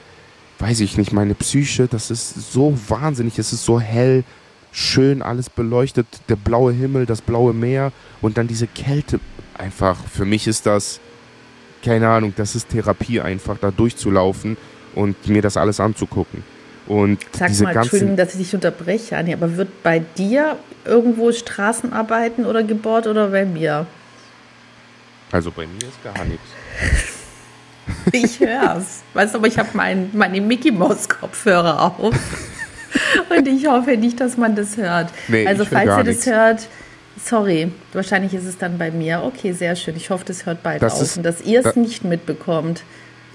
weiß 0.58 0.80
ich 0.80 0.98
nicht, 0.98 1.12
meine 1.12 1.34
Psyche, 1.34 1.88
das 1.88 2.10
ist 2.10 2.52
so 2.52 2.76
wahnsinnig. 2.88 3.38
Es 3.38 3.52
ist 3.52 3.64
so 3.64 3.80
hell, 3.80 4.24
schön, 4.72 5.22
alles 5.22 5.48
beleuchtet. 5.48 6.06
Der 6.28 6.36
blaue 6.36 6.72
Himmel, 6.72 7.06
das 7.06 7.22
blaue 7.22 7.54
Meer 7.54 7.92
und 8.20 8.36
dann 8.36 8.46
diese 8.46 8.66
Kälte. 8.66 9.20
Einfach, 9.56 9.96
für 10.06 10.26
mich 10.26 10.46
ist 10.46 10.66
das, 10.66 11.00
keine 11.82 12.08
Ahnung, 12.08 12.34
das 12.36 12.54
ist 12.54 12.68
Therapie 12.68 13.20
einfach, 13.20 13.56
da 13.58 13.70
durchzulaufen 13.70 14.58
und 14.94 15.28
mir 15.28 15.40
das 15.40 15.56
alles 15.56 15.80
anzugucken. 15.80 16.44
Und 16.86 17.20
Sag 17.32 17.48
diese 17.48 17.64
mal, 17.64 17.74
Entschuldigung, 17.74 18.16
dass 18.16 18.34
ich 18.34 18.40
dich 18.40 18.54
unterbreche, 18.54 19.16
Anni, 19.16 19.32
aber 19.32 19.56
wird 19.56 19.82
bei 19.82 19.98
dir 19.98 20.56
irgendwo 20.84 21.32
Straßenarbeiten 21.32 22.44
oder 22.44 22.62
gebohrt 22.62 23.06
oder 23.06 23.28
bei 23.28 23.46
mir? 23.46 23.86
Also 25.32 25.50
bei 25.50 25.66
mir 25.66 25.82
ist 25.82 26.02
gar 26.02 26.24
nichts. 26.24 26.46
Ich 28.12 28.40
hör's. 28.40 29.02
Weißt 29.14 29.32
du, 29.32 29.38
aber 29.38 29.46
ich 29.46 29.58
habe 29.58 29.70
mein, 29.72 30.10
meine 30.12 30.42
Mickey 30.42 30.70
Maus 30.70 31.08
Kopfhörer 31.08 31.80
auf. 31.80 32.14
Und 33.30 33.48
ich 33.48 33.66
hoffe 33.66 33.96
nicht, 33.96 34.20
dass 34.20 34.36
man 34.36 34.54
das 34.54 34.76
hört. 34.76 35.10
Nee, 35.28 35.46
also 35.46 35.64
falls 35.64 35.86
ihr 35.86 35.96
das 35.96 36.06
nichts. 36.06 36.26
hört, 36.26 36.68
sorry, 37.22 37.72
wahrscheinlich 37.92 38.34
ist 38.34 38.44
es 38.44 38.58
dann 38.58 38.78
bei 38.78 38.90
mir. 38.90 39.22
Okay, 39.24 39.52
sehr 39.52 39.76
schön. 39.76 39.96
Ich 39.96 40.10
hoffe, 40.10 40.24
das 40.26 40.46
hört 40.46 40.62
bald 40.62 40.82
das 40.82 41.00
auf 41.00 41.16
und 41.16 41.22
dass 41.22 41.40
ihr 41.40 41.60
es 41.60 41.74
da, 41.74 41.80
nicht 41.80 42.04
mitbekommt. 42.04 42.82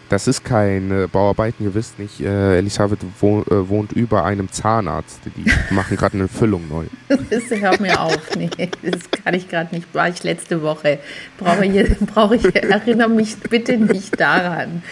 Das 0.10 0.28
ist 0.28 0.44
keine 0.44 1.08
Bauarbeiten, 1.08 1.64
ihr 1.64 1.74
wisst 1.74 1.98
nicht, 1.98 2.22
äh, 2.22 2.58
Elisabeth 2.58 3.00
wohnt, 3.20 3.48
äh, 3.48 3.68
wohnt 3.70 3.94
über 3.94 4.26
einem 4.26 4.52
Zahnarzt. 4.52 5.22
Die 5.26 5.52
machen 5.74 5.98
gerade 5.98 6.16
eine 6.16 6.28
Füllung 6.28 6.68
neu. 6.68 6.86
Das 7.08 7.44
hört 7.50 7.80
mir 7.80 8.00
auf. 8.00 8.36
Nee, 8.36 8.50
das 8.82 9.10
kann 9.24 9.34
ich 9.34 9.50
gerade 9.50 9.74
nicht. 9.74 9.94
War 9.94 10.10
ich 10.10 10.24
letzte 10.24 10.62
Woche. 10.62 11.00
Brauche 11.38 11.66
ich, 11.66 11.98
brauche 12.14 12.36
ich, 12.36 12.56
erinnere 12.56 13.10
mich 13.10 13.38
bitte 13.38 13.78
nicht 13.78 14.20
daran. 14.20 14.84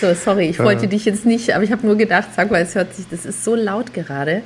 So, 0.00 0.14
sorry, 0.14 0.48
ich 0.48 0.58
wollte 0.58 0.86
äh. 0.86 0.88
dich 0.88 1.04
jetzt 1.04 1.26
nicht, 1.26 1.54
aber 1.54 1.64
ich 1.64 1.72
habe 1.72 1.86
nur 1.86 1.96
gedacht, 1.96 2.28
sag 2.34 2.50
mal, 2.50 2.62
es 2.62 2.74
hört 2.74 2.94
sich, 2.94 3.06
das 3.10 3.26
ist 3.26 3.44
so 3.44 3.54
laut 3.54 3.92
gerade. 3.92 4.42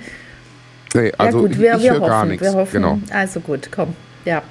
Nee, 0.94 1.12
also 1.18 1.38
ja, 1.38 1.46
gut, 1.46 1.58
wir, 1.58 1.74
ich, 1.74 1.82
wir, 1.82 1.92
hoffen, 1.92 2.06
gar 2.06 2.26
nichts. 2.26 2.42
wir 2.44 2.54
hoffen. 2.54 2.72
Genau. 2.72 2.98
Also 3.10 3.40
gut, 3.40 3.68
komm, 3.70 3.94
ja. 4.24 4.42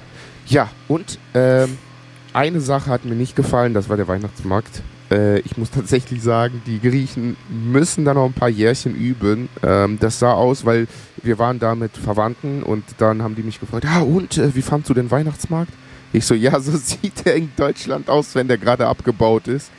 Ja, 0.46 0.70
und 0.88 1.18
ähm, 1.34 1.78
eine 2.32 2.60
Sache 2.60 2.90
hat 2.90 3.04
mir 3.04 3.14
nicht 3.14 3.34
gefallen, 3.36 3.74
das 3.74 3.88
war 3.88 3.96
der 3.96 4.08
Weihnachtsmarkt. 4.08 4.82
Äh, 5.14 5.38
ich 5.40 5.56
muss 5.56 5.70
tatsächlich 5.74 6.22
sagen, 6.22 6.62
die 6.66 6.80
Griechen 6.80 7.36
müssen 7.48 8.04
da 8.04 8.14
noch 8.14 8.26
ein 8.26 8.32
paar 8.32 8.48
Jährchen 8.48 8.94
üben. 8.94 9.48
Ähm, 9.62 9.98
das 10.00 10.18
sah 10.18 10.32
aus, 10.32 10.64
weil 10.64 10.88
wir 11.22 11.38
waren 11.38 11.58
da 11.58 11.74
mit 11.74 11.96
Verwandten 11.96 12.62
und 12.62 12.84
dann 12.98 13.22
haben 13.22 13.34
die 13.34 13.42
mich 13.42 13.60
gefragt, 13.60 13.86
ah 13.86 14.00
und, 14.00 14.38
äh, 14.38 14.54
wie 14.54 14.62
fandst 14.62 14.90
du 14.90 14.94
den 14.94 15.10
Weihnachtsmarkt? 15.10 15.72
Ich 16.12 16.26
so, 16.26 16.34
ja, 16.34 16.58
so 16.60 16.72
sieht 16.76 17.24
der 17.24 17.36
in 17.36 17.52
Deutschland 17.56 18.08
aus, 18.10 18.34
wenn 18.34 18.48
der 18.48 18.58
gerade 18.58 18.86
abgebaut 18.86 19.48
ist. 19.48 19.70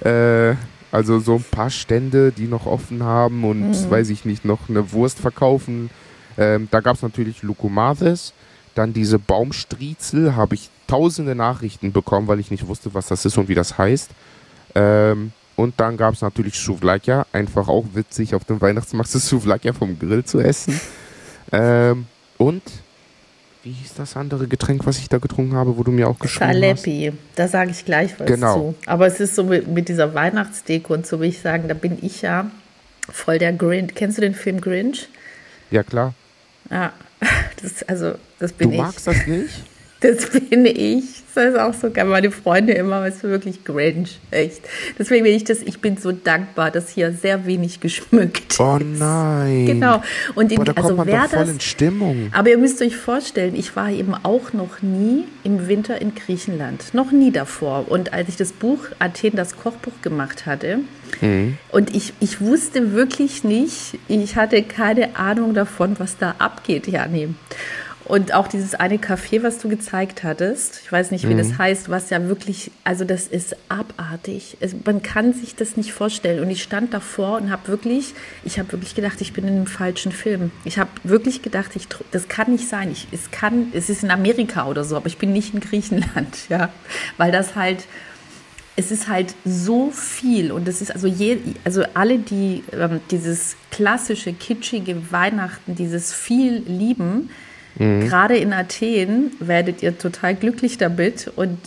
Äh, 0.00 0.54
also 0.92 1.18
so 1.18 1.36
ein 1.36 1.44
paar 1.50 1.70
Stände, 1.70 2.30
die 2.30 2.46
noch 2.46 2.66
offen 2.66 3.02
haben 3.02 3.44
und 3.44 3.70
mhm. 3.70 3.90
weiß 3.90 4.10
ich 4.10 4.24
nicht, 4.24 4.44
noch 4.44 4.68
eine 4.68 4.92
Wurst 4.92 5.18
verkaufen. 5.18 5.90
Ähm, 6.38 6.68
da 6.70 6.80
gab 6.80 6.96
es 6.96 7.02
natürlich 7.02 7.42
Lukumathes. 7.42 8.32
Dann 8.76 8.92
diese 8.92 9.18
Baumstriezel 9.18 10.36
habe 10.36 10.54
ich 10.54 10.70
tausende 10.86 11.34
Nachrichten 11.34 11.92
bekommen, 11.92 12.28
weil 12.28 12.40
ich 12.40 12.50
nicht 12.50 12.66
wusste, 12.68 12.94
was 12.94 13.08
das 13.08 13.24
ist 13.24 13.36
und 13.38 13.48
wie 13.48 13.54
das 13.54 13.76
heißt. 13.76 14.10
Ähm, 14.74 15.32
und 15.56 15.74
dann 15.78 15.96
gab 15.96 16.14
es 16.14 16.22
natürlich 16.22 16.58
Souvlakia, 16.58 17.26
einfach 17.32 17.68
auch 17.68 17.84
witzig 17.94 18.34
auf 18.34 18.44
dem 18.44 18.60
Weihnachtsmarkt 18.60 19.14
das 19.14 19.28
Souvlakia 19.28 19.72
vom 19.72 19.98
Grill 19.98 20.24
zu 20.24 20.40
essen. 20.40 20.80
Ähm, 21.52 22.06
und 22.38 22.62
wie 23.62 23.70
hieß 23.70 23.94
das 23.94 24.16
andere 24.16 24.46
Getränk, 24.46 24.84
was 24.84 24.98
ich 24.98 25.08
da 25.08 25.18
getrunken 25.18 25.54
habe, 25.54 25.76
wo 25.78 25.82
du 25.84 25.90
mir 25.90 26.08
auch 26.08 26.18
geschrieben 26.18 26.52
Salepi. 26.52 27.12
hast? 27.12 27.38
da 27.38 27.48
sage 27.48 27.70
ich 27.70 27.84
gleich 27.84 28.18
was 28.18 28.26
genau. 28.26 28.54
zu. 28.54 28.74
Aber 28.86 29.06
es 29.06 29.20
ist 29.20 29.34
so 29.34 29.44
mit, 29.44 29.68
mit 29.68 29.88
dieser 29.88 30.12
Weihnachtsdeko 30.14 30.92
und 30.92 31.06
so 31.06 31.20
will 31.20 31.28
ich 31.28 31.40
sagen, 31.40 31.68
da 31.68 31.74
bin 31.74 31.98
ich 32.02 32.22
ja 32.22 32.50
voll 33.08 33.38
der 33.38 33.52
Grinch. 33.52 33.94
Kennst 33.94 34.18
du 34.18 34.22
den 34.22 34.34
Film 34.34 34.60
Grinch? 34.60 35.08
Ja, 35.70 35.82
klar. 35.82 36.14
Ja, 36.70 36.92
das, 37.62 37.82
also, 37.84 38.14
das 38.38 38.52
bin 38.52 38.68
du 38.68 38.74
ich. 38.74 38.80
Du 38.80 38.86
magst 38.86 39.06
das 39.06 39.26
nicht? 39.26 39.64
Das 40.04 40.28
bin 40.50 40.66
ich. 40.66 41.22
Das 41.34 41.54
ist 41.54 41.58
auch 41.58 41.72
so 41.72 41.90
geil. 41.90 42.04
Meine 42.04 42.30
Freunde 42.30 42.74
immer, 42.74 43.00
weil 43.00 43.10
es 43.10 43.22
wirklich 43.22 43.64
cringe. 43.64 44.08
Echt. 44.30 44.60
Deswegen 44.98 45.24
bin 45.24 45.34
ich 45.34 45.44
das, 45.44 45.62
ich 45.62 45.80
bin 45.80 45.96
so 45.96 46.12
dankbar, 46.12 46.70
dass 46.70 46.90
hier 46.90 47.12
sehr 47.12 47.46
wenig 47.46 47.80
geschmückt 47.80 48.60
oh 48.60 48.76
ist. 48.76 48.82
Oh 48.82 48.84
nein. 48.84 49.66
Genau. 49.66 50.02
Und 50.34 50.52
in, 50.52 50.58
Boah, 50.58 50.66
da 50.66 50.72
also 50.72 50.88
kommt 50.88 50.98
man 50.98 51.06
wer 51.06 51.28
voll 51.28 51.40
das, 51.40 51.48
in 51.48 51.60
Stimmung. 51.60 52.28
Aber 52.32 52.50
ihr 52.50 52.58
müsst 52.58 52.82
euch 52.82 52.96
vorstellen, 52.96 53.56
ich 53.56 53.74
war 53.76 53.90
eben 53.90 54.14
auch 54.14 54.52
noch 54.52 54.82
nie 54.82 55.24
im 55.42 55.68
Winter 55.68 56.00
in 56.00 56.14
Griechenland. 56.14 56.92
Noch 56.92 57.10
nie 57.10 57.32
davor. 57.32 57.90
Und 57.90 58.12
als 58.12 58.28
ich 58.28 58.36
das 58.36 58.52
Buch 58.52 58.80
Athen, 58.98 59.36
das 59.36 59.56
Kochbuch 59.56 60.02
gemacht 60.02 60.44
hatte, 60.44 60.80
mhm. 61.22 61.56
und 61.72 61.96
ich, 61.96 62.12
ich 62.20 62.42
wusste 62.42 62.92
wirklich 62.92 63.42
nicht, 63.42 63.98
ich 64.08 64.36
hatte 64.36 64.62
keine 64.62 65.16
Ahnung 65.16 65.54
davon, 65.54 65.98
was 65.98 66.18
da 66.18 66.34
abgeht, 66.38 66.88
Jani. 66.88 67.34
Und 68.04 68.34
auch 68.34 68.48
dieses 68.48 68.74
eine 68.74 68.96
Café, 68.96 69.42
was 69.42 69.58
du 69.58 69.68
gezeigt 69.68 70.24
hattest, 70.24 70.80
ich 70.84 70.92
weiß 70.92 71.10
nicht, 71.10 71.26
wie 71.26 71.32
mhm. 71.32 71.38
das 71.38 71.56
heißt, 71.56 71.88
was 71.88 72.10
ja 72.10 72.28
wirklich, 72.28 72.70
also 72.84 73.04
das 73.04 73.26
ist 73.26 73.56
abartig. 73.70 74.58
Es, 74.60 74.74
man 74.84 75.02
kann 75.02 75.32
sich 75.32 75.56
das 75.56 75.78
nicht 75.78 75.92
vorstellen. 75.92 76.42
Und 76.42 76.50
ich 76.50 76.62
stand 76.62 76.92
davor 76.92 77.38
und 77.38 77.50
habe 77.50 77.68
wirklich, 77.68 78.14
ich 78.44 78.58
habe 78.58 78.72
wirklich 78.72 78.94
gedacht, 78.94 79.20
ich 79.22 79.32
bin 79.32 79.48
in 79.48 79.54
einem 79.54 79.66
falschen 79.66 80.12
Film. 80.12 80.50
Ich 80.64 80.78
habe 80.78 80.90
wirklich 81.02 81.40
gedacht, 81.40 81.76
ich, 81.76 81.88
das 82.10 82.28
kann 82.28 82.52
nicht 82.52 82.68
sein. 82.68 82.92
Ich, 82.92 83.08
es 83.10 83.30
kann, 83.30 83.68
es 83.72 83.88
ist 83.88 84.02
in 84.02 84.10
Amerika 84.10 84.66
oder 84.66 84.84
so, 84.84 84.96
aber 84.96 85.06
ich 85.06 85.16
bin 85.16 85.32
nicht 85.32 85.54
in 85.54 85.60
Griechenland, 85.60 86.36
ja, 86.50 86.70
weil 87.16 87.32
das 87.32 87.56
halt 87.56 87.86
es 88.76 88.90
ist 88.90 89.08
halt 89.08 89.36
so 89.44 89.92
viel 89.92 90.50
und 90.50 90.66
es 90.66 90.82
ist 90.82 90.90
also 90.90 91.06
je, 91.06 91.38
also 91.64 91.84
alle, 91.94 92.18
die 92.18 92.64
ähm, 92.72 93.00
dieses 93.08 93.56
klassische 93.70 94.32
kitschige 94.32 95.12
Weihnachten, 95.12 95.76
dieses 95.76 96.12
viel 96.12 96.56
lieben, 96.66 97.30
Mhm. 97.76 98.08
Gerade 98.08 98.36
in 98.36 98.52
Athen 98.52 99.32
werdet 99.40 99.82
ihr 99.82 99.98
total 99.98 100.34
glücklich 100.34 100.78
damit 100.78 101.30
und 101.36 101.58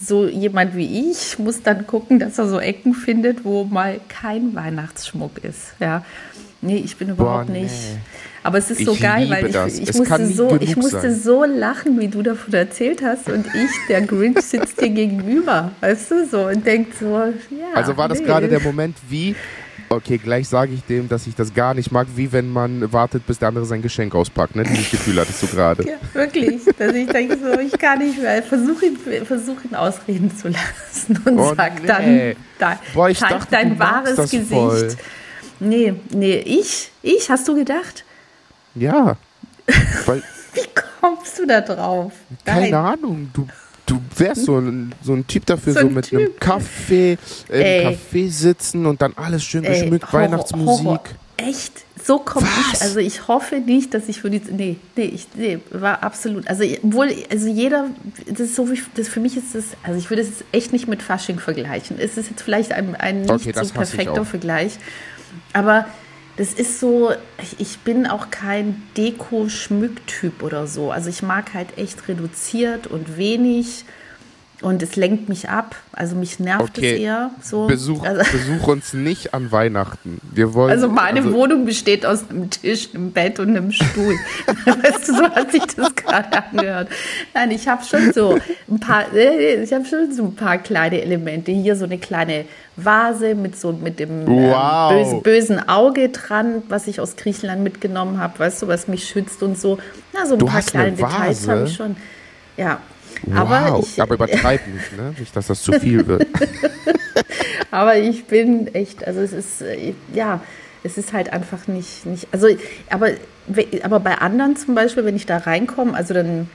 so 0.00 0.26
jemand 0.26 0.76
wie 0.76 1.10
ich 1.10 1.38
muss 1.38 1.62
dann 1.62 1.86
gucken, 1.86 2.18
dass 2.18 2.38
er 2.38 2.48
so 2.48 2.60
Ecken 2.60 2.94
findet, 2.94 3.44
wo 3.44 3.64
mal 3.64 4.00
kein 4.08 4.54
Weihnachtsschmuck 4.54 5.42
ist. 5.42 5.74
Ja. 5.80 6.04
Nee, 6.60 6.82
ich 6.84 6.96
bin 6.96 7.10
überhaupt 7.10 7.46
Boah, 7.46 7.52
nee. 7.52 7.62
nicht. 7.62 7.74
Aber 8.42 8.58
es 8.58 8.70
ist 8.70 8.84
so 8.84 8.92
ich 8.92 9.00
geil, 9.00 9.28
weil 9.30 9.46
ich, 9.46 9.82
ich 9.82 9.94
musste, 9.94 10.26
so, 10.26 10.56
ich 10.60 10.76
musste 10.76 11.14
so 11.14 11.44
lachen, 11.44 12.00
wie 12.00 12.08
du 12.08 12.22
davon 12.22 12.52
erzählt 12.54 13.02
hast. 13.02 13.28
Und 13.28 13.46
ich, 13.46 13.70
der 13.88 14.00
Grinch, 14.02 14.40
sitzt 14.40 14.80
dir 14.80 14.90
gegenüber, 14.90 15.72
weißt 15.80 16.10
du, 16.10 16.26
so 16.26 16.46
und 16.46 16.64
denkt 16.64 16.98
so, 16.98 17.06
ja. 17.06 17.74
Also 17.74 17.96
war 17.96 18.08
das 18.08 18.20
nee. 18.20 18.24
gerade 18.24 18.48
der 18.48 18.60
Moment, 18.60 18.96
wie 19.08 19.36
Okay, 19.90 20.18
gleich 20.18 20.48
sage 20.48 20.72
ich 20.74 20.84
dem, 20.84 21.08
dass 21.08 21.26
ich 21.26 21.34
das 21.34 21.54
gar 21.54 21.72
nicht 21.72 21.90
mag, 21.90 22.06
wie 22.14 22.30
wenn 22.30 22.52
man 22.52 22.92
wartet, 22.92 23.26
bis 23.26 23.38
der 23.38 23.48
andere 23.48 23.64
sein 23.64 23.80
Geschenk 23.80 24.14
auspackt. 24.14 24.54
Ne? 24.54 24.64
Dieses 24.64 24.90
Gefühl 24.90 25.18
hattest 25.18 25.42
du 25.42 25.46
gerade. 25.46 25.88
Ja, 25.88 25.96
wirklich. 26.12 26.62
Dass 26.78 26.92
ich 26.94 27.08
denke 27.08 27.38
so, 27.38 27.58
ich 27.58 27.72
kann 27.72 27.98
nicht 27.98 28.20
mehr. 28.20 28.42
Versuch 28.42 28.82
ihn, 28.82 28.98
versuch 29.24 29.64
ihn 29.64 29.74
ausreden 29.74 30.36
zu 30.36 30.48
lassen 30.48 31.18
und 31.24 31.38
oh, 31.38 31.54
sag 31.56 31.80
nee. 31.80 31.86
dann, 31.86 32.36
da, 32.58 32.78
Boah, 32.92 33.14
zeig 33.14 33.30
dachte, 33.30 33.46
dein 33.50 33.78
wahres 33.78 34.30
Gesicht. 34.30 34.48
Voll. 34.48 34.94
Nee, 35.60 35.94
nee, 36.14 36.36
ich, 36.36 36.90
ich, 37.02 37.30
hast 37.30 37.48
du 37.48 37.54
gedacht? 37.54 38.04
Ja. 38.74 39.16
Weil, 40.06 40.22
wie 40.52 40.68
kommst 41.00 41.38
du 41.38 41.46
da 41.46 41.62
drauf? 41.62 42.12
Keine 42.44 42.70
Nein. 42.70 42.74
Ahnung, 42.74 43.30
du 43.32 43.48
du 43.88 44.00
wärst 44.16 44.44
so 44.44 44.58
ein, 44.58 44.94
so 45.02 45.14
ein 45.14 45.26
Typ 45.26 45.46
dafür, 45.46 45.72
so, 45.72 45.80
so 45.80 45.88
mit 45.88 46.06
typ. 46.06 46.18
einem 46.18 46.36
Kaffee, 46.38 47.18
äh, 47.50 47.82
im 47.82 47.88
Café 47.88 48.30
sitzen 48.30 48.86
und 48.86 49.02
dann 49.02 49.14
alles 49.16 49.42
schön 49.42 49.64
Ey, 49.64 49.80
geschmückt, 49.80 50.12
Horror, 50.12 50.24
Weihnachtsmusik. 50.24 50.86
Horror. 50.86 51.02
Echt? 51.36 51.72
So 52.02 52.18
komme 52.18 52.48
ich. 52.72 52.80
Also 52.80 52.98
ich 52.98 53.28
hoffe 53.28 53.56
nicht, 53.56 53.94
dass 53.94 54.08
ich 54.08 54.20
für 54.20 54.30
die. 54.30 54.40
Nee, 54.50 54.76
nee, 54.96 55.04
ich, 55.04 55.28
nee, 55.34 55.58
war 55.70 56.02
absolut. 56.02 56.48
Also 56.48 56.64
wohl, 56.82 57.14
also 57.30 57.48
jeder, 57.48 57.90
das 58.26 58.40
ist 58.40 58.54
so 58.56 58.70
wie, 58.70 58.80
das 58.94 59.08
für 59.08 59.20
mich 59.20 59.36
ist 59.36 59.54
das, 59.54 59.64
also 59.82 59.98
ich 59.98 60.10
würde 60.10 60.22
es 60.22 60.44
echt 60.52 60.72
nicht 60.72 60.88
mit 60.88 61.02
Fasching 61.02 61.38
vergleichen. 61.38 61.98
Es 61.98 62.16
ist 62.16 62.30
jetzt 62.30 62.42
vielleicht 62.42 62.72
ein, 62.72 62.94
ein 62.96 63.22
nicht 63.22 63.30
okay, 63.30 63.52
so 63.54 63.72
perfekter 63.72 64.24
Vergleich. 64.24 64.78
Aber 65.52 65.86
das 66.38 66.54
ist 66.54 66.78
so, 66.78 67.10
ich 67.58 67.80
bin 67.80 68.06
auch 68.06 68.30
kein 68.30 68.80
Deko-Schmücktyp 68.96 70.44
oder 70.44 70.68
so. 70.68 70.92
Also 70.92 71.10
ich 71.10 71.20
mag 71.22 71.52
halt 71.52 71.76
echt 71.76 72.06
reduziert 72.06 72.86
und 72.86 73.16
wenig 73.16 73.84
und 74.60 74.82
es 74.82 74.96
lenkt 74.96 75.28
mich 75.28 75.48
ab. 75.48 75.76
Also 75.92 76.16
mich 76.16 76.40
nervt 76.40 76.78
okay. 76.78 76.94
es 76.94 77.00
eher. 77.00 77.30
So. 77.42 77.66
Besuch, 77.66 78.04
also, 78.04 78.22
besuch 78.32 78.66
uns 78.66 78.92
nicht 78.92 79.34
an 79.34 79.52
Weihnachten. 79.52 80.20
Wir 80.32 80.54
wollen, 80.54 80.70
also 80.70 80.88
meine 80.88 81.20
also, 81.20 81.32
Wohnung 81.32 81.64
besteht 81.64 82.04
aus 82.04 82.28
einem 82.28 82.50
Tisch, 82.50 82.88
einem 82.94 83.12
Bett 83.12 83.38
und 83.38 83.50
einem 83.50 83.70
Stuhl. 83.70 84.14
weißt 84.64 85.08
du, 85.08 85.14
so 85.14 85.22
hat 85.22 85.52
sich 85.52 85.62
das 85.76 85.94
gerade 85.94 86.44
angehört. 86.44 86.88
Nein, 87.34 87.52
ich 87.52 87.68
habe 87.68 87.84
schon 87.84 88.12
so 88.12 88.38
ein 88.68 88.80
paar, 88.80 89.12
äh, 89.14 89.62
ich 89.62 89.72
habe 89.72 89.84
schon 89.84 90.12
so 90.12 90.24
ein 90.24 90.34
paar 90.34 90.58
kleine 90.58 91.02
Elemente. 91.02 91.52
Hier 91.52 91.76
so 91.76 91.84
eine 91.84 91.98
kleine 91.98 92.44
Vase 92.76 93.34
mit 93.34 93.56
so 93.56 93.72
mit 93.72 94.00
dem 94.00 94.22
ähm, 94.22 94.26
wow. 94.26 94.92
ähm, 94.92 94.98
böse, 94.98 95.20
bösen 95.22 95.68
Auge 95.68 96.08
dran, 96.08 96.62
was 96.68 96.86
ich 96.88 97.00
aus 97.00 97.16
Griechenland 97.16 97.62
mitgenommen 97.62 98.18
habe, 98.18 98.38
weißt 98.38 98.62
du, 98.62 98.68
was 98.68 98.88
mich 98.88 99.08
schützt 99.08 99.42
und 99.42 99.58
so. 99.58 99.78
Na, 100.12 100.26
so 100.26 100.34
ein 100.34 100.38
du 100.40 100.46
paar 100.46 100.62
kleine 100.62 100.92
Details 100.92 101.46
habe 101.46 101.64
ich 101.64 101.74
schon. 101.74 101.96
Ja. 102.56 102.80
Wow. 103.22 103.36
Aber, 103.36 103.80
ich, 103.80 104.00
aber 104.00 104.14
übertreib 104.14 104.66
nicht, 104.66 104.96
ne? 104.96 105.14
Nicht, 105.18 105.34
dass 105.34 105.48
das 105.48 105.62
zu 105.62 105.72
viel 105.72 106.06
wird. 106.06 106.26
aber 107.70 107.96
ich 107.96 108.24
bin 108.24 108.72
echt, 108.74 109.06
also 109.06 109.20
es 109.20 109.32
ist, 109.32 109.62
äh, 109.62 109.94
ja, 110.12 110.40
es 110.82 110.98
ist 110.98 111.12
halt 111.12 111.32
einfach 111.32 111.66
nicht, 111.66 112.06
nicht 112.06 112.28
also, 112.32 112.48
aber, 112.90 113.10
aber 113.82 114.00
bei 114.00 114.18
anderen 114.18 114.56
zum 114.56 114.74
Beispiel, 114.74 115.04
wenn 115.04 115.16
ich 115.16 115.26
da 115.26 115.38
reinkomme, 115.38 115.94
also 115.94 116.14
dann 116.14 116.48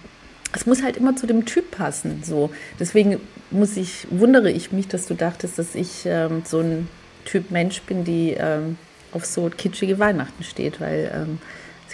es 0.56 0.66
muss 0.66 0.84
halt 0.84 0.98
immer 0.98 1.16
zu 1.16 1.26
dem 1.26 1.46
Typ 1.46 1.72
passen. 1.72 2.22
So. 2.24 2.52
Deswegen 2.80 3.20
muss 3.50 3.76
ich, 3.76 4.08
wundere 4.12 4.52
ich 4.52 4.72
mich, 4.72 4.88
dass 4.88 5.08
du 5.08 5.16
dachtest, 5.16 5.58
dass 5.58 5.74
ich 5.76 6.04
ähm, 6.06 6.44
so 6.46 6.60
ein 6.60 6.88
Typ 7.26 7.52
Mensch 7.52 7.82
bin, 7.82 8.04
die 8.04 8.36
ähm, 8.38 8.78
auf 9.12 9.26
so 9.26 9.50
kitschige 9.50 9.98
Weihnachten 10.00 10.44
steht, 10.44 10.80
weil 10.80 11.12
ähm, 11.14 11.40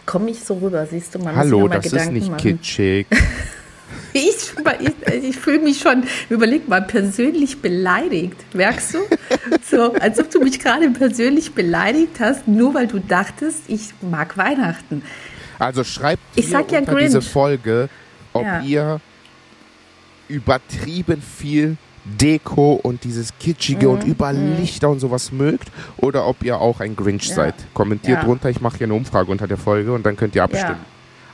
komme 0.05 0.31
ich 0.31 0.43
so 0.43 0.55
rüber, 0.55 0.85
siehst 0.87 1.13
du, 1.13 1.19
man 1.19 1.35
Hallo, 1.35 1.61
muss 1.61 1.71
das 1.71 1.83
Gedanken 1.83 2.15
ist 2.15 2.21
nicht 2.21 2.31
machen. 2.31 2.41
kitschig. 2.41 3.07
ich, 4.13 4.53
ich, 4.79 5.23
ich 5.23 5.37
fühle 5.37 5.59
mich 5.59 5.79
schon, 5.79 6.03
überleg 6.29 6.67
mal, 6.67 6.81
persönlich 6.81 7.61
beleidigt. 7.61 8.35
Merkst 8.53 8.95
du? 8.95 8.99
so, 9.69 9.93
als 9.93 10.19
ob 10.19 10.29
du 10.31 10.39
mich 10.39 10.59
gerade 10.59 10.89
persönlich 10.89 11.53
beleidigt 11.53 12.19
hast, 12.19 12.47
nur 12.47 12.73
weil 12.73 12.87
du 12.87 12.99
dachtest, 12.99 13.63
ich 13.67 13.93
mag 14.01 14.37
Weihnachten. 14.37 15.03
Also 15.59 15.83
schreibt 15.83 16.21
ich 16.35 16.49
ja 16.49 16.59
unter 16.59 16.81
Grinch. 16.81 17.07
diese 17.07 17.21
Folge, 17.21 17.89
ob 18.33 18.43
ja. 18.43 18.61
ihr 18.61 19.01
übertrieben 20.29 21.21
viel 21.21 21.77
Deko 22.05 22.79
und 22.81 23.03
dieses 23.03 23.37
Kitschige 23.39 23.87
mhm. 23.87 23.93
und 23.93 24.03
überall 24.05 24.35
mhm. 24.35 24.57
Lichter 24.57 24.89
und 24.89 24.99
sowas 24.99 25.31
mögt 25.31 25.69
oder 25.97 26.27
ob 26.27 26.43
ihr 26.43 26.59
auch 26.59 26.79
ein 26.79 26.95
Grinch 26.95 27.27
ja. 27.27 27.35
seid. 27.35 27.55
Kommentiert 27.73 28.23
drunter, 28.23 28.49
ich 28.49 28.61
mache 28.61 28.77
hier 28.77 28.87
eine 28.87 28.93
Umfrage 28.93 29.29
unter 29.31 29.47
der 29.47 29.57
Folge 29.57 29.91
und 29.93 30.05
dann 30.05 30.15
könnt 30.15 30.35
ihr 30.35 30.43
abstimmen. 30.43 30.79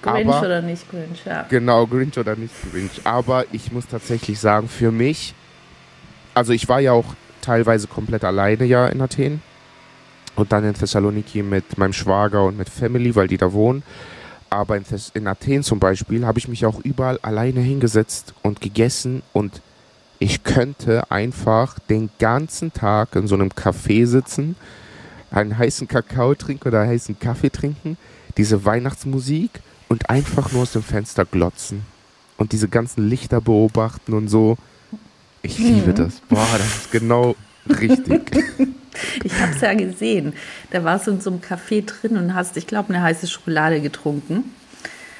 Grinch 0.06 0.30
Aber, 0.30 0.46
oder 0.46 0.62
nicht 0.62 0.90
Grinch, 0.90 1.26
ja. 1.26 1.46
Genau, 1.50 1.88
Grinch 1.88 2.18
oder 2.18 2.36
nicht 2.36 2.54
Grinch. 2.72 3.02
Aber 3.04 3.46
ich 3.52 3.72
muss 3.72 3.88
tatsächlich 3.88 4.40
sagen, 4.40 4.70
für 4.70 4.92
mich, 4.92 5.34
also 6.34 6.54
ich 6.54 6.70
war 6.70 6.80
ja 6.80 6.92
auch 6.92 7.16
teilweise 7.42 7.88
komplett 7.88 8.24
alleine 8.24 8.66
ja 8.66 8.88
in 8.88 9.02
Athen 9.02 9.42
und 10.36 10.52
dann 10.52 10.64
in 10.64 10.74
Thessaloniki 10.74 11.42
mit 11.42 11.78
meinem 11.78 11.94
Schwager 11.94 12.44
und 12.44 12.58
mit 12.58 12.70
Family, 12.70 13.16
weil 13.16 13.28
die 13.28 13.38
da 13.38 13.52
wohnen. 13.52 13.84
Aber 14.50 14.78
in, 14.78 14.86
in 15.16 15.28
Athen 15.28 15.64
zum 15.64 15.80
Beispiel 15.80 16.26
habe 16.26 16.38
ich 16.40 16.48
mich 16.48 16.66
auch 16.66 16.80
überall 16.82 17.20
alleine 17.24 17.62
hingesetzt 17.62 18.34
und 18.44 18.62
gegessen 18.62 19.24
und 19.34 19.62
ich 20.20 20.44
könnte 20.44 21.12
einfach 21.12 21.80
den 21.80 22.10
ganzen 22.20 22.72
Tag 22.72 23.16
in 23.16 23.28
so 23.28 23.36
einem 23.36 23.50
Café 23.50 24.06
sitzen, 24.06 24.56
einen 25.32 25.58
heißen 25.58 25.88
Kakao 25.88 26.36
trinken 26.36 26.68
oder 26.68 26.82
einen 26.82 26.92
heißen 26.92 27.20
Kaffee 27.20 27.50
trinken, 27.50 27.98
diese 28.38 28.64
Weihnachtsmusik 28.64 29.52
und 29.88 30.10
einfach 30.10 30.52
nur 30.52 30.64
aus 30.64 30.74
dem 30.74 30.84
Fenster 30.84 31.26
glotzen 31.26 31.84
und 32.38 32.52
diese 32.52 32.68
ganzen 32.68 33.08
Lichter 33.08 33.42
beobachten 33.42 34.14
und 34.14 34.28
so. 34.28 34.58
Ich 35.42 35.58
liebe 35.60 35.92
mhm. 35.92 35.96
das. 35.96 36.22
Boah, 36.30 36.48
das 36.58 36.68
ist 36.68 36.92
genau 36.92 37.36
richtig. 37.80 38.32
Ich 39.24 39.34
habe 39.42 39.52
es 39.54 39.60
ja 39.60 39.74
gesehen. 39.74 40.34
Da 40.72 40.86
warst 40.86 41.08
du 41.08 41.12
in 41.12 41.20
so 41.20 41.30
einem 41.30 41.42
Café 41.42 41.86
drin 41.86 42.18
und 42.18 42.34
hast, 42.34 42.56
ich 42.56 42.66
glaube, 42.66 42.94
eine 42.94 43.04
heiße 43.04 43.28
Schokolade 43.28 43.82
getrunken. 43.82 44.46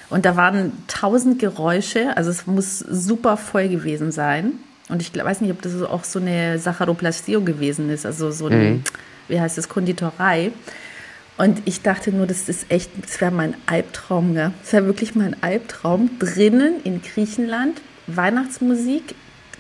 Und 0.10 0.26
da 0.26 0.36
waren 0.36 0.72
tausend 0.88 1.40
Geräusche, 1.40 2.16
also 2.16 2.30
es 2.30 2.48
muss 2.48 2.80
super 2.80 3.38
voll 3.38 3.68
gewesen 3.68 4.12
sein. 4.12 4.54
Und 4.88 5.02
ich 5.02 5.14
weiß 5.14 5.42
nicht, 5.42 5.52
ob 5.52 5.62
das 5.62 5.82
auch 5.82 6.04
so 6.04 6.20
eine 6.20 6.60
Sacharoplastio 6.60 7.42
gewesen 7.42 7.90
ist, 7.90 8.06
also 8.06 8.32
so 8.32 8.46
eine, 8.46 8.56
mhm. 8.56 8.84
wie 9.28 9.42
heißt 9.42 9.58
das, 9.58 9.68
Konditorei. 9.68 10.52
Und 11.38 11.62
ich 11.66 11.82
dachte 11.82 12.12
nur, 12.12 12.28
das 12.28 12.48
ist 12.48 12.72
echt, 12.72 12.90
das 13.02 13.20
wäre 13.20 13.32
mein 13.32 13.56
Albtraum, 13.66 14.36
ja. 14.36 14.54
Das 14.62 14.74
wäre 14.74 14.86
wirklich 14.86 15.16
mein 15.16 15.36
Albtraum. 15.44 16.12
Drinnen 16.18 16.76
in 16.84 17.02
Griechenland, 17.02 17.82
Weihnachtsmusik, 18.08 19.16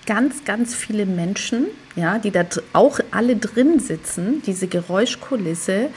ganz, 0.05 0.45
ganz 0.45 0.73
viele 0.73 1.05
Menschen, 1.05 1.65
ja, 1.95 2.17
die 2.17 2.31
da 2.31 2.45
auch 2.71 2.99
alle 3.11 3.35
drin 3.35 3.79
sitzen, 3.79 4.41
diese 4.45 4.67
Geräuschkulisse. 4.67 5.89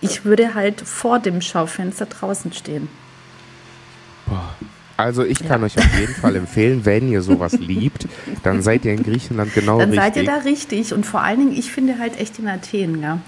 Ich 0.00 0.24
würde 0.24 0.54
halt 0.54 0.80
vor 0.80 1.18
dem 1.18 1.40
Schaufenster 1.40 2.06
draußen 2.06 2.52
stehen. 2.52 2.88
Boah. 4.26 4.54
Also 4.96 5.24
ich 5.24 5.38
kann 5.46 5.60
ja. 5.60 5.66
euch 5.66 5.78
auf 5.78 5.98
jeden 5.98 6.14
Fall 6.14 6.34
empfehlen, 6.34 6.84
wenn 6.84 7.08
ihr 7.08 7.22
sowas 7.22 7.52
liebt, 7.58 8.08
dann 8.42 8.62
seid 8.62 8.84
ihr 8.84 8.92
in 8.92 9.04
Griechenland 9.04 9.54
genau 9.54 9.78
dann 9.78 9.90
richtig. 9.90 10.04
Dann 10.04 10.14
seid 10.14 10.22
ihr 10.22 10.28
da 10.28 10.36
richtig. 10.38 10.92
Und 10.92 11.06
vor 11.06 11.22
allen 11.22 11.38
Dingen, 11.38 11.56
ich 11.56 11.70
finde 11.70 11.98
halt 11.98 12.18
echt 12.18 12.40
in 12.40 12.48
Athen, 12.48 13.00
ja. 13.00 13.20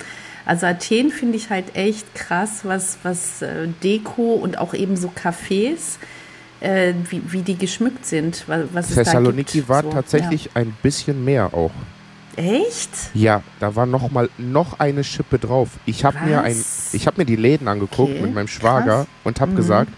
Also 0.47 0.67
Athen 0.67 1.11
finde 1.11 1.37
ich 1.37 1.51
halt 1.51 1.77
echt 1.77 2.15
krass, 2.15 2.61
was, 2.65 2.99
was 3.03 3.43
äh, 3.43 3.69
Deko 3.83 4.35
und 4.35 4.59
auch 4.59 4.75
eben 4.75 4.97
so 4.97 5.09
Cafés, 5.09 5.99
äh, 6.61 6.95
wie, 7.09 7.23
wie 7.33 7.43
die 7.43 7.57
geschmückt 7.57 8.07
sind. 8.07 8.45
Was 8.47 8.95
Thessaloniki 8.95 9.69
war 9.69 9.83
so, 9.83 9.91
tatsächlich 9.91 10.47
ja. 10.47 10.51
ein 10.55 10.77
bisschen 10.83 11.25
mehr 11.25 11.55
auch. 11.55 11.73
Echt? 12.37 12.91
Ja, 13.13 13.43
da 13.59 13.75
war 13.77 13.87
noch 13.87 14.11
mal 14.11 14.31
noch 14.39 14.79
eine 14.79 15.05
Schippe 15.05 15.39
drauf. 15.39 15.69
Ich 15.85 16.05
habe 16.05 16.19
mir 16.25 16.43
ein, 16.43 16.57
ich 16.93 17.07
habe 17.07 17.21
mir 17.21 17.25
die 17.25 17.37
Läden 17.37 17.69
angeguckt 17.69 18.13
okay, 18.13 18.23
mit 18.23 18.35
meinem 18.35 18.49
Schwager 18.49 18.99
krass. 18.99 19.07
und 19.25 19.41
habe 19.41 19.53
mhm. 19.53 19.57
gesagt, 19.57 19.93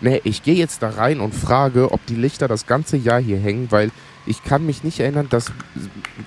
nee, 0.00 0.20
ich 0.24 0.42
gehe 0.42 0.54
jetzt 0.54 0.82
da 0.82 0.90
rein 0.90 1.20
und 1.20 1.34
frage, 1.34 1.92
ob 1.92 2.04
die 2.06 2.14
Lichter 2.14 2.48
das 2.48 2.66
ganze 2.66 2.96
Jahr 2.96 3.20
hier 3.20 3.38
hängen, 3.38 3.66
weil 3.70 3.90
ich 4.30 4.44
kann 4.44 4.64
mich 4.64 4.84
nicht 4.84 5.00
erinnern, 5.00 5.26
dass 5.28 5.52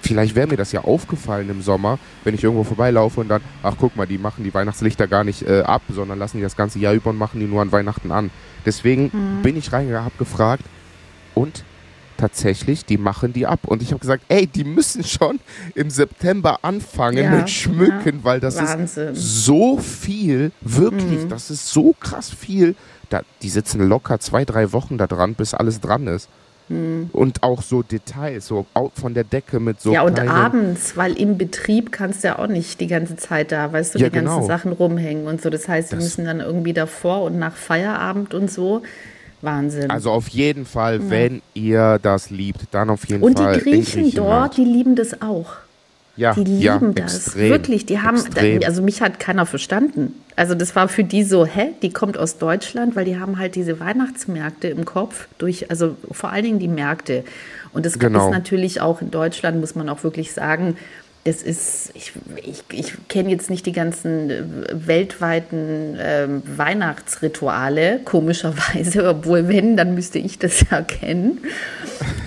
vielleicht 0.01 0.35
wäre 0.35 0.47
mir 0.47 0.57
das 0.57 0.73
ja 0.73 0.81
aufgefallen 0.81 1.49
im 1.49 1.61
Sommer, 1.61 1.99
wenn 2.25 2.35
ich 2.35 2.43
irgendwo 2.43 2.65
vorbeilaufe 2.65 3.21
und 3.21 3.29
dann, 3.29 3.41
ach 3.63 3.75
guck 3.79 3.95
mal, 3.95 4.05
die 4.05 4.17
machen 4.17 4.43
die 4.43 4.53
Weihnachtslichter 4.53 5.07
gar 5.07 5.23
nicht 5.23 5.43
äh, 5.43 5.61
ab, 5.61 5.83
sondern 5.89 6.19
lassen 6.19 6.37
die 6.37 6.43
das 6.43 6.57
ganze 6.57 6.79
Jahr 6.79 6.93
über 6.93 7.11
und 7.11 7.17
machen 7.17 7.39
die 7.39 7.45
nur 7.45 7.61
an 7.61 7.71
Weihnachten 7.71 8.11
an. 8.11 8.29
Deswegen 8.65 9.09
mhm. 9.13 9.41
bin 9.41 9.55
ich 9.55 9.71
reingegangen, 9.71 10.03
habe 10.03 10.17
gefragt 10.17 10.65
und 11.33 11.63
tatsächlich, 12.17 12.85
die 12.85 12.97
machen 12.97 13.31
die 13.31 13.47
ab. 13.47 13.61
Und 13.63 13.81
ich 13.81 13.91
habe 13.91 13.99
gesagt, 13.99 14.25
ey, 14.27 14.47
die 14.47 14.65
müssen 14.65 15.03
schon 15.05 15.39
im 15.73 15.89
September 15.89 16.59
anfangen 16.61 17.23
ja, 17.23 17.31
mit 17.31 17.49
Schmücken, 17.49 18.17
ja, 18.17 18.23
weil 18.23 18.39
das 18.41 18.57
Wahnsinn. 18.57 19.13
ist 19.13 19.45
so 19.45 19.77
viel, 19.77 20.51
wirklich, 20.59 21.23
mhm. 21.23 21.29
das 21.29 21.49
ist 21.49 21.69
so 21.69 21.95
krass 21.97 22.29
viel. 22.29 22.75
Da, 23.09 23.21
die 23.41 23.49
sitzen 23.49 23.87
locker 23.87 24.19
zwei, 24.19 24.43
drei 24.43 24.73
Wochen 24.73 24.97
da 24.97 25.07
dran, 25.07 25.35
bis 25.35 25.53
alles 25.53 25.79
dran 25.79 26.07
ist. 26.07 26.27
Mhm. 26.69 27.09
Und 27.13 27.43
auch 27.43 27.61
so 27.61 27.83
Details, 27.83 28.47
so 28.47 28.65
von 28.95 29.13
der 29.13 29.23
Decke 29.23 29.59
mit 29.59 29.81
so. 29.81 29.93
Ja, 29.93 30.01
und 30.03 30.19
abends, 30.19 30.95
weil 30.95 31.17
im 31.17 31.37
Betrieb 31.37 31.91
kannst 31.91 32.23
du 32.23 32.29
ja 32.29 32.39
auch 32.39 32.47
nicht 32.47 32.79
die 32.79 32.87
ganze 32.87 33.15
Zeit 33.15 33.51
da, 33.51 33.71
weißt 33.71 33.95
du, 33.95 33.99
ja, 33.99 34.09
die 34.09 34.15
ganzen 34.15 34.35
genau. 34.35 34.47
Sachen 34.47 34.71
rumhängen 34.71 35.27
und 35.27 35.41
so. 35.41 35.49
Das 35.49 35.67
heißt, 35.67 35.89
sie 35.89 35.95
müssen 35.95 36.25
dann 36.25 36.39
irgendwie 36.39 36.73
davor 36.73 37.23
und 37.23 37.37
nach 37.37 37.55
Feierabend 37.55 38.33
und 38.33 38.51
so 38.51 38.81
Wahnsinn. 39.41 39.91
Also 39.91 40.11
auf 40.11 40.29
jeden 40.29 40.65
Fall, 40.65 41.01
ja. 41.01 41.09
wenn 41.09 41.41
ihr 41.53 41.99
das 42.01 42.29
liebt, 42.29 42.61
dann 42.71 42.89
auf 42.89 43.07
jeden 43.07 43.23
Und 43.23 43.37
Fall. 43.37 43.55
Und 43.55 43.65
die 43.65 43.69
Griechen 43.69 44.11
dort, 44.11 44.57
die 44.57 44.65
lieben 44.65 44.95
das 44.95 45.21
auch. 45.21 45.62
Ja, 46.15 46.33
die 46.33 46.43
lieben 46.43 46.61
ja, 46.61 46.89
das. 46.89 47.27
Extrem, 47.27 47.49
Wirklich, 47.49 47.85
die 47.87 47.99
haben, 47.99 48.17
extrem. 48.17 48.61
also 48.63 48.83
mich 48.83 49.01
hat 49.01 49.19
keiner 49.19 49.47
verstanden. 49.47 50.13
Also 50.35 50.53
das 50.53 50.75
war 50.75 50.87
für 50.87 51.03
die 51.03 51.23
so, 51.23 51.45
hä, 51.45 51.71
die 51.81 51.91
kommt 51.91 52.17
aus 52.17 52.37
Deutschland, 52.37 52.95
weil 52.95 53.05
die 53.05 53.19
haben 53.19 53.39
halt 53.39 53.55
diese 53.55 53.79
Weihnachtsmärkte 53.79 54.67
im 54.67 54.85
Kopf 54.85 55.27
durch, 55.39 55.71
also 55.71 55.95
vor 56.11 56.31
allen 56.31 56.43
Dingen 56.43 56.59
die 56.59 56.67
Märkte. 56.67 57.23
Und 57.71 57.85
das 57.85 57.97
genau. 57.97 58.27
ist 58.27 58.31
natürlich 58.31 58.79
auch 58.79 59.01
in 59.01 59.09
Deutschland, 59.09 59.59
muss 59.59 59.73
man 59.73 59.89
auch 59.89 60.03
wirklich 60.03 60.33
sagen, 60.33 60.77
das 61.25 61.41
ist, 61.41 61.91
ich, 61.93 62.11
ich, 62.35 62.63
ich 62.71 63.07
kenne 63.07 63.29
jetzt 63.29 63.49
nicht 63.49 63.65
die 63.65 63.71
ganzen 63.71 64.29
äh, 64.29 64.43
weltweiten 64.73 65.95
äh, 65.97 66.27
Weihnachtsrituale, 66.27 68.01
komischerweise, 68.03 69.07
obwohl 69.09 69.47
wenn, 69.47 69.77
dann 69.77 69.95
müsste 69.95 70.19
ich 70.19 70.37
das 70.37 70.65
ja 70.69 70.81
kennen. 70.81 71.39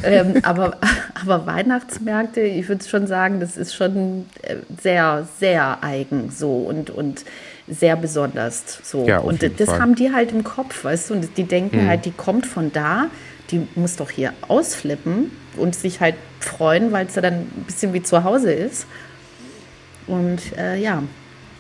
ähm, 0.02 0.36
aber, 0.42 0.78
aber 1.20 1.46
Weihnachtsmärkte, 1.46 2.40
ich 2.40 2.68
würde 2.68 2.88
schon 2.88 3.06
sagen, 3.06 3.38
das 3.38 3.58
ist 3.58 3.74
schon 3.74 4.24
äh, 4.42 4.56
sehr, 4.80 5.28
sehr 5.38 5.84
eigen 5.84 6.30
so 6.30 6.56
und, 6.56 6.88
und 6.88 7.26
sehr 7.68 7.96
besonders 7.96 8.78
so. 8.82 9.06
Ja, 9.06 9.18
und 9.18 9.42
das 9.42 9.68
Fall. 9.68 9.80
haben 9.80 9.94
die 9.94 10.12
halt 10.12 10.32
im 10.32 10.42
Kopf, 10.42 10.84
weißt 10.84 11.10
du, 11.10 11.14
und 11.14 11.36
die 11.36 11.44
denken 11.44 11.84
mhm. 11.84 11.88
halt, 11.88 12.06
die 12.06 12.12
kommt 12.12 12.46
von 12.46 12.72
da, 12.72 13.08
die 13.50 13.66
muss 13.74 13.96
doch 13.96 14.10
hier 14.10 14.32
ausflippen 14.48 15.30
und 15.56 15.74
sich 15.74 16.00
halt 16.00 16.16
freuen, 16.40 16.92
weil 16.92 17.06
es 17.06 17.14
ja 17.14 17.22
dann 17.22 17.34
ein 17.34 17.64
bisschen 17.66 17.92
wie 17.92 18.02
zu 18.02 18.24
Hause 18.24 18.52
ist. 18.52 18.86
Und 20.06 20.56
äh, 20.56 20.76
ja. 20.76 21.02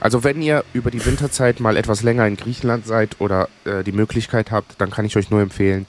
Also 0.00 0.24
wenn 0.24 0.42
ihr 0.42 0.64
über 0.72 0.90
die 0.90 1.04
Winterzeit 1.04 1.60
mal 1.60 1.76
etwas 1.76 2.02
länger 2.02 2.26
in 2.26 2.36
Griechenland 2.36 2.86
seid 2.86 3.20
oder 3.20 3.48
äh, 3.64 3.82
die 3.82 3.92
Möglichkeit 3.92 4.50
habt, 4.50 4.80
dann 4.80 4.90
kann 4.90 5.04
ich 5.04 5.16
euch 5.16 5.30
nur 5.30 5.40
empfehlen, 5.40 5.86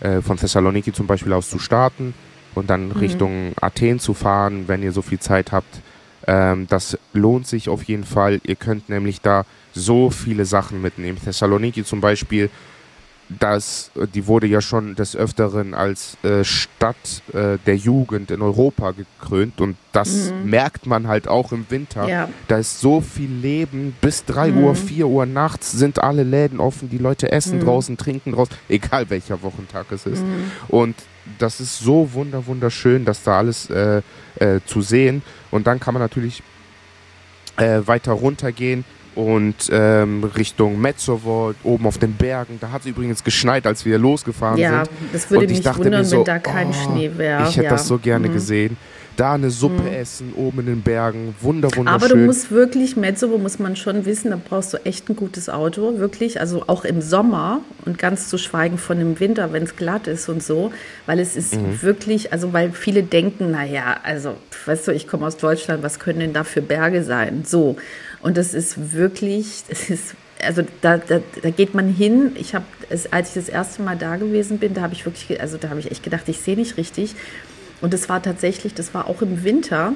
äh, 0.00 0.20
von 0.20 0.36
Thessaloniki 0.36 0.92
zum 0.92 1.06
Beispiel 1.06 1.32
aus 1.32 1.48
zu 1.48 1.58
starten 1.58 2.14
und 2.54 2.68
dann 2.70 2.88
mhm. 2.88 2.92
Richtung 2.92 3.52
Athen 3.60 4.00
zu 4.00 4.14
fahren, 4.14 4.64
wenn 4.66 4.82
ihr 4.82 4.92
so 4.92 5.02
viel 5.02 5.20
Zeit 5.20 5.52
habt. 5.52 5.80
Ähm, 6.26 6.66
das 6.68 6.98
lohnt 7.12 7.46
sich 7.46 7.68
auf 7.68 7.82
jeden 7.84 8.04
Fall. 8.04 8.40
Ihr 8.44 8.56
könnt 8.56 8.88
nämlich 8.88 9.20
da 9.20 9.44
so 9.72 10.10
viele 10.10 10.44
Sachen 10.44 10.82
mitnehmen. 10.82 11.18
Thessaloniki 11.22 11.84
zum 11.84 12.00
Beispiel 12.00 12.50
dass 13.28 13.90
die 14.14 14.26
wurde 14.26 14.46
ja 14.46 14.60
schon 14.60 14.94
des 14.94 15.16
Öfteren 15.16 15.72
als 15.74 16.16
äh, 16.22 16.44
Stadt 16.44 17.22
äh, 17.32 17.58
der 17.66 17.76
Jugend 17.76 18.30
in 18.30 18.42
Europa 18.42 18.92
gekrönt 18.92 19.60
und 19.60 19.76
das 19.92 20.30
mhm. 20.30 20.50
merkt 20.50 20.86
man 20.86 21.08
halt 21.08 21.26
auch 21.28 21.52
im 21.52 21.66
Winter. 21.70 22.06
Ja. 22.08 22.28
Da 22.48 22.58
ist 22.58 22.80
so 22.80 23.00
viel 23.00 23.30
Leben. 23.30 23.96
Bis 24.00 24.24
3 24.26 24.50
mhm. 24.50 24.64
Uhr, 24.64 24.74
4 24.74 25.06
Uhr 25.06 25.26
nachts 25.26 25.72
sind 25.72 26.02
alle 26.02 26.22
Läden 26.22 26.60
offen, 26.60 26.90
die 26.90 26.98
Leute 26.98 27.32
essen 27.32 27.58
mhm. 27.58 27.64
draußen, 27.64 27.96
trinken 27.96 28.32
draußen, 28.32 28.54
egal 28.68 29.08
welcher 29.08 29.42
Wochentag 29.42 29.86
es 29.90 30.04
ist. 30.06 30.22
Mhm. 30.22 30.50
Und 30.68 30.96
das 31.38 31.60
ist 31.60 31.78
so 31.78 32.12
wunder 32.12 32.46
wunderschön, 32.46 33.04
das 33.04 33.22
da 33.22 33.38
alles 33.38 33.70
äh, 33.70 34.02
äh, 34.36 34.60
zu 34.66 34.82
sehen. 34.82 35.22
Und 35.50 35.66
dann 35.66 35.80
kann 35.80 35.94
man 35.94 36.02
natürlich 36.02 36.42
äh, 37.56 37.80
weiter 37.86 38.12
runtergehen 38.12 38.84
und 39.14 39.70
ähm, 39.70 40.24
Richtung 40.36 40.80
Metzovo, 40.80 41.54
oben 41.62 41.86
auf 41.86 41.98
den 41.98 42.14
Bergen. 42.14 42.58
Da 42.60 42.70
hat 42.70 42.82
es 42.82 42.86
übrigens 42.86 43.22
geschneit, 43.22 43.66
als 43.66 43.84
wir 43.84 43.98
losgefahren 43.98 44.58
ja, 44.58 44.84
sind. 44.84 44.94
Ja, 45.00 45.08
das 45.12 45.30
würde 45.30 45.46
mich 45.46 45.64
wundern, 45.64 46.04
so, 46.04 46.18
wenn 46.18 46.24
da 46.24 46.38
kein 46.38 46.68
oh, 46.68 46.72
Schnee 46.72 47.10
wäre. 47.16 47.48
Ich 47.48 47.56
hätte 47.56 47.64
ja. 47.64 47.70
das 47.70 47.86
so 47.86 47.98
gerne 47.98 48.28
mhm. 48.28 48.32
gesehen. 48.32 48.76
da 49.16 49.34
eine 49.34 49.50
Suppe 49.50 49.82
mhm. 49.82 49.94
essen, 49.94 50.32
oben 50.34 50.60
in 50.60 50.66
den 50.66 50.82
Bergen, 50.82 51.34
wunder, 51.40 51.68
wunderschön. 51.74 51.88
Aber 51.88 52.08
du 52.08 52.16
musst 52.16 52.50
wirklich, 52.50 52.96
Metzowo 52.96 53.38
muss 53.38 53.58
man 53.58 53.76
schon 53.76 54.04
wissen, 54.06 54.30
da 54.30 54.38
brauchst 54.42 54.72
du 54.72 54.78
echt 54.84 55.08
ein 55.08 55.16
gutes 55.16 55.48
Auto, 55.48 55.98
wirklich, 55.98 56.40
also 56.40 56.64
auch 56.66 56.84
im 56.84 57.00
Sommer 57.00 57.60
und 57.84 57.98
ganz 57.98 58.28
zu 58.28 58.38
schweigen 58.38 58.78
von 58.78 58.98
dem 58.98 59.20
Winter, 59.20 59.52
wenn 59.52 59.62
es 59.62 59.76
glatt 59.76 60.06
ist 60.06 60.28
und 60.28 60.42
so, 60.42 60.72
weil 61.06 61.18
es 61.18 61.36
ist 61.36 61.54
mhm. 61.54 61.80
wirklich, 61.82 62.32
also 62.32 62.52
weil 62.52 62.72
viele 62.72 63.02
denken, 63.02 63.50
naja, 63.50 63.96
also, 64.02 64.34
weißt 64.66 64.88
du, 64.88 64.92
ich 64.92 65.06
komme 65.06 65.26
aus 65.26 65.36
Deutschland, 65.36 65.82
was 65.82 65.98
können 65.98 66.20
denn 66.20 66.32
da 66.32 66.44
für 66.44 66.62
Berge 66.62 67.04
sein? 67.04 67.44
So, 67.46 67.76
und 68.24 68.38
das 68.38 68.54
ist 68.54 68.94
wirklich, 68.94 69.64
es 69.68 69.90
ist 69.90 70.14
also 70.42 70.62
da, 70.80 70.96
da, 70.96 71.20
da, 71.42 71.50
geht 71.50 71.74
man 71.74 71.88
hin. 71.88 72.32
Ich 72.36 72.54
habe, 72.54 72.64
als 73.10 73.28
ich 73.28 73.34
das 73.34 73.48
erste 73.50 73.82
Mal 73.82 73.96
da 73.96 74.16
gewesen 74.16 74.58
bin, 74.58 74.72
da 74.72 74.80
habe 74.80 74.94
ich 74.94 75.04
wirklich, 75.04 75.40
also 75.42 75.58
da 75.58 75.68
habe 75.68 75.78
ich 75.78 75.90
echt 75.90 76.02
gedacht, 76.02 76.26
ich 76.28 76.38
sehe 76.40 76.56
nicht 76.56 76.78
richtig. 76.78 77.14
Und 77.82 77.92
das 77.92 78.08
war 78.08 78.22
tatsächlich, 78.22 78.72
das 78.72 78.94
war 78.94 79.08
auch 79.08 79.20
im 79.20 79.44
Winter. 79.44 79.92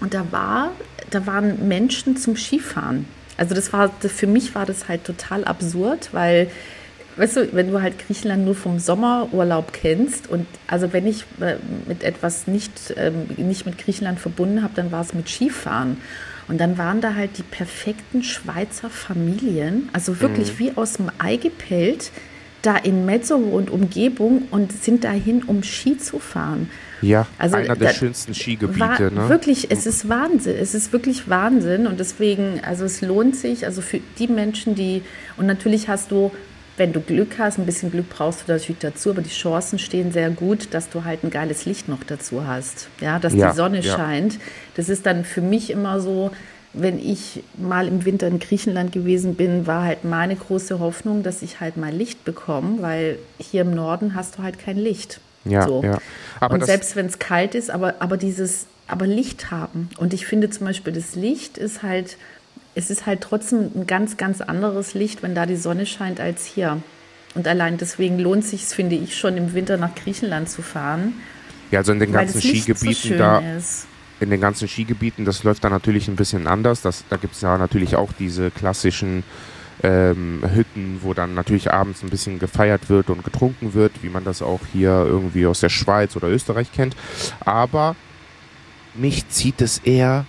Und 0.00 0.14
da 0.14 0.30
war, 0.30 0.70
da 1.10 1.26
waren 1.26 1.66
Menschen 1.66 2.16
zum 2.16 2.36
Skifahren. 2.36 3.06
Also 3.36 3.56
das 3.56 3.72
war, 3.72 3.90
für 3.90 4.28
mich 4.28 4.54
war 4.54 4.64
das 4.64 4.88
halt 4.88 5.02
total 5.02 5.44
absurd, 5.44 6.10
weil, 6.12 6.48
weißt 7.16 7.38
du, 7.38 7.52
wenn 7.54 7.72
du 7.72 7.82
halt 7.82 7.98
Griechenland 7.98 8.44
nur 8.44 8.54
vom 8.54 8.78
Sommerurlaub 8.78 9.72
kennst 9.72 10.30
und 10.30 10.46
also 10.68 10.92
wenn 10.92 11.08
ich 11.08 11.24
äh, 11.40 11.56
mit 11.88 12.04
etwas 12.04 12.46
nicht, 12.46 12.94
ähm, 12.96 13.26
nicht 13.36 13.66
mit 13.66 13.78
Griechenland 13.78 14.20
verbunden 14.20 14.62
habe, 14.62 14.74
dann 14.76 14.92
war 14.92 15.00
es 15.00 15.12
mit 15.12 15.28
Skifahren. 15.28 15.96
Und 16.48 16.58
dann 16.58 16.78
waren 16.78 17.00
da 17.00 17.14
halt 17.14 17.38
die 17.38 17.42
perfekten 17.42 18.22
Schweizer 18.22 18.90
Familien, 18.90 19.90
also 19.92 20.20
wirklich 20.20 20.54
mhm. 20.54 20.58
wie 20.58 20.72
aus 20.76 20.94
dem 20.94 21.10
Ei 21.18 21.36
gepellt, 21.36 22.10
da 22.62 22.76
in 22.76 23.06
Mezzovo 23.06 23.56
und 23.56 23.70
Umgebung 23.70 24.48
und 24.50 24.72
sind 24.72 25.04
dahin, 25.04 25.42
um 25.44 25.62
Ski 25.62 25.96
zu 25.96 26.18
fahren. 26.18 26.68
Ja, 27.00 27.26
also, 27.38 27.56
einer 27.56 27.76
der 27.76 27.94
schönsten 27.94 28.34
Skigebiete. 28.34 28.80
War, 28.80 29.00
ne? 29.10 29.28
Wirklich, 29.28 29.70
es 29.70 29.86
ist 29.86 30.08
Wahnsinn. 30.08 30.56
Es 30.56 30.74
ist 30.74 30.92
wirklich 30.92 31.28
Wahnsinn. 31.28 31.86
Und 31.86 32.00
deswegen, 32.00 32.60
also 32.64 32.84
es 32.84 33.00
lohnt 33.00 33.36
sich, 33.36 33.64
also 33.64 33.80
für 33.80 34.00
die 34.18 34.26
Menschen, 34.26 34.74
die, 34.74 35.02
und 35.36 35.46
natürlich 35.46 35.88
hast 35.88 36.10
du, 36.10 36.32
wenn 36.78 36.92
du 36.92 37.00
Glück 37.00 37.38
hast, 37.38 37.58
ein 37.58 37.66
bisschen 37.66 37.90
Glück 37.90 38.08
brauchst 38.08 38.46
du 38.46 38.52
natürlich 38.52 38.80
dazu, 38.80 39.10
aber 39.10 39.22
die 39.22 39.30
Chancen 39.30 39.78
stehen 39.78 40.12
sehr 40.12 40.30
gut, 40.30 40.68
dass 40.72 40.88
du 40.88 41.04
halt 41.04 41.24
ein 41.24 41.30
geiles 41.30 41.64
Licht 41.66 41.88
noch 41.88 42.04
dazu 42.04 42.46
hast. 42.46 42.88
Ja, 43.00 43.18
dass 43.18 43.34
ja, 43.34 43.50
die 43.50 43.56
Sonne 43.56 43.80
ja. 43.80 43.96
scheint. 43.96 44.38
Das 44.76 44.88
ist 44.88 45.04
dann 45.06 45.24
für 45.24 45.40
mich 45.40 45.70
immer 45.70 46.00
so, 46.00 46.30
wenn 46.72 46.98
ich 46.98 47.42
mal 47.56 47.88
im 47.88 48.04
Winter 48.04 48.26
in 48.26 48.38
Griechenland 48.38 48.92
gewesen 48.92 49.34
bin, 49.34 49.66
war 49.66 49.84
halt 49.84 50.04
meine 50.04 50.36
große 50.36 50.78
Hoffnung, 50.78 51.22
dass 51.22 51.42
ich 51.42 51.60
halt 51.60 51.76
mal 51.76 51.92
Licht 51.92 52.24
bekomme, 52.24 52.80
weil 52.80 53.18
hier 53.38 53.62
im 53.62 53.74
Norden 53.74 54.14
hast 54.14 54.38
du 54.38 54.42
halt 54.42 54.58
kein 54.58 54.76
Licht. 54.76 55.20
Ja, 55.44 55.66
so. 55.66 55.82
ja. 55.82 55.98
Aber 56.40 56.54
und 56.54 56.64
selbst 56.64 56.94
wenn 56.94 57.06
es 57.06 57.18
kalt 57.18 57.54
ist, 57.54 57.70
aber, 57.70 57.96
aber 58.00 58.16
dieses, 58.16 58.66
aber 58.86 59.06
Licht 59.06 59.50
haben. 59.50 59.90
Und 59.98 60.14
ich 60.14 60.26
finde 60.26 60.50
zum 60.50 60.66
Beispiel, 60.66 60.92
das 60.92 61.14
Licht 61.14 61.58
ist 61.58 61.82
halt, 61.82 62.16
es 62.78 62.90
ist 62.90 63.06
halt 63.06 63.22
trotzdem 63.22 63.72
ein 63.74 63.86
ganz, 63.88 64.16
ganz 64.16 64.40
anderes 64.40 64.94
Licht, 64.94 65.24
wenn 65.24 65.34
da 65.34 65.46
die 65.46 65.56
Sonne 65.56 65.84
scheint, 65.84 66.20
als 66.20 66.44
hier. 66.44 66.80
Und 67.34 67.48
allein 67.48 67.76
deswegen 67.76 68.20
lohnt 68.20 68.44
sich 68.44 68.62
es, 68.62 68.72
finde 68.72 68.94
ich, 68.94 69.16
schon 69.18 69.36
im 69.36 69.52
Winter 69.52 69.76
nach 69.76 69.96
Griechenland 69.96 70.48
zu 70.48 70.62
fahren. 70.62 71.14
Ja, 71.72 71.80
also 71.80 71.90
in 71.90 71.98
den 71.98 72.12
ganzen 72.12 72.40
Skigebieten 72.40 73.10
so 73.10 73.18
da. 73.18 73.38
Ist. 73.56 73.88
In 74.20 74.30
den 74.30 74.40
ganzen 74.40 74.68
Skigebieten, 74.68 75.24
das 75.24 75.42
läuft 75.42 75.64
da 75.64 75.70
natürlich 75.70 76.06
ein 76.06 76.14
bisschen 76.14 76.46
anders. 76.46 76.80
Das, 76.80 77.02
da 77.10 77.16
gibt 77.16 77.34
es 77.34 77.40
ja 77.40 77.58
natürlich 77.58 77.96
auch 77.96 78.12
diese 78.16 78.52
klassischen 78.52 79.24
ähm, 79.82 80.44
Hütten, 80.54 81.00
wo 81.02 81.14
dann 81.14 81.34
natürlich 81.34 81.72
abends 81.72 82.04
ein 82.04 82.10
bisschen 82.10 82.38
gefeiert 82.38 82.88
wird 82.88 83.10
und 83.10 83.24
getrunken 83.24 83.74
wird, 83.74 84.04
wie 84.04 84.08
man 84.08 84.22
das 84.22 84.40
auch 84.40 84.60
hier 84.72 84.90
irgendwie 85.04 85.46
aus 85.46 85.58
der 85.60 85.68
Schweiz 85.68 86.14
oder 86.14 86.28
Österreich 86.28 86.70
kennt. 86.72 86.94
Aber 87.40 87.96
mich 88.94 89.28
zieht 89.30 89.60
es 89.60 89.78
eher 89.78 90.26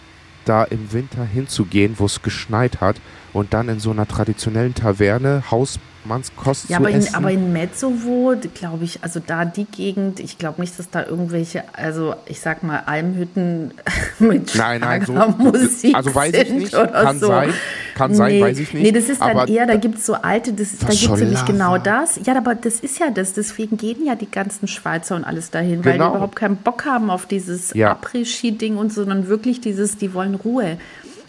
da 0.50 0.64
im 0.64 0.92
Winter 0.92 1.24
hinzugehen, 1.24 2.00
wo 2.00 2.06
es 2.06 2.22
geschneit 2.22 2.82
hat 2.82 2.96
und 3.34 3.54
dann 3.54 3.70
in 3.70 3.80
so 3.80 3.92
einer 3.92 4.08
traditionellen 4.08 4.74
Taverne 4.74 5.44
Haus 5.52 5.80
Manskost 6.06 6.70
ja, 6.70 6.78
aber 6.78 6.90
in, 6.90 7.14
aber 7.14 7.32
in 7.32 7.52
Mezzovo, 7.52 8.34
glaube 8.54 8.86
ich, 8.86 9.04
also 9.04 9.22
da 9.26 9.46
die 9.46 9.66
Gegend, 9.66 10.20
ich 10.20 10.38
glaube 10.38 10.62
nicht, 10.62 10.78
dass 10.80 10.90
da 10.90 11.06
irgendwelche, 11.06 11.64
also 11.74 12.16
ich 12.26 12.40
sag 12.40 12.64
mal, 12.64 12.84
Almhütten 12.86 13.74
mit 14.20 14.56
nein, 14.56 14.82
nein, 14.82 15.06
so, 15.06 15.14
Musik 15.14 15.96
Also 15.96 16.16
weiß 16.16 16.34
ich 16.34 16.52
nicht, 16.52 16.72
kann 16.72 17.20
so. 17.20 17.28
sein, 17.28 17.54
kann 17.96 18.12
nee, 18.12 18.18
sein, 18.18 18.42
weiß 18.42 18.60
ich 18.60 18.74
nicht. 18.74 18.84
Nee, 18.84 18.92
das 18.92 19.10
ist 19.10 19.22
dann 19.22 19.48
eher, 19.48 19.66
da 19.68 19.76
gibt 19.76 19.98
es 20.00 20.06
so 20.06 20.14
alte, 20.14 20.54
das, 20.54 20.78
da 20.78 20.88
gibt 20.88 21.04
es 21.04 21.20
nämlich 21.20 21.46
genau 21.46 21.78
das. 21.78 22.20
Ja, 22.26 22.36
aber 22.36 22.56
das 22.56 22.80
ist 22.80 23.00
ja 23.00 23.12
das, 23.12 23.34
deswegen 23.34 23.78
gehen 23.78 24.06
ja 24.06 24.16
die 24.16 24.30
ganzen 24.30 24.68
Schweizer 24.68 25.16
und 25.16 25.26
alles 25.26 25.52
dahin, 25.52 25.82
genau. 25.82 25.86
weil 25.86 25.94
die 25.94 26.00
genau. 26.00 26.12
überhaupt 26.12 26.36
keinen 26.36 26.58
Bock 26.58 26.86
haben 26.86 27.10
auf 27.10 27.26
dieses 27.26 27.74
ja. 27.74 27.92
Après-Ski-Ding 27.92 28.78
und 28.78 28.94
so, 28.94 29.02
sondern 29.02 29.28
wirklich 29.28 29.62
dieses, 29.62 29.98
die 29.98 30.14
wollen 30.14 30.36
Ruhe. 30.36 30.78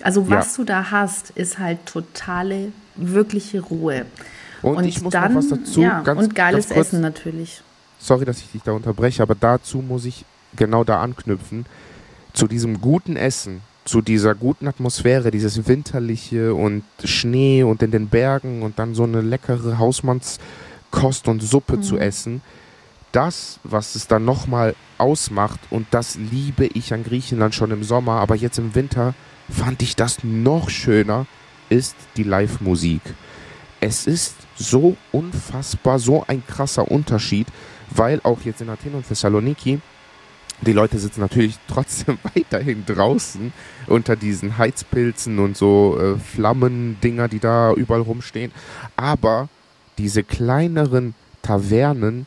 Also 0.02 0.28
was 0.30 0.56
ja. 0.56 0.62
du 0.62 0.64
da 0.64 0.90
hast, 0.90 1.30
ist 1.30 1.58
halt 1.58 1.84
totale, 1.86 2.72
wirkliche 2.96 3.60
Ruhe. 3.60 4.06
Und, 4.62 4.76
und 4.76 4.84
ich 4.84 5.00
muss 5.00 5.12
dann, 5.12 5.34
noch 5.34 5.40
was 5.40 5.48
dazu. 5.48 5.82
Ja, 5.82 6.00
ganz, 6.00 6.22
und 6.22 6.34
geiles 6.34 6.68
kurz, 6.68 6.88
Essen 6.88 7.00
natürlich. 7.00 7.62
Sorry, 7.98 8.24
dass 8.24 8.38
ich 8.38 8.50
dich 8.50 8.62
da 8.62 8.72
unterbreche, 8.72 9.22
aber 9.22 9.34
dazu 9.34 9.78
muss 9.78 10.04
ich 10.04 10.24
genau 10.56 10.84
da 10.84 11.00
anknüpfen. 11.00 11.66
Zu 12.32 12.46
diesem 12.46 12.80
guten 12.80 13.16
Essen, 13.16 13.62
zu 13.84 14.02
dieser 14.02 14.34
guten 14.34 14.68
Atmosphäre, 14.68 15.30
dieses 15.30 15.66
winterliche 15.66 16.54
und 16.54 16.84
Schnee 17.04 17.62
und 17.62 17.82
in 17.82 17.90
den 17.90 18.08
Bergen 18.08 18.62
und 18.62 18.78
dann 18.78 18.94
so 18.94 19.04
eine 19.04 19.20
leckere 19.20 19.78
Hausmannskost 19.78 21.28
und 21.28 21.42
Suppe 21.42 21.78
mhm. 21.78 21.82
zu 21.82 21.98
essen. 21.98 22.42
Das, 23.12 23.58
was 23.64 23.96
es 23.96 24.06
dann 24.06 24.24
nochmal 24.24 24.76
ausmacht, 24.98 25.58
und 25.70 25.88
das 25.90 26.14
liebe 26.14 26.66
ich 26.66 26.94
an 26.94 27.02
Griechenland 27.02 27.54
schon 27.54 27.72
im 27.72 27.82
Sommer, 27.82 28.20
aber 28.20 28.36
jetzt 28.36 28.58
im 28.58 28.74
Winter 28.74 29.14
fand 29.50 29.82
ich 29.82 29.96
das 29.96 30.22
noch 30.22 30.70
schöner, 30.70 31.26
ist 31.68 31.96
die 32.16 32.22
Live-Musik. 32.22 33.02
Es 33.80 34.06
ist 34.06 34.34
so 34.56 34.96
unfassbar, 35.12 35.98
so 35.98 36.24
ein 36.26 36.42
krasser 36.46 36.90
Unterschied, 36.90 37.46
weil 37.90 38.20
auch 38.22 38.42
jetzt 38.42 38.60
in 38.60 38.68
Athen 38.68 38.94
und 38.94 39.06
Thessaloniki 39.06 39.80
die 40.62 40.72
Leute 40.72 40.98
sitzen 40.98 41.20
natürlich 41.20 41.58
trotzdem 41.68 42.18
weiterhin 42.34 42.84
draußen 42.84 43.52
unter 43.86 44.16
diesen 44.16 44.58
Heizpilzen 44.58 45.38
und 45.38 45.56
so 45.56 45.98
äh, 45.98 46.18
Flammendinger, 46.18 47.28
die 47.28 47.38
da 47.38 47.72
überall 47.72 48.02
rumstehen. 48.02 48.52
Aber 48.96 49.48
diese 49.98 50.22
kleineren 50.22 51.14
Tavernen, 51.42 52.26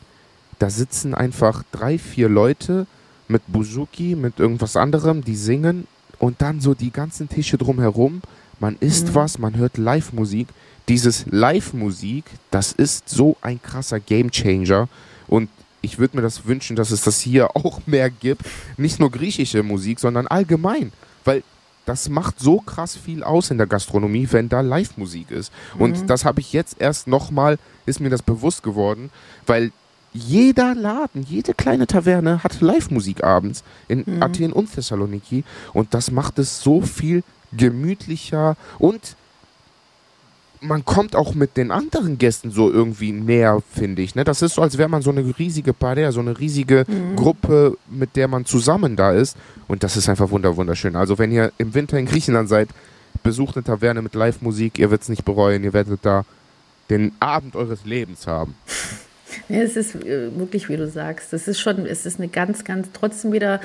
da 0.58 0.70
sitzen 0.70 1.14
einfach 1.14 1.62
drei, 1.72 1.98
vier 1.98 2.28
Leute 2.28 2.86
mit 3.28 3.42
Buzuki, 3.46 4.16
mit 4.16 4.40
irgendwas 4.40 4.76
anderem, 4.76 5.24
die 5.24 5.36
singen 5.36 5.86
und 6.24 6.40
dann 6.40 6.60
so 6.60 6.72
die 6.72 6.90
ganzen 6.90 7.28
Tische 7.28 7.58
drumherum. 7.58 8.22
Man 8.58 8.76
isst 8.80 9.08
mhm. 9.08 9.14
was, 9.14 9.38
man 9.38 9.56
hört 9.56 9.76
Live-Musik 9.76 10.48
dieses 10.88 11.26
Live-Musik, 11.30 12.24
das 12.50 12.72
ist 12.72 13.08
so 13.08 13.36
ein 13.40 13.60
krasser 13.60 14.00
Gamechanger 14.00 14.88
und 15.28 15.48
ich 15.82 15.98
würde 15.98 16.16
mir 16.16 16.22
das 16.22 16.46
wünschen, 16.46 16.76
dass 16.76 16.90
es 16.90 17.02
das 17.02 17.20
hier 17.20 17.50
auch 17.56 17.80
mehr 17.86 18.08
gibt. 18.08 18.42
Nicht 18.78 19.00
nur 19.00 19.10
griechische 19.10 19.62
Musik, 19.62 20.00
sondern 20.00 20.26
allgemein. 20.26 20.92
Weil 21.24 21.42
das 21.84 22.08
macht 22.08 22.40
so 22.40 22.60
krass 22.60 22.96
viel 22.96 23.22
aus 23.22 23.50
in 23.50 23.58
der 23.58 23.66
Gastronomie, 23.66 24.26
wenn 24.30 24.48
da 24.48 24.62
Live-Musik 24.62 25.30
ist. 25.30 25.52
Und 25.78 26.02
mhm. 26.02 26.06
das 26.06 26.24
habe 26.24 26.40
ich 26.40 26.54
jetzt 26.54 26.80
erst 26.80 27.06
nochmal, 27.06 27.58
ist 27.84 28.00
mir 28.00 28.08
das 28.08 28.22
bewusst 28.22 28.62
geworden, 28.62 29.10
weil 29.46 29.72
jeder 30.14 30.74
Laden, 30.74 31.24
jede 31.24 31.54
kleine 31.54 31.86
Taverne 31.86 32.42
hat 32.42 32.60
Live-Musik 32.60 33.24
abends 33.24 33.64
in 33.88 34.04
mhm. 34.06 34.22
Athen 34.22 34.52
und 34.52 34.72
Thessaloniki. 34.72 35.44
Und 35.72 35.92
das 35.92 36.10
macht 36.10 36.38
es 36.38 36.62
so 36.62 36.80
viel 36.80 37.24
gemütlicher 37.52 38.56
und 38.78 39.16
man 40.60 40.84
kommt 40.84 41.14
auch 41.14 41.34
mit 41.34 41.56
den 41.56 41.70
anderen 41.70 42.16
Gästen 42.16 42.50
so 42.50 42.70
irgendwie 42.70 43.12
näher, 43.12 43.62
finde 43.72 44.00
ich. 44.02 44.14
Ne? 44.14 44.24
Das 44.24 44.40
ist 44.40 44.54
so, 44.54 44.62
als 44.62 44.78
wäre 44.78 44.88
man 44.88 45.02
so 45.02 45.10
eine 45.10 45.38
riesige 45.38 45.74
Parade, 45.74 46.10
so 46.10 46.20
eine 46.20 46.38
riesige 46.38 46.86
mhm. 46.88 47.16
Gruppe, 47.16 47.76
mit 47.90 48.16
der 48.16 48.28
man 48.28 48.46
zusammen 48.46 48.96
da 48.96 49.12
ist. 49.12 49.36
Und 49.68 49.82
das 49.82 49.96
ist 49.96 50.08
einfach 50.08 50.30
wunderschön. 50.30 50.96
Also 50.96 51.18
wenn 51.18 51.32
ihr 51.32 51.52
im 51.58 51.74
Winter 51.74 51.98
in 51.98 52.06
Griechenland 52.06 52.48
seid, 52.48 52.70
besucht 53.22 53.56
eine 53.56 53.64
Taverne 53.64 54.00
mit 54.00 54.14
Live-Musik. 54.14 54.78
Ihr 54.78 54.90
werdet 54.90 55.02
es 55.02 55.08
nicht 55.08 55.24
bereuen. 55.24 55.64
Ihr 55.64 55.72
werdet 55.72 56.00
da 56.02 56.24
den 56.88 57.12
Abend 57.20 57.56
eures 57.56 57.84
Lebens 57.84 58.26
haben. 58.26 58.54
Ja, 59.48 59.60
es 59.60 59.76
ist 59.76 59.94
äh, 59.94 60.36
wirklich, 60.38 60.68
wie 60.68 60.76
du 60.76 60.88
sagst, 60.88 61.32
es 61.32 61.48
ist 61.48 61.60
schon, 61.60 61.86
es 61.86 62.06
ist 62.06 62.18
eine 62.18 62.28
ganz, 62.28 62.64
ganz, 62.64 62.88
trotzdem 62.92 63.32
wieder 63.32 63.60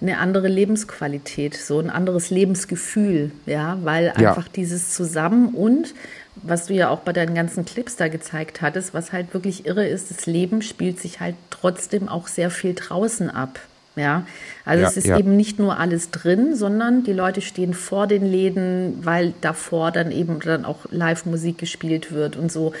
eine 0.00 0.18
andere 0.18 0.48
Lebensqualität, 0.48 1.54
so 1.54 1.78
ein 1.80 1.88
anderes 1.88 2.30
Lebensgefühl, 2.30 3.30
ja, 3.46 3.78
weil 3.82 4.10
einfach 4.10 4.46
ja. 4.46 4.52
dieses 4.54 4.94
Zusammen 4.94 5.54
und 5.54 5.94
was 6.36 6.66
du 6.66 6.74
ja 6.74 6.90
auch 6.90 7.00
bei 7.00 7.14
deinen 7.14 7.34
ganzen 7.34 7.64
Clips 7.64 7.96
da 7.96 8.08
gezeigt 8.08 8.60
hattest, 8.60 8.92
was 8.92 9.12
halt 9.12 9.32
wirklich 9.32 9.64
irre 9.64 9.86
ist, 9.86 10.10
das 10.10 10.26
Leben 10.26 10.60
spielt 10.60 11.00
sich 11.00 11.20
halt 11.20 11.34
trotzdem 11.48 12.08
auch 12.08 12.26
sehr 12.28 12.50
viel 12.50 12.74
draußen 12.74 13.30
ab. 13.30 13.58
Ja, 13.96 14.26
also 14.66 14.82
ja, 14.82 14.88
es 14.90 14.98
ist 14.98 15.06
ja. 15.06 15.18
eben 15.18 15.36
nicht 15.38 15.58
nur 15.58 15.78
alles 15.78 16.10
drin, 16.10 16.54
sondern 16.54 17.02
die 17.02 17.14
Leute 17.14 17.40
stehen 17.40 17.72
vor 17.72 18.06
den 18.06 18.26
Läden, 18.26 18.98
weil 19.02 19.32
davor 19.40 19.90
dann 19.90 20.10
eben 20.10 20.38
dann 20.40 20.66
auch 20.66 20.80
Live-Musik 20.90 21.56
gespielt 21.56 22.12
wird 22.12 22.36
und 22.36 22.52
so. 22.52 22.74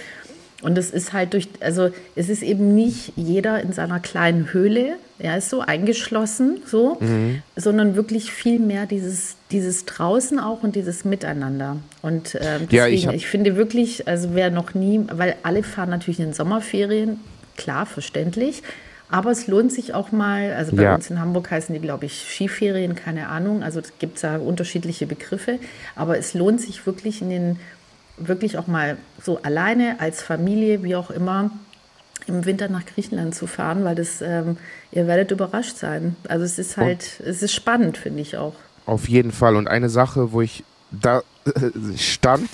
Und 0.62 0.78
es 0.78 0.90
ist 0.90 1.12
halt 1.12 1.34
durch, 1.34 1.48
also 1.60 1.90
es 2.14 2.28
ist 2.28 2.42
eben 2.42 2.74
nicht 2.74 3.12
jeder 3.16 3.60
in 3.60 3.72
seiner 3.72 4.00
kleinen 4.00 4.52
Höhle, 4.52 4.96
ja, 5.18 5.36
ist 5.36 5.50
so 5.50 5.60
eingeschlossen, 5.60 6.60
so, 6.66 6.96
mhm. 7.00 7.42
sondern 7.56 7.94
wirklich 7.94 8.32
viel 8.32 8.58
mehr 8.58 8.86
dieses, 8.86 9.36
dieses 9.50 9.84
draußen 9.84 10.38
auch 10.38 10.62
und 10.62 10.74
dieses 10.74 11.04
Miteinander. 11.04 11.76
Und 12.02 12.34
äh, 12.34 12.60
deswegen, 12.60 12.76
ja, 12.76 12.86
ich, 12.86 13.06
ich, 13.06 13.26
finde 13.26 13.56
wirklich, 13.56 14.08
also 14.08 14.30
wer 14.32 14.50
noch 14.50 14.74
nie, 14.74 15.00
weil 15.12 15.36
alle 15.42 15.62
fahren 15.62 15.90
natürlich 15.90 16.20
in 16.20 16.26
den 16.26 16.34
Sommerferien, 16.34 17.20
klar, 17.56 17.86
verständlich, 17.86 18.62
aber 19.08 19.30
es 19.30 19.46
lohnt 19.46 19.72
sich 19.72 19.94
auch 19.94 20.10
mal, 20.10 20.52
also 20.52 20.74
bei 20.74 20.82
ja. 20.82 20.94
uns 20.94 21.10
in 21.10 21.20
Hamburg 21.20 21.50
heißen 21.50 21.72
die, 21.72 21.80
glaube 21.80 22.06
ich, 22.06 22.24
Skiferien, 22.28 22.96
keine 22.96 23.28
Ahnung, 23.28 23.62
also 23.62 23.80
gibt 23.98 24.16
es 24.16 24.22
da 24.22 24.36
unterschiedliche 24.38 25.06
Begriffe, 25.06 25.58
aber 25.94 26.18
es 26.18 26.34
lohnt 26.34 26.60
sich 26.60 26.86
wirklich 26.86 27.22
in 27.22 27.30
den, 27.30 27.60
wirklich 28.16 28.58
auch 28.58 28.66
mal 28.66 28.96
so 29.22 29.42
alleine 29.42 30.00
als 30.00 30.22
Familie, 30.22 30.82
wie 30.82 30.96
auch 30.96 31.10
immer, 31.10 31.50
im 32.26 32.44
Winter 32.44 32.68
nach 32.68 32.84
Griechenland 32.84 33.34
zu 33.34 33.46
fahren, 33.46 33.84
weil 33.84 33.94
das, 33.94 34.20
ähm, 34.20 34.56
ihr 34.90 35.06
werdet 35.06 35.30
überrascht 35.30 35.76
sein. 35.76 36.16
Also 36.28 36.44
es 36.44 36.58
ist 36.58 36.76
halt, 36.76 37.20
Und 37.20 37.28
es 37.28 37.42
ist 37.42 37.52
spannend, 37.52 37.98
finde 37.98 38.20
ich 38.20 38.36
auch. 38.36 38.54
Auf 38.84 39.08
jeden 39.08 39.32
Fall. 39.32 39.56
Und 39.56 39.68
eine 39.68 39.88
Sache, 39.88 40.32
wo 40.32 40.40
ich 40.40 40.64
da 40.90 41.22
stand, 41.96 42.48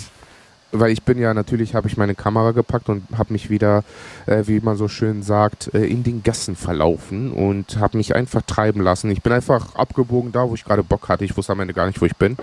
weil 0.72 0.90
ich 0.90 1.02
bin 1.02 1.18
ja 1.18 1.34
natürlich, 1.34 1.74
habe 1.74 1.86
ich 1.86 1.96
meine 1.96 2.14
Kamera 2.14 2.52
gepackt 2.52 2.88
und 2.88 3.04
habe 3.16 3.32
mich 3.32 3.50
wieder, 3.50 3.84
äh, 4.26 4.44
wie 4.46 4.60
man 4.60 4.76
so 4.76 4.88
schön 4.88 5.22
sagt, 5.22 5.72
äh, 5.74 5.84
in 5.84 6.02
den 6.02 6.22
Gassen 6.22 6.56
verlaufen 6.56 7.30
und 7.30 7.76
habe 7.78 7.98
mich 7.98 8.14
einfach 8.14 8.42
treiben 8.42 8.80
lassen. 8.80 9.10
Ich 9.10 9.22
bin 9.22 9.32
einfach 9.32 9.74
abgebogen 9.74 10.32
da, 10.32 10.48
wo 10.48 10.54
ich 10.54 10.64
gerade 10.64 10.82
Bock 10.82 11.08
hatte. 11.08 11.24
Ich 11.24 11.36
wusste 11.36 11.52
am 11.52 11.60
Ende 11.60 11.74
gar 11.74 11.86
nicht, 11.86 12.00
wo 12.00 12.06
ich 12.06 12.16
bin. 12.16 12.36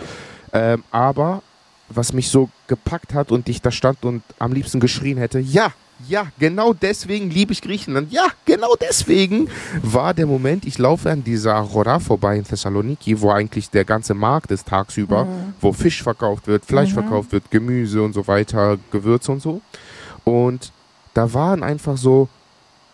Ähm, 0.54 0.84
aber 0.92 1.42
was 1.90 2.14
mich 2.14 2.30
so 2.30 2.50
gepackt 2.68 3.14
hat 3.14 3.32
und 3.32 3.50
ich 3.50 3.62
da 3.62 3.72
stand 3.72 4.06
und 4.06 4.24
am 4.38 4.54
liebsten 4.54 4.80
geschrien 4.80 5.18
hätte, 5.18 5.40
ja, 5.40 5.74
ja, 6.08 6.28
genau 6.40 6.74
deswegen 6.74 7.30
liebe 7.30 7.52
ich 7.52 7.62
Griechenland. 7.62 8.12
Ja, 8.12 8.28
genau 8.46 8.76
deswegen 8.80 9.50
war 9.84 10.14
der 10.14 10.28
Moment, 10.28 10.66
ich 10.66 10.78
laufe 10.78 11.12
an 11.12 11.24
dieser 11.24 11.56
Rora 11.56 12.00
vorbei 12.00 12.38
in 12.38 12.46
Thessaloniki, 12.46 13.20
wo 13.20 13.32
eigentlich 13.32 13.70
der 13.70 13.84
ganze 13.84 14.14
Markt 14.14 14.52
ist 14.52 14.68
tagsüber, 14.68 15.26
mhm. 15.26 15.54
wo 15.60 15.74
Fisch 15.74 16.02
verkauft 16.02 16.48
wird, 16.48 16.64
Fleisch 16.64 16.92
mhm. 16.92 17.02
verkauft 17.02 17.32
wird, 17.34 17.52
Gemüse 17.52 18.02
und 18.02 18.14
so 18.14 18.28
weiter, 18.28 18.78
Gewürze 18.92 19.32
und 19.32 19.42
so. 19.42 19.62
Und 20.24 20.72
da 21.14 21.34
waren 21.34 21.64
einfach 21.64 21.98
so 21.98 22.30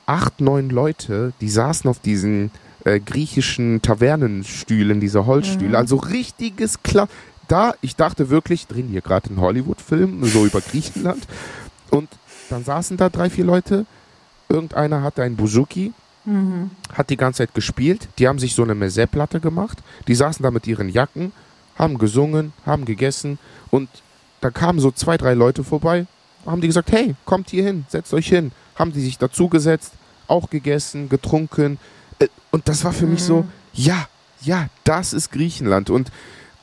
acht, 0.08 0.42
neun 0.42 0.70
Leute, 0.70 1.34
die 1.42 1.50
saßen 1.50 1.90
auf 1.90 2.00
diesen 2.00 2.50
äh, 2.86 3.00
griechischen 3.00 3.82
Tavernenstühlen, 3.82 5.00
diese 5.00 5.26
Holzstühle, 5.26 5.70
mhm. 5.70 5.76
also 5.76 5.98
richtiges 5.98 6.82
klar. 6.82 7.08
Da, 7.48 7.76
ich 7.82 7.96
dachte 7.96 8.30
wirklich, 8.30 8.68
drehen 8.68 8.88
hier 8.88 9.02
gerade 9.02 9.30
einen 9.30 9.42
Hollywood-Film, 9.42 10.24
so 10.26 10.46
über 10.46 10.62
Griechenland. 10.62 11.28
Und 11.92 12.10
dann 12.50 12.64
saßen 12.64 12.98
da 12.98 13.10
drei, 13.10 13.30
vier 13.30 13.46
Leute. 13.46 13.86
Irgendeiner 14.50 15.02
hatte 15.02 15.24
einen 15.24 15.36
Buzuki, 15.36 15.94
mhm. 16.26 16.72
hat 16.94 17.10
die 17.10 17.18
ganze 17.18 17.40
Zeit 17.40 17.54
gespielt. 17.54 18.08
Die 18.20 18.28
haben 18.28 18.40
sich 18.40 18.56
so 18.56 18.64
eine 18.64 18.74
Mezé-Platte 18.74 19.40
gemacht. 19.40 19.80
Die 20.08 20.16
saßen 20.16 20.44
da 20.44 20.52
mit 20.52 20.68
ihren 20.68 20.90
Jacken, 20.90 21.32
haben 21.78 21.98
gesungen, 21.98 22.54
haben 22.66 22.86
gegessen. 22.86 23.40
Und 23.72 23.90
da 24.42 24.52
kamen 24.52 24.80
so 24.80 24.92
zwei, 24.92 25.18
drei 25.18 25.34
Leute 25.34 25.64
vorbei. 25.64 26.06
Haben 26.46 26.62
die 26.62 26.68
gesagt, 26.68 26.92
hey, 26.92 27.16
kommt 27.26 27.50
hier 27.50 27.64
hin, 27.64 27.86
setzt 27.90 28.14
euch 28.14 28.28
hin. 28.28 28.52
Haben 28.76 28.92
die 28.92 29.02
sich 29.02 29.18
dazugesetzt, 29.18 29.94
auch 30.28 30.50
gegessen, 30.50 31.10
getrunken. 31.10 31.80
Äh, 32.20 32.28
und 32.52 32.68
das 32.68 32.84
war 32.84 32.94
für 32.94 33.06
mhm. 33.06 33.14
mich 33.14 33.24
so, 33.24 33.46
ja, 33.74 34.08
ja, 34.42 34.68
das 34.84 35.14
ist 35.14 35.32
Griechenland. 35.32 35.90
Und 35.90 36.12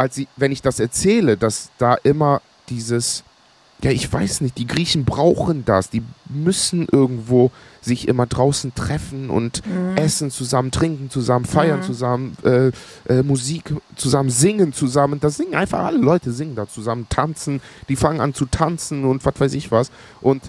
als 0.03 0.17
sie, 0.17 0.29
wenn 0.37 0.53
ich 0.53 0.63
das 0.63 0.81
erzähle, 0.81 1.37
dass 1.37 1.71
da 1.79 1.95
immer 1.95 2.43
dieses 2.69 3.25
ja, 3.85 3.91
ich 3.91 4.13
weiß 4.13 4.43
nicht, 4.43 4.59
die 4.59 4.67
Griechen 4.67 5.05
brauchen 5.05 5.65
das. 5.65 5.91
Die 5.91 6.03
müssen 6.29 6.87
irgendwo 6.91 7.51
sich 7.81 8.07
immer 8.07 8.27
draußen 8.27 8.77
treffen 8.77 9.29
und 9.29 9.67
mhm. 9.67 9.97
essen 9.97 10.31
zusammen, 10.31 10.71
trinken 10.71 11.11
zusammen, 11.11 11.45
feiern 11.47 11.81
mhm. 11.81 11.83
zusammen, 11.83 12.37
äh, 12.45 12.71
äh, 13.09 13.25
Musik 13.25 13.75
zusammen, 13.97 14.31
singen 14.31 14.73
zusammen. 14.73 15.19
Da 15.19 15.31
singen 15.31 15.57
einfach 15.57 15.81
alle 15.81 15.99
Leute 15.99 16.31
singen 16.31 16.55
da 16.55 16.69
zusammen, 16.69 17.07
tanzen. 17.09 17.61
Die 17.89 17.97
fangen 17.97 18.21
an 18.21 18.35
zu 18.35 18.47
tanzen 18.47 19.05
und 19.05 19.25
was 19.25 19.35
weiß 19.37 19.53
ich 19.55 19.73
was. 19.73 19.91
Und 20.21 20.43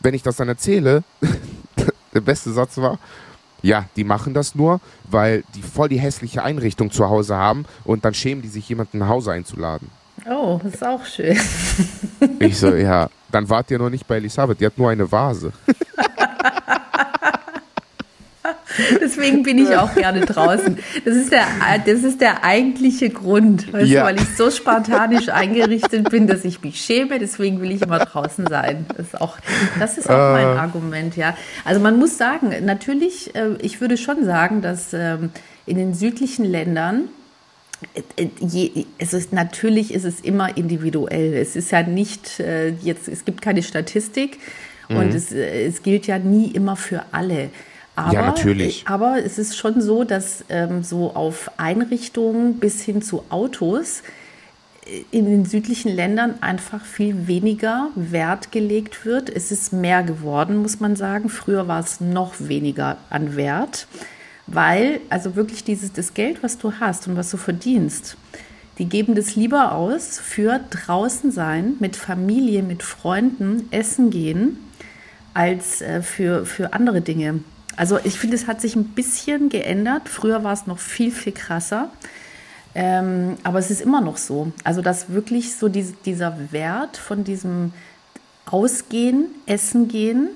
wenn 0.00 0.12
ich 0.12 0.22
das 0.22 0.36
dann 0.36 0.48
erzähle, 0.48 1.02
der 2.14 2.20
beste 2.20 2.52
Satz 2.52 2.76
war, 2.76 2.98
ja, 3.62 3.86
die 3.96 4.04
machen 4.04 4.34
das 4.34 4.54
nur, 4.54 4.80
weil 5.10 5.44
die 5.54 5.62
voll 5.62 5.88
die 5.88 5.98
hässliche 5.98 6.42
Einrichtung 6.42 6.90
zu 6.90 7.08
Hause 7.08 7.36
haben 7.36 7.64
und 7.84 8.04
dann 8.04 8.14
schämen 8.14 8.42
die 8.42 8.48
sich, 8.48 8.68
jemanden 8.68 8.98
nach 8.98 9.08
Hause 9.08 9.32
einzuladen. 9.32 9.90
Oh, 10.28 10.60
das 10.62 10.74
ist 10.74 10.84
auch 10.84 11.04
schön. 11.04 11.38
Ich 12.38 12.58
so, 12.58 12.74
ja, 12.74 13.08
dann 13.30 13.48
wart 13.48 13.70
ihr 13.70 13.78
noch 13.78 13.90
nicht 13.90 14.06
bei 14.06 14.16
Elisabeth, 14.16 14.60
die 14.60 14.66
hat 14.66 14.76
nur 14.76 14.90
eine 14.90 15.10
Vase. 15.10 15.52
Deswegen 19.00 19.42
bin 19.42 19.58
ich 19.58 19.76
auch 19.76 19.94
gerne 19.94 20.20
draußen. 20.20 20.78
Das 21.04 21.16
ist 21.16 21.32
der, 21.32 21.46
das 21.84 22.02
ist 22.02 22.20
der 22.20 22.44
eigentliche 22.44 23.10
Grund, 23.10 23.72
weißt 23.72 23.88
ja. 23.88 24.00
du, 24.00 24.06
weil 24.06 24.16
ich 24.16 24.36
so 24.36 24.50
spartanisch 24.50 25.28
eingerichtet 25.28 26.10
bin, 26.10 26.26
dass 26.26 26.44
ich 26.44 26.62
mich 26.62 26.80
schäme. 26.80 27.18
Deswegen 27.18 27.60
will 27.60 27.70
ich 27.72 27.82
immer 27.82 27.98
draußen 27.98 28.46
sein. 28.46 28.86
Das 28.96 29.06
ist 29.06 29.20
auch, 29.20 29.38
das 29.78 29.98
ist 29.98 30.08
auch 30.08 30.32
mein 30.32 30.56
äh. 30.56 30.58
Argument, 30.58 31.16
ja. 31.16 31.36
Also 31.64 31.80
man 31.80 31.98
muss 31.98 32.18
sagen, 32.18 32.54
natürlich, 32.64 33.34
äh, 33.34 33.56
ich 33.60 33.80
würde 33.80 33.96
schon 33.96 34.24
sagen, 34.24 34.62
dass 34.62 34.92
ähm, 34.92 35.30
in 35.66 35.76
den 35.76 35.94
südlichen 35.94 36.44
Ländern 36.44 37.08
Je, 38.40 38.84
es 38.98 39.14
ist 39.14 39.32
natürlich 39.32 39.94
ist 39.94 40.04
es 40.04 40.20
immer 40.20 40.54
individuell. 40.54 41.32
Es 41.32 41.56
ist 41.56 41.72
ja 41.72 41.82
nicht 41.82 42.38
äh, 42.38 42.74
jetzt, 42.82 43.08
es 43.08 43.24
gibt 43.24 43.40
keine 43.40 43.62
Statistik 43.62 44.38
mhm. 44.90 44.96
und 44.96 45.14
es, 45.14 45.32
äh, 45.32 45.64
es 45.66 45.82
gilt 45.82 46.06
ja 46.06 46.18
nie 46.18 46.50
immer 46.50 46.76
für 46.76 47.04
alle. 47.12 47.48
Aber, 47.96 48.12
ja, 48.12 48.22
natürlich. 48.22 48.84
Aber 48.86 49.22
es 49.22 49.38
ist 49.38 49.56
schon 49.56 49.80
so, 49.80 50.04
dass 50.04 50.44
ähm, 50.48 50.82
so 50.82 51.14
auf 51.14 51.50
Einrichtungen 51.58 52.58
bis 52.58 52.82
hin 52.82 53.02
zu 53.02 53.24
Autos 53.28 54.02
äh, 54.86 55.04
in 55.10 55.26
den 55.26 55.44
südlichen 55.44 55.94
Ländern 55.94 56.34
einfach 56.40 56.84
viel 56.84 57.26
weniger 57.26 57.88
Wert 57.94 58.52
gelegt 58.52 59.04
wird. 59.04 59.28
Es 59.28 59.52
ist 59.52 59.72
mehr 59.72 60.02
geworden, 60.02 60.56
muss 60.56 60.80
man 60.80 60.96
sagen. 60.96 61.28
Früher 61.28 61.68
war 61.68 61.80
es 61.80 62.00
noch 62.00 62.34
weniger 62.38 62.96
an 63.10 63.36
Wert 63.36 63.86
weil 64.52 65.00
also 65.08 65.36
wirklich 65.36 65.64
dieses 65.64 65.92
das 65.92 66.14
Geld, 66.14 66.42
was 66.42 66.58
du 66.58 66.72
hast 66.80 67.06
und 67.08 67.16
was 67.16 67.30
du 67.30 67.36
verdienst, 67.36 68.16
die 68.78 68.86
geben 68.86 69.14
das 69.14 69.36
lieber 69.36 69.72
aus 69.72 70.18
für 70.18 70.60
draußen 70.70 71.30
sein, 71.30 71.74
mit 71.80 71.96
Familie, 71.96 72.62
mit 72.62 72.82
Freunden, 72.82 73.68
essen 73.70 74.10
gehen, 74.10 74.58
als 75.34 75.80
äh, 75.82 76.02
für, 76.02 76.46
für 76.46 76.72
andere 76.72 77.00
Dinge. 77.00 77.40
Also 77.76 77.98
ich 78.04 78.18
finde, 78.18 78.36
es 78.36 78.46
hat 78.46 78.60
sich 78.60 78.76
ein 78.76 78.84
bisschen 78.84 79.48
geändert. 79.48 80.08
Früher 80.08 80.44
war 80.44 80.52
es 80.52 80.66
noch 80.66 80.78
viel, 80.78 81.10
viel 81.10 81.32
krasser. 81.32 81.90
Ähm, 82.74 83.36
aber 83.42 83.58
es 83.58 83.70
ist 83.70 83.80
immer 83.80 84.00
noch 84.00 84.16
so. 84.16 84.52
Also 84.64 84.82
dass 84.82 85.10
wirklich 85.10 85.56
so 85.56 85.68
die, 85.68 85.94
dieser 86.04 86.52
Wert 86.52 86.96
von 86.96 87.24
diesem 87.24 87.72
Ausgehen, 88.46 89.26
Essen 89.46 89.88
gehen, 89.88 90.30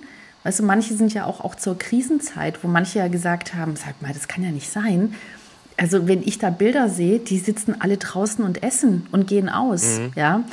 Weißt 0.44 0.60
du, 0.60 0.62
manche 0.62 0.94
sind 0.94 1.12
ja 1.14 1.24
auch, 1.24 1.40
auch 1.40 1.54
zur 1.54 1.78
Krisenzeit, 1.78 2.62
wo 2.62 2.68
manche 2.68 2.98
ja 2.98 3.08
gesagt 3.08 3.54
haben, 3.54 3.76
sag 3.76 4.00
mal, 4.02 4.12
das 4.12 4.28
kann 4.28 4.44
ja 4.44 4.50
nicht 4.50 4.70
sein. 4.70 5.14
Also 5.78 6.06
wenn 6.06 6.22
ich 6.22 6.38
da 6.38 6.50
Bilder 6.50 6.88
sehe, 6.88 7.18
die 7.18 7.38
sitzen 7.38 7.80
alle 7.80 7.96
draußen 7.96 8.44
und 8.44 8.62
essen 8.62 9.06
und 9.10 9.26
gehen 9.26 9.48
aus, 9.48 9.98
mhm. 9.98 10.12
ja. 10.14 10.38
Mhm. 10.38 10.44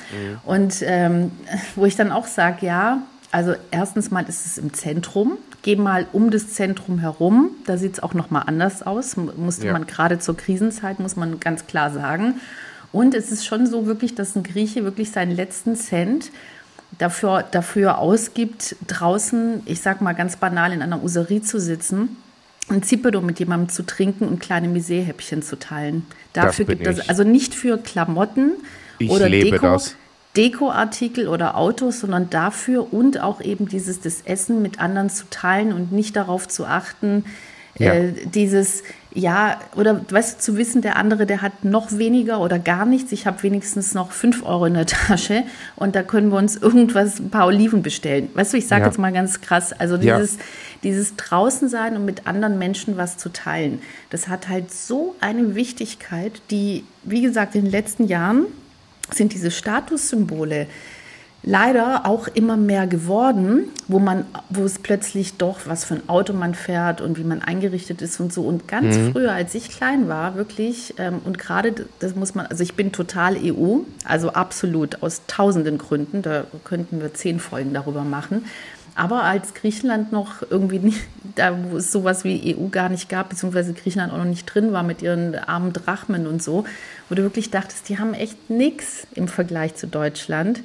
Und 0.45 0.75
ähm, 0.81 1.31
wo 1.75 1.85
ich 1.85 1.97
dann 1.97 2.11
auch 2.11 2.25
sage, 2.25 2.65
ja, 2.65 3.03
also 3.31 3.53
erstens 3.69 4.11
mal 4.11 4.23
ist 4.27 4.45
es 4.45 4.57
im 4.57 4.73
Zentrum, 4.73 5.37
geh 5.61 5.75
mal 5.75 6.07
um 6.11 6.31
das 6.31 6.53
Zentrum 6.53 6.99
herum, 6.99 7.51
da 7.65 7.77
sieht 7.77 7.93
es 7.93 8.03
auch 8.03 8.13
noch 8.13 8.31
mal 8.31 8.41
anders 8.41 8.83
aus, 8.83 9.15
musste 9.17 9.67
ja. 9.67 9.73
man 9.73 9.85
gerade 9.85 10.19
zur 10.19 10.35
Krisenzeit, 10.37 10.99
muss 10.99 11.15
man 11.15 11.39
ganz 11.39 11.67
klar 11.67 11.91
sagen. 11.91 12.35
Und 12.91 13.13
es 13.13 13.31
ist 13.31 13.45
schon 13.45 13.67
so 13.67 13.85
wirklich, 13.85 14.15
dass 14.15 14.35
ein 14.35 14.43
Grieche 14.43 14.83
wirklich 14.83 15.11
seinen 15.11 15.31
letzten 15.31 15.75
Cent 15.75 16.31
dafür, 16.97 17.43
dafür 17.49 17.99
ausgibt, 17.99 18.75
draußen, 18.87 19.61
ich 19.65 19.81
sag 19.81 20.01
mal 20.01 20.13
ganz 20.13 20.35
banal, 20.35 20.73
in 20.73 20.81
einer 20.81 21.03
Userie 21.03 21.41
zu 21.41 21.59
sitzen, 21.59 22.17
ein 22.69 22.83
Zipedo 22.83 23.21
mit 23.21 23.39
jemandem 23.39 23.69
zu 23.69 23.83
trinken 23.83 24.27
und 24.27 24.39
kleine 24.39 24.67
Misé-Häppchen 24.67 25.41
zu 25.41 25.57
teilen. 25.57 26.05
Dafür 26.33 26.65
gibt 26.65 26.87
es, 26.87 27.07
also 27.09 27.23
nicht 27.23 27.53
für 27.53 27.77
Klamotten 27.77 28.53
ich 28.99 29.09
oder 29.09 29.27
lebe 29.27 29.51
Deko, 29.51 29.67
das. 29.67 29.95
Dekoartikel 30.37 31.27
oder 31.27 31.57
Autos, 31.57 31.99
sondern 31.99 32.29
dafür 32.29 32.93
und 32.93 33.19
auch 33.19 33.41
eben 33.41 33.67
dieses 33.67 33.99
das 33.99 34.21
Essen 34.21 34.61
mit 34.61 34.79
anderen 34.79 35.09
zu 35.09 35.29
teilen 35.29 35.73
und 35.73 35.91
nicht 35.91 36.15
darauf 36.15 36.47
zu 36.47 36.65
achten, 36.65 37.25
ja. 37.79 37.93
Äh, 37.93 38.13
dieses, 38.25 38.83
ja, 39.13 39.59
oder 39.75 40.01
weißt 40.09 40.37
du, 40.37 40.41
zu 40.41 40.57
wissen, 40.57 40.81
der 40.81 40.97
andere, 40.97 41.25
der 41.25 41.41
hat 41.41 41.63
noch 41.63 41.97
weniger 41.97 42.39
oder 42.41 42.59
gar 42.59 42.85
nichts. 42.85 43.11
Ich 43.11 43.25
habe 43.25 43.41
wenigstens 43.43 43.93
noch 43.93 44.11
fünf 44.11 44.45
Euro 44.45 44.65
in 44.65 44.73
der 44.73 44.85
Tasche 44.85 45.43
und 45.75 45.95
da 45.95 46.03
können 46.03 46.29
wir 46.29 46.37
uns 46.37 46.57
irgendwas, 46.57 47.19
ein 47.19 47.29
paar 47.29 47.47
Oliven 47.47 47.81
bestellen. 47.81 48.29
Weißt 48.33 48.53
du, 48.53 48.57
ich 48.57 48.67
sage 48.67 48.81
ja. 48.81 48.87
jetzt 48.87 48.99
mal 48.99 49.11
ganz 49.11 49.41
krass, 49.41 49.73
also 49.73 49.97
dieses, 49.97 50.35
ja. 50.35 50.41
dieses 50.83 51.15
draußen 51.15 51.69
sein 51.69 51.95
und 51.95 52.05
mit 52.05 52.27
anderen 52.27 52.57
Menschen 52.57 52.97
was 52.97 53.17
zu 53.17 53.29
teilen, 53.29 53.81
das 54.09 54.27
hat 54.27 54.49
halt 54.49 54.71
so 54.71 55.15
eine 55.21 55.55
Wichtigkeit, 55.55 56.41
die, 56.51 56.83
wie 57.03 57.21
gesagt, 57.21 57.55
in 57.55 57.63
den 57.63 57.71
letzten 57.71 58.07
Jahren 58.07 58.45
sind 59.13 59.33
diese 59.33 59.51
Statussymbole, 59.51 60.67
leider 61.43 62.05
auch 62.05 62.27
immer 62.27 62.55
mehr 62.55 62.85
geworden, 62.85 63.69
wo 63.87 63.99
man, 63.99 64.25
wo 64.49 64.63
es 64.63 64.79
plötzlich 64.79 65.37
doch, 65.37 65.61
was 65.65 65.85
für 65.85 65.95
ein 65.95 66.09
Auto 66.09 66.33
man 66.33 66.53
fährt 66.53 67.01
und 67.01 67.17
wie 67.17 67.23
man 67.23 67.41
eingerichtet 67.41 68.01
ist 68.01 68.19
und 68.19 68.31
so. 68.31 68.43
Und 68.43 68.67
ganz 68.67 68.95
mhm. 68.95 69.11
früher, 69.11 69.33
als 69.33 69.55
ich 69.55 69.69
klein 69.69 70.07
war, 70.07 70.35
wirklich, 70.35 70.93
ähm, 70.97 71.19
und 71.25 71.39
gerade 71.39 71.73
das 71.99 72.15
muss 72.15 72.35
man, 72.35 72.45
also 72.45 72.63
ich 72.63 72.75
bin 72.75 72.91
total 72.91 73.37
EU, 73.37 73.79
also 74.05 74.33
absolut 74.33 75.01
aus 75.01 75.23
tausenden 75.27 75.77
Gründen, 75.77 76.21
da 76.21 76.45
könnten 76.63 77.01
wir 77.01 77.13
zehn 77.13 77.39
Folgen 77.39 77.73
darüber 77.73 78.03
machen. 78.03 78.45
Aber 78.93 79.23
als 79.23 79.53
Griechenland 79.53 80.11
noch 80.11 80.43
irgendwie 80.49 80.79
nicht, 80.79 81.01
da 81.35 81.57
wo 81.69 81.77
es 81.77 81.91
sowas 81.91 82.23
wie 82.23 82.55
EU 82.55 82.67
gar 82.69 82.89
nicht 82.89 83.09
gab, 83.09 83.29
beziehungsweise 83.29 83.73
Griechenland 83.73 84.13
auch 84.13 84.17
noch 84.17 84.25
nicht 84.25 84.45
drin 84.45 84.73
war 84.73 84.83
mit 84.83 85.01
ihren 85.01 85.33
armen 85.35 85.73
Drachmen 85.73 86.27
und 86.27 86.43
so, 86.43 86.65
wo 87.11 87.15
du 87.15 87.23
wirklich 87.23 87.51
dachtest, 87.51 87.89
die 87.89 87.99
haben 87.99 88.13
echt 88.13 88.49
nichts 88.49 89.05
im 89.15 89.27
Vergleich 89.27 89.75
zu 89.75 89.85
Deutschland. 89.85 90.61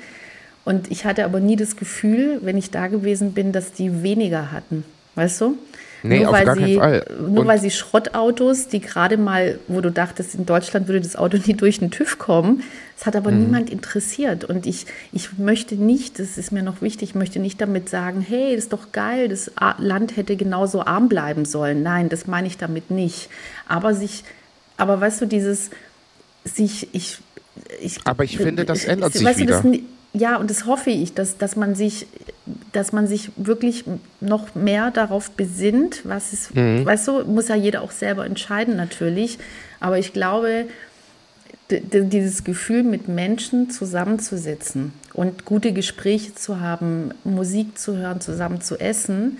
Und 0.64 0.92
ich 0.92 1.04
hatte 1.04 1.24
aber 1.24 1.40
nie 1.40 1.56
das 1.56 1.76
Gefühl, 1.76 2.38
wenn 2.42 2.56
ich 2.56 2.70
da 2.70 2.86
gewesen 2.86 3.32
bin, 3.32 3.50
dass 3.50 3.72
die 3.72 4.04
weniger 4.04 4.52
hatten. 4.52 4.84
Weißt 5.16 5.40
du? 5.40 5.58
Nee, 6.04 6.20
nur, 6.20 6.32
weil 6.32 6.54
sie, 6.54 6.80
nur 7.28 7.46
weil 7.46 7.60
sie 7.60 7.72
Schrottautos, 7.72 8.68
die 8.68 8.78
gerade 8.80 9.16
mal, 9.16 9.58
wo 9.66 9.80
du 9.80 9.90
dachtest, 9.90 10.36
in 10.36 10.46
Deutschland 10.46 10.86
würde 10.86 11.00
das 11.00 11.16
Auto 11.16 11.36
nie 11.46 11.54
durch 11.54 11.80
den 11.80 11.90
TÜV 11.90 12.16
kommen, 12.16 12.62
das 12.96 13.06
hat 13.06 13.16
aber 13.16 13.32
mhm. 13.32 13.40
niemand 13.40 13.70
interessiert. 13.70 14.44
Und 14.44 14.66
ich, 14.66 14.86
ich 15.12 15.38
möchte 15.38 15.74
nicht, 15.74 16.20
das 16.20 16.38
ist 16.38 16.52
mir 16.52 16.62
noch 16.62 16.80
wichtig, 16.80 17.10
ich 17.10 17.14
möchte 17.16 17.40
nicht 17.40 17.60
damit 17.60 17.88
sagen, 17.88 18.20
hey, 18.20 18.54
das 18.54 18.66
ist 18.66 18.72
doch 18.72 18.92
geil, 18.92 19.28
das 19.28 19.50
Land 19.78 20.16
hätte 20.16 20.36
genauso 20.36 20.84
arm 20.84 21.08
bleiben 21.08 21.44
sollen. 21.44 21.82
Nein, 21.82 22.08
das 22.08 22.28
meine 22.28 22.46
ich 22.46 22.56
damit 22.56 22.92
nicht. 22.92 23.30
Aber 23.66 23.94
sich, 23.94 24.22
aber 24.76 25.00
weißt 25.00 25.22
du, 25.22 25.26
dieses, 25.26 25.70
sich, 26.46 26.88
ich, 26.92 27.18
ich, 27.80 27.98
aber 28.04 28.24
ich 28.24 28.36
finde, 28.36 28.64
das 28.64 28.84
ändert 28.84 29.12
sich 29.12 29.24
weißt 29.24 29.38
wieder. 29.40 29.60
Du, 29.60 29.72
das, 29.72 29.80
ja, 30.12 30.36
und 30.36 30.48
das 30.48 30.64
hoffe 30.64 30.90
ich, 30.90 31.12
dass, 31.12 31.36
dass, 31.36 31.56
man 31.56 31.74
sich, 31.74 32.06
dass 32.72 32.92
man 32.92 33.06
sich 33.06 33.30
wirklich 33.36 33.84
noch 34.20 34.54
mehr 34.54 34.90
darauf 34.90 35.30
besinnt, 35.30 36.00
was 36.04 36.32
ist, 36.32 36.54
mhm. 36.54 36.86
weißt 36.86 37.08
du, 37.08 37.24
muss 37.24 37.48
ja 37.48 37.54
jeder 37.54 37.82
auch 37.82 37.90
selber 37.90 38.24
entscheiden 38.24 38.76
natürlich. 38.76 39.38
Aber 39.78 39.98
ich 39.98 40.14
glaube, 40.14 40.66
dieses 41.70 42.44
Gefühl, 42.44 42.82
mit 42.82 43.08
Menschen 43.08 43.70
zusammenzusitzen 43.70 44.92
und 45.12 45.44
gute 45.44 45.72
Gespräche 45.72 46.34
zu 46.34 46.60
haben, 46.60 47.10
Musik 47.24 47.76
zu 47.76 47.96
hören, 47.96 48.20
zusammen 48.20 48.60
zu 48.60 48.78
essen, 48.78 49.36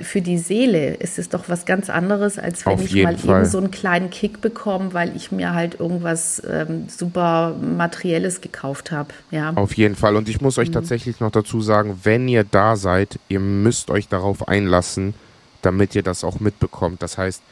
für 0.00 0.20
die 0.20 0.36
Seele 0.36 0.94
ist 0.94 1.18
es 1.18 1.30
doch 1.30 1.48
was 1.48 1.64
ganz 1.64 1.88
anderes, 1.88 2.38
als 2.38 2.66
wenn 2.66 2.74
Auf 2.74 2.84
ich 2.84 3.02
mal 3.02 3.16
Fall. 3.16 3.40
eben 3.40 3.50
so 3.50 3.58
einen 3.58 3.70
kleinen 3.70 4.10
Kick 4.10 4.42
bekomme, 4.42 4.92
weil 4.92 5.16
ich 5.16 5.32
mir 5.32 5.54
halt 5.54 5.80
irgendwas 5.80 6.42
ähm, 6.48 6.88
super 6.88 7.54
Materielles 7.54 8.42
gekauft 8.42 8.92
habe. 8.92 9.08
Ja. 9.30 9.52
Auf 9.54 9.74
jeden 9.74 9.96
Fall. 9.96 10.16
Und 10.16 10.28
ich 10.28 10.42
muss 10.42 10.58
euch 10.58 10.68
mhm. 10.68 10.74
tatsächlich 10.74 11.20
noch 11.20 11.30
dazu 11.30 11.62
sagen, 11.62 12.00
wenn 12.04 12.28
ihr 12.28 12.44
da 12.44 12.76
seid, 12.76 13.18
ihr 13.28 13.40
müsst 13.40 13.90
euch 13.90 14.08
darauf 14.08 14.46
einlassen, 14.46 15.14
damit 15.62 15.94
ihr 15.94 16.02
das 16.02 16.22
auch 16.22 16.38
mitbekommt. 16.38 17.02
Das 17.02 17.16
heißt, 17.16 17.42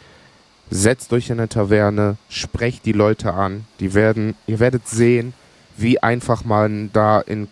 setzt 0.70 1.12
euch 1.12 1.30
in 1.30 1.38
eine 1.38 1.48
Taverne, 1.48 2.16
sprecht 2.28 2.84
die 2.84 2.92
Leute 2.92 3.32
an, 3.32 3.64
die 3.80 3.94
werden, 3.94 4.34
ihr 4.46 4.61
werdet 4.61 4.88
sehen, 4.88 5.32
wie 5.76 6.02
einfach 6.02 6.44
man 6.44 6.90
da 6.92 7.20
in 7.20 7.48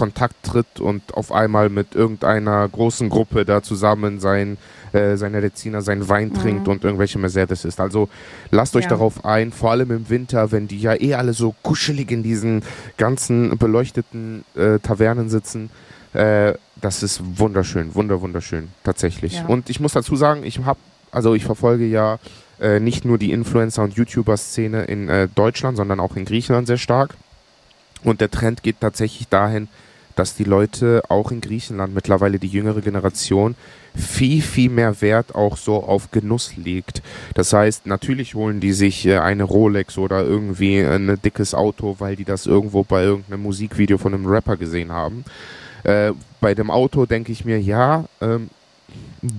Kontakt 0.00 0.36
tritt 0.42 0.80
und 0.80 1.12
auf 1.12 1.30
einmal 1.30 1.68
mit 1.68 1.94
irgendeiner 1.94 2.66
großen 2.66 3.10
Gruppe 3.10 3.44
da 3.44 3.62
zusammen 3.62 4.18
sein, 4.18 4.56
äh, 4.92 5.16
seine 5.18 5.42
Rezina, 5.42 5.82
seinen 5.82 6.08
Wein 6.08 6.30
mhm. 6.30 6.34
trinkt 6.34 6.68
und 6.68 6.84
irgendwelche 6.84 7.18
Mercedes 7.18 7.66
isst. 7.66 7.80
Also 7.80 8.08
lasst 8.50 8.74
euch 8.76 8.84
ja. 8.84 8.88
darauf 8.88 9.26
ein, 9.26 9.52
vor 9.52 9.72
allem 9.72 9.90
im 9.90 10.08
Winter, 10.08 10.52
wenn 10.52 10.68
die 10.68 10.80
ja 10.80 10.98
eh 10.98 11.16
alle 11.16 11.34
so 11.34 11.54
kuschelig 11.62 12.10
in 12.10 12.22
diesen 12.22 12.62
ganzen 12.96 13.58
beleuchteten 13.58 14.46
äh, 14.56 14.78
Tavernen 14.78 15.28
sitzen. 15.28 15.68
Äh, 16.14 16.54
das 16.80 17.02
ist 17.02 17.20
wunderschön, 17.38 17.94
wunder, 17.94 18.22
wunderschön, 18.22 18.68
tatsächlich. 18.82 19.34
Ja. 19.34 19.46
Und 19.48 19.68
ich 19.68 19.80
muss 19.80 19.92
dazu 19.92 20.16
sagen, 20.16 20.44
ich 20.44 20.60
habe, 20.60 20.80
also 21.12 21.34
ich 21.34 21.44
verfolge 21.44 21.84
ja 21.84 22.18
äh, 22.58 22.80
nicht 22.80 23.04
nur 23.04 23.18
die 23.18 23.34
Influencer- 23.34 23.82
und 23.82 23.92
YouTuber-Szene 23.92 24.84
in 24.84 25.10
äh, 25.10 25.28
Deutschland, 25.34 25.76
sondern 25.76 26.00
auch 26.00 26.16
in 26.16 26.24
Griechenland 26.24 26.68
sehr 26.68 26.78
stark. 26.78 27.16
Und 28.02 28.22
der 28.22 28.30
Trend 28.30 28.62
geht 28.62 28.80
tatsächlich 28.80 29.28
dahin, 29.28 29.68
dass 30.16 30.34
die 30.34 30.44
Leute 30.44 31.02
auch 31.08 31.30
in 31.30 31.40
Griechenland 31.40 31.94
mittlerweile 31.94 32.38
die 32.38 32.48
jüngere 32.48 32.80
Generation 32.80 33.54
viel, 33.94 34.42
viel 34.42 34.70
mehr 34.70 35.00
Wert 35.00 35.34
auch 35.34 35.56
so 35.56 35.82
auf 35.82 36.10
Genuss 36.10 36.56
legt. 36.56 37.02
Das 37.34 37.52
heißt, 37.52 37.86
natürlich 37.86 38.34
holen 38.34 38.60
die 38.60 38.72
sich 38.72 39.06
äh, 39.06 39.18
eine 39.18 39.44
Rolex 39.44 39.98
oder 39.98 40.22
irgendwie 40.22 40.80
ein 40.80 41.18
dickes 41.24 41.54
Auto, 41.54 41.96
weil 41.98 42.16
die 42.16 42.24
das 42.24 42.46
irgendwo 42.46 42.84
bei 42.84 43.02
irgendeinem 43.02 43.42
Musikvideo 43.42 43.98
von 43.98 44.14
einem 44.14 44.26
Rapper 44.26 44.56
gesehen 44.56 44.92
haben. 44.92 45.24
Äh, 45.82 46.12
bei 46.40 46.54
dem 46.54 46.70
Auto 46.70 47.06
denke 47.06 47.32
ich 47.32 47.44
mir, 47.44 47.60
ja, 47.60 48.04
ähm, 48.20 48.50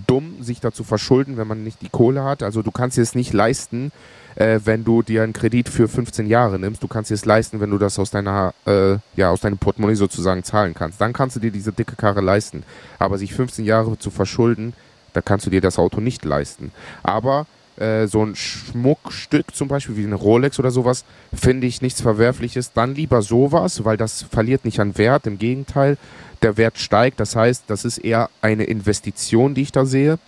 dumm, 0.07 0.41
sich 0.41 0.59
dazu 0.59 0.83
verschulden, 0.83 1.37
wenn 1.37 1.47
man 1.47 1.63
nicht 1.63 1.81
die 1.81 1.89
Kohle 1.89 2.23
hat. 2.23 2.43
Also 2.43 2.61
du 2.61 2.71
kannst 2.71 2.97
es 2.97 3.15
nicht 3.15 3.33
leisten, 3.33 3.91
äh, 4.35 4.59
wenn 4.63 4.83
du 4.83 5.01
dir 5.01 5.23
einen 5.23 5.33
Kredit 5.33 5.69
für 5.69 5.87
15 5.87 6.27
Jahre 6.27 6.59
nimmst. 6.59 6.81
Du 6.83 6.87
kannst 6.87 7.09
dir 7.09 7.15
es 7.15 7.25
leisten, 7.25 7.59
wenn 7.59 7.71
du 7.71 7.77
das 7.77 7.99
aus 7.99 8.11
deiner, 8.11 8.53
äh, 8.65 8.97
ja, 9.15 9.29
aus 9.29 9.41
deinem 9.41 9.57
Portemonnaie 9.57 9.95
sozusagen 9.95 10.43
zahlen 10.43 10.73
kannst. 10.73 11.01
Dann 11.01 11.13
kannst 11.13 11.35
du 11.35 11.39
dir 11.39 11.51
diese 11.51 11.71
dicke 11.71 11.95
Karre 11.95 12.21
leisten. 12.21 12.63
Aber 12.99 13.17
sich 13.17 13.33
15 13.33 13.65
Jahre 13.65 13.97
zu 13.97 14.09
verschulden, 14.09 14.73
da 15.13 15.21
kannst 15.21 15.45
du 15.45 15.49
dir 15.49 15.61
das 15.61 15.77
Auto 15.77 15.99
nicht 15.99 16.23
leisten. 16.25 16.71
Aber 17.03 17.45
äh, 17.77 18.07
so 18.07 18.23
ein 18.23 18.35
Schmuckstück 18.35 19.55
zum 19.55 19.67
Beispiel 19.67 19.97
wie 19.97 20.05
eine 20.05 20.15
Rolex 20.15 20.59
oder 20.59 20.71
sowas, 20.71 21.03
finde 21.33 21.67
ich 21.67 21.81
nichts 21.81 22.01
Verwerfliches. 22.01 22.73
Dann 22.73 22.95
lieber 22.95 23.21
sowas, 23.21 23.83
weil 23.85 23.97
das 23.97 24.23
verliert 24.23 24.65
nicht 24.65 24.79
an 24.79 24.97
Wert. 24.97 25.27
Im 25.27 25.37
Gegenteil, 25.37 25.97
der 26.41 26.57
Wert 26.57 26.77
steigt. 26.77 27.19
Das 27.19 27.35
heißt, 27.35 27.65
das 27.67 27.85
ist 27.85 27.97
eher 27.97 28.29
eine 28.41 28.65
Investition, 28.65 29.53
die 29.53 29.63
ich 29.63 29.71
da 29.71 29.85
sehe. 29.85 30.19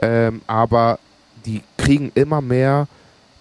Ähm, 0.00 0.42
aber 0.46 0.98
die 1.46 1.62
kriegen 1.76 2.12
immer 2.14 2.40
mehr 2.40 2.86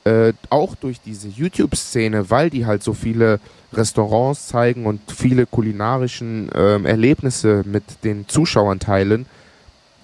äh, 0.04 0.34
auch 0.50 0.76
durch 0.76 1.02
diese 1.02 1.28
YouTube-Szene, 1.28 2.30
weil 2.30 2.50
die 2.50 2.66
halt 2.66 2.84
so 2.84 2.94
viele 2.94 3.40
Restaurants 3.74 4.48
zeigen 4.48 4.86
und 4.86 5.02
viele 5.12 5.46
kulinarischen 5.46 6.52
äh, 6.52 6.82
Erlebnisse 6.84 7.64
mit 7.66 7.84
den 8.04 8.28
Zuschauern 8.28 8.80
teilen, 8.80 9.26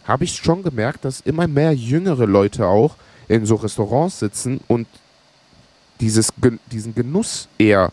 habe 0.06 0.24
ich 0.24 0.36
schon 0.36 0.64
gemerkt, 0.64 1.06
dass 1.06 1.22
immer 1.22 1.48
mehr 1.48 1.74
jüngere 1.74 2.28
Leute 2.28 2.68
auch 2.68 2.96
in 3.28 3.46
so 3.46 3.56
Restaurants 3.56 4.20
sitzen 4.20 4.60
und 4.68 4.88
dieses, 6.00 6.32
diesen 6.72 6.94
Genuss 6.94 7.48
eher 7.58 7.92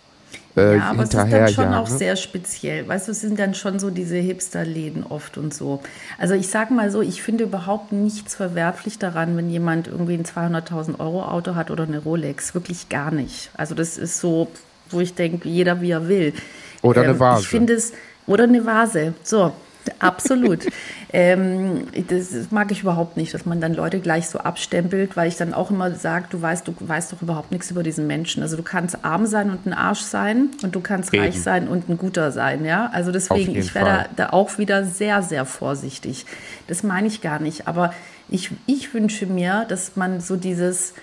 äh, 0.56 0.76
ja, 0.76 0.90
aber 0.90 1.04
es 1.04 1.08
ist 1.08 1.14
dann 1.14 1.48
schon 1.48 1.72
ja, 1.72 1.80
auch 1.80 1.88
ne? 1.88 1.96
sehr 1.96 2.16
speziell. 2.16 2.86
Weißt 2.86 3.08
du, 3.08 3.12
es 3.12 3.20
sind 3.20 3.38
dann 3.38 3.54
schon 3.54 3.78
so 3.78 3.90
diese 3.90 4.16
Hipster-Läden 4.16 5.04
oft 5.04 5.38
und 5.38 5.54
so. 5.54 5.80
Also 6.18 6.34
ich 6.34 6.48
sage 6.48 6.74
mal 6.74 6.90
so, 6.90 7.00
ich 7.00 7.22
finde 7.22 7.44
überhaupt 7.44 7.92
nichts 7.92 8.34
verwerflich 8.34 8.98
daran, 8.98 9.36
wenn 9.36 9.48
jemand 9.48 9.88
irgendwie 9.88 10.14
ein 10.14 10.24
200.000 10.24 11.00
Euro 11.00 11.24
Auto 11.24 11.54
hat 11.54 11.70
oder 11.70 11.84
eine 11.84 11.98
Rolex. 11.98 12.54
Wirklich 12.54 12.88
gar 12.90 13.10
nicht. 13.10 13.50
Also 13.54 13.74
das 13.74 13.96
ist 13.96 14.18
so, 14.18 14.48
wo 14.90 15.00
ich 15.00 15.14
denke, 15.14 15.48
jeder 15.48 15.80
wie 15.80 15.90
er 15.90 16.08
will. 16.08 16.34
Oder 16.82 17.02
eine 17.02 17.12
ähm, 17.12 17.20
Vase. 17.20 17.42
Ich 17.42 17.48
finde 17.48 17.72
es, 17.72 17.92
oder 18.26 18.44
eine 18.44 18.66
Vase. 18.66 19.14
So, 19.22 19.52
Absolut. 19.98 20.66
ähm, 21.12 21.86
das 22.08 22.50
mag 22.50 22.70
ich 22.70 22.82
überhaupt 22.82 23.16
nicht, 23.16 23.34
dass 23.34 23.46
man 23.46 23.60
dann 23.60 23.74
Leute 23.74 24.00
gleich 24.00 24.28
so 24.28 24.38
abstempelt, 24.38 25.16
weil 25.16 25.28
ich 25.28 25.36
dann 25.36 25.54
auch 25.54 25.70
immer 25.70 25.92
sage, 25.92 26.26
du 26.30 26.40
weißt, 26.40 26.66
du 26.66 26.74
weißt 26.78 27.12
doch 27.12 27.22
überhaupt 27.22 27.52
nichts 27.52 27.70
über 27.70 27.82
diesen 27.82 28.06
Menschen. 28.06 28.42
Also 28.42 28.56
du 28.56 28.62
kannst 28.62 29.04
arm 29.04 29.26
sein 29.26 29.50
und 29.50 29.66
ein 29.66 29.72
Arsch 29.72 30.00
sein 30.00 30.50
und 30.62 30.74
du 30.74 30.80
kannst 30.80 31.12
Eben. 31.12 31.24
reich 31.24 31.40
sein 31.40 31.68
und 31.68 31.88
ein 31.88 31.98
guter 31.98 32.32
sein, 32.32 32.64
ja. 32.64 32.90
Also 32.92 33.12
deswegen, 33.12 33.54
ich 33.56 33.74
wäre 33.74 33.86
da, 33.86 34.06
da, 34.16 34.28
auch 34.30 34.58
wieder 34.58 34.84
sehr, 34.84 35.22
sehr 35.22 35.44
vorsichtig. 35.44 36.26
Das 36.66 36.82
meine 36.82 37.08
ich 37.08 37.20
gar 37.20 37.40
nicht. 37.40 37.68
Aber 37.68 37.92
ich, 38.28 38.50
ich 38.66 38.92
wünsche 38.94 39.26
mir, 39.26 39.66
dass 39.68 39.96
man 39.96 40.20
so 40.20 40.36
dieses, 40.36 40.94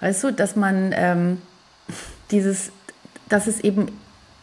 weißt 0.00 0.24
du, 0.24 0.32
dass 0.32 0.56
man 0.56 0.92
ähm, 0.94 1.42
dieses, 2.30 2.72
dass 3.28 3.46
es 3.46 3.60
eben 3.60 3.88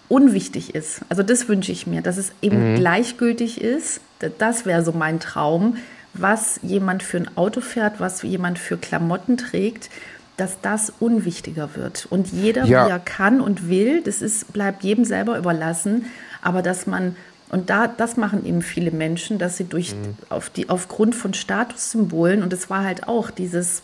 unwichtig 0.09 0.75
ist. 0.75 1.01
Also 1.09 1.23
das 1.23 1.47
wünsche 1.47 1.71
ich 1.71 1.87
mir, 1.87 2.01
dass 2.01 2.17
es 2.17 2.31
eben 2.41 2.73
mhm. 2.73 2.75
gleichgültig 2.75 3.61
ist. 3.61 4.01
Das 4.37 4.65
wäre 4.65 4.83
so 4.83 4.91
mein 4.91 5.19
Traum, 5.19 5.77
was 6.13 6.59
jemand 6.63 7.03
für 7.03 7.17
ein 7.17 7.37
Auto 7.37 7.61
fährt, 7.61 7.99
was 7.99 8.21
jemand 8.21 8.59
für 8.59 8.77
Klamotten 8.77 9.37
trägt, 9.37 9.89
dass 10.37 10.59
das 10.61 10.91
unwichtiger 10.99 11.75
wird. 11.75 12.07
Und 12.09 12.27
jeder, 12.27 12.65
ja. 12.65 12.85
wie 12.85 12.91
er 12.91 12.99
kann 12.99 13.41
und 13.41 13.69
will, 13.69 14.01
das 14.01 14.21
ist, 14.21 14.53
bleibt 14.53 14.83
jedem 14.83 15.05
selber 15.05 15.37
überlassen. 15.37 16.05
Aber 16.41 16.61
dass 16.61 16.87
man, 16.87 17.15
und 17.49 17.69
da, 17.69 17.87
das 17.87 18.17
machen 18.17 18.45
eben 18.45 18.61
viele 18.61 18.91
Menschen, 18.91 19.37
dass 19.37 19.57
sie 19.57 19.65
durch, 19.65 19.93
mhm. 19.93 20.15
auf 20.29 20.49
die, 20.49 20.69
aufgrund 20.69 21.15
von 21.15 21.33
Statussymbolen, 21.33 22.43
und 22.43 22.53
es 22.53 22.69
war 22.69 22.83
halt 22.83 23.07
auch 23.07 23.31
dieses, 23.31 23.81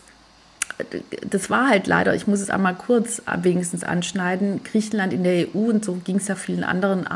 das 1.28 1.50
war 1.50 1.68
halt 1.68 1.86
leider, 1.86 2.14
ich 2.14 2.26
muss 2.26 2.40
es 2.40 2.50
einmal 2.50 2.74
kurz 2.74 3.22
wenigstens 3.42 3.84
anschneiden, 3.84 4.62
Griechenland 4.64 5.12
in 5.12 5.24
der 5.24 5.48
EU 5.48 5.70
und 5.70 5.84
so 5.84 5.94
ging 6.04 6.16
es 6.16 6.28
ja 6.28 6.34
vielen 6.34 6.64
anderen 6.64 7.06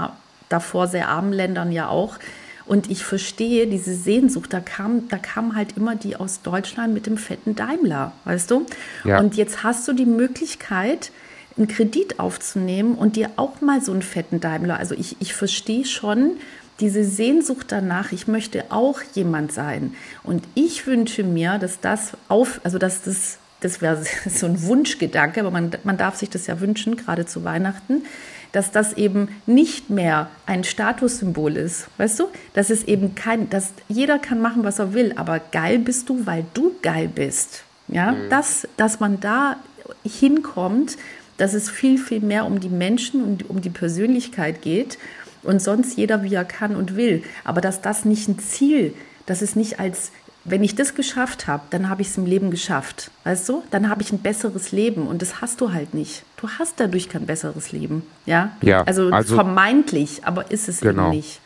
davor 0.48 0.86
sehr 0.86 1.08
armen 1.08 1.32
Ländern 1.32 1.72
ja 1.72 1.88
auch. 1.88 2.18
Und 2.66 2.90
ich 2.90 3.04
verstehe 3.04 3.68
diese 3.68 3.94
Sehnsucht, 3.94 4.52
da 4.52 4.58
kam, 4.60 5.08
da 5.08 5.18
kam 5.18 5.54
halt 5.54 5.76
immer 5.76 5.94
die 5.94 6.16
aus 6.16 6.42
Deutschland 6.42 6.92
mit 6.92 7.06
dem 7.06 7.16
fetten 7.16 7.54
Daimler, 7.54 8.12
weißt 8.24 8.50
du? 8.50 8.66
Ja. 9.04 9.20
Und 9.20 9.36
jetzt 9.36 9.62
hast 9.62 9.86
du 9.86 9.92
die 9.92 10.06
Möglichkeit, 10.06 11.12
einen 11.56 11.68
Kredit 11.68 12.18
aufzunehmen 12.18 12.96
und 12.96 13.16
dir 13.16 13.30
auch 13.36 13.60
mal 13.60 13.80
so 13.80 13.92
einen 13.92 14.02
fetten 14.02 14.40
Daimler. 14.40 14.78
Also 14.78 14.94
ich, 14.94 15.16
ich 15.20 15.32
verstehe 15.32 15.84
schon 15.84 16.32
diese 16.80 17.04
Sehnsucht 17.04 17.66
danach, 17.70 18.12
ich 18.12 18.28
möchte 18.28 18.64
auch 18.70 19.00
jemand 19.14 19.52
sein. 19.52 19.94
Und 20.22 20.44
ich 20.54 20.86
wünsche 20.86 21.22
mir, 21.22 21.58
dass 21.58 21.80
das 21.80 22.12
auf, 22.28 22.60
also 22.64 22.78
dass 22.78 23.02
das, 23.02 23.38
das 23.60 23.80
wäre 23.80 24.02
so 24.28 24.46
ein 24.46 24.62
Wunschgedanke, 24.62 25.40
aber 25.40 25.50
man, 25.50 25.70
man 25.84 25.96
darf 25.96 26.16
sich 26.16 26.30
das 26.30 26.46
ja 26.46 26.60
wünschen, 26.60 26.96
gerade 26.96 27.26
zu 27.26 27.44
Weihnachten, 27.44 28.04
dass 28.52 28.70
das 28.70 28.94
eben 28.94 29.28
nicht 29.46 29.90
mehr 29.90 30.30
ein 30.46 30.64
Statussymbol 30.64 31.56
ist, 31.56 31.88
weißt 31.98 32.20
du? 32.20 32.28
Dass 32.54 32.70
es 32.70 32.84
eben 32.84 33.14
kein, 33.14 33.50
dass 33.50 33.72
jeder 33.88 34.18
kann 34.18 34.40
machen, 34.40 34.64
was 34.64 34.78
er 34.78 34.94
will, 34.94 35.12
aber 35.16 35.40
geil 35.40 35.78
bist 35.78 36.08
du, 36.08 36.26
weil 36.26 36.44
du 36.54 36.74
geil 36.82 37.10
bist. 37.12 37.64
Ja, 37.88 38.12
mhm. 38.12 38.30
dass, 38.30 38.66
dass 38.76 38.98
man 38.98 39.20
da 39.20 39.56
hinkommt, 40.04 40.96
dass 41.36 41.54
es 41.54 41.70
viel, 41.70 41.98
viel 41.98 42.20
mehr 42.20 42.46
um 42.46 42.60
die 42.60 42.68
Menschen 42.68 43.22
und 43.22 43.44
um, 43.44 43.56
um 43.56 43.60
die 43.60 43.70
Persönlichkeit 43.70 44.62
geht 44.62 44.98
und 45.42 45.62
sonst 45.62 45.96
jeder, 45.96 46.22
wie 46.22 46.34
er 46.34 46.44
kann 46.44 46.74
und 46.74 46.96
will. 46.96 47.22
Aber 47.44 47.60
dass 47.60 47.80
das 47.80 48.04
nicht 48.04 48.28
ein 48.28 48.38
Ziel, 48.38 48.94
dass 49.26 49.42
es 49.42 49.56
nicht 49.56 49.78
als, 49.78 50.10
wenn 50.48 50.62
ich 50.62 50.74
das 50.74 50.94
geschafft 50.94 51.46
habe, 51.46 51.64
dann 51.70 51.88
habe 51.88 52.02
ich 52.02 52.08
es 52.08 52.16
im 52.16 52.26
Leben 52.26 52.50
geschafft. 52.50 53.10
Weißt 53.24 53.48
du? 53.48 53.62
Dann 53.70 53.88
habe 53.88 54.02
ich 54.02 54.12
ein 54.12 54.18
besseres 54.18 54.72
Leben 54.72 55.06
und 55.06 55.22
das 55.22 55.40
hast 55.40 55.60
du 55.60 55.72
halt 55.72 55.94
nicht. 55.94 56.24
Du 56.36 56.48
hast 56.48 56.78
dadurch 56.78 57.08
kein 57.08 57.26
besseres 57.26 57.72
Leben. 57.72 58.02
Ja, 58.26 58.52
ja 58.62 58.82
also, 58.82 59.10
also 59.10 59.34
vermeintlich, 59.34 60.24
aber 60.24 60.50
ist 60.50 60.68
es 60.68 60.80
genau. 60.80 61.08
eben 61.08 61.16
nicht. 61.16 61.40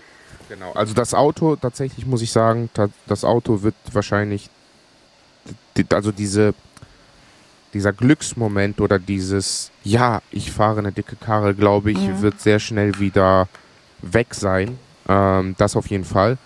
Genau, 0.48 0.72
also 0.72 0.94
das 0.94 1.14
Auto, 1.14 1.56
tatsächlich 1.56 2.06
muss 2.06 2.22
ich 2.22 2.32
sagen, 2.32 2.70
das 3.06 3.24
Auto 3.24 3.62
wird 3.62 3.76
wahrscheinlich, 3.92 4.50
also 5.92 6.10
diese 6.10 6.54
dieser 7.72 7.92
Glücksmoment 7.92 8.80
oder 8.80 8.98
dieses, 8.98 9.70
ja, 9.84 10.22
ich 10.30 10.50
fahre 10.50 10.80
eine 10.80 10.92
dicke 10.92 11.16
Karre, 11.16 11.54
glaube 11.54 11.92
ich, 11.92 11.98
mhm. 11.98 12.20
wird 12.20 12.40
sehr 12.40 12.58
schnell 12.58 12.98
wieder 12.98 13.48
weg 14.02 14.34
sein. 14.34 14.78
Ähm, 15.08 15.54
das 15.58 15.76
auf 15.76 15.86
jeden 15.88 16.04
Fall. 16.04 16.38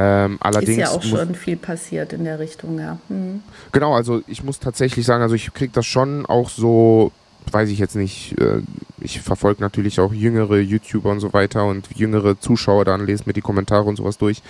Ähm, 0.00 0.38
allerdings 0.40 0.70
ist 0.70 0.76
ja 0.76 0.90
auch 0.90 1.02
schon 1.02 1.34
viel 1.34 1.56
passiert 1.56 2.12
in 2.12 2.22
der 2.22 2.38
Richtung, 2.38 2.78
ja. 2.78 2.98
Mhm. 3.08 3.42
Genau, 3.72 3.94
also 3.94 4.22
ich 4.28 4.44
muss 4.44 4.60
tatsächlich 4.60 5.04
sagen, 5.04 5.24
also 5.24 5.34
ich 5.34 5.52
kriege 5.52 5.72
das 5.72 5.86
schon 5.86 6.24
auch 6.24 6.50
so, 6.50 7.10
weiß 7.50 7.68
ich 7.68 7.80
jetzt 7.80 7.96
nicht, 7.96 8.40
äh, 8.40 8.60
ich 9.00 9.20
verfolge 9.20 9.60
natürlich 9.60 9.98
auch 9.98 10.12
jüngere 10.12 10.58
YouTuber 10.58 11.10
und 11.10 11.18
so 11.18 11.32
weiter 11.32 11.64
und 11.64 11.88
jüngere 11.96 12.38
Zuschauer, 12.38 12.84
dann 12.84 13.04
lese 13.06 13.24
mir 13.26 13.32
die 13.32 13.40
Kommentare 13.40 13.82
und 13.84 13.96
sowas 13.96 14.18
durch. 14.18 14.40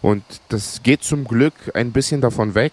Und 0.00 0.22
das 0.48 0.82
geht 0.82 1.02
zum 1.02 1.24
Glück 1.24 1.52
ein 1.74 1.92
bisschen 1.92 2.22
davon 2.22 2.54
weg. 2.54 2.72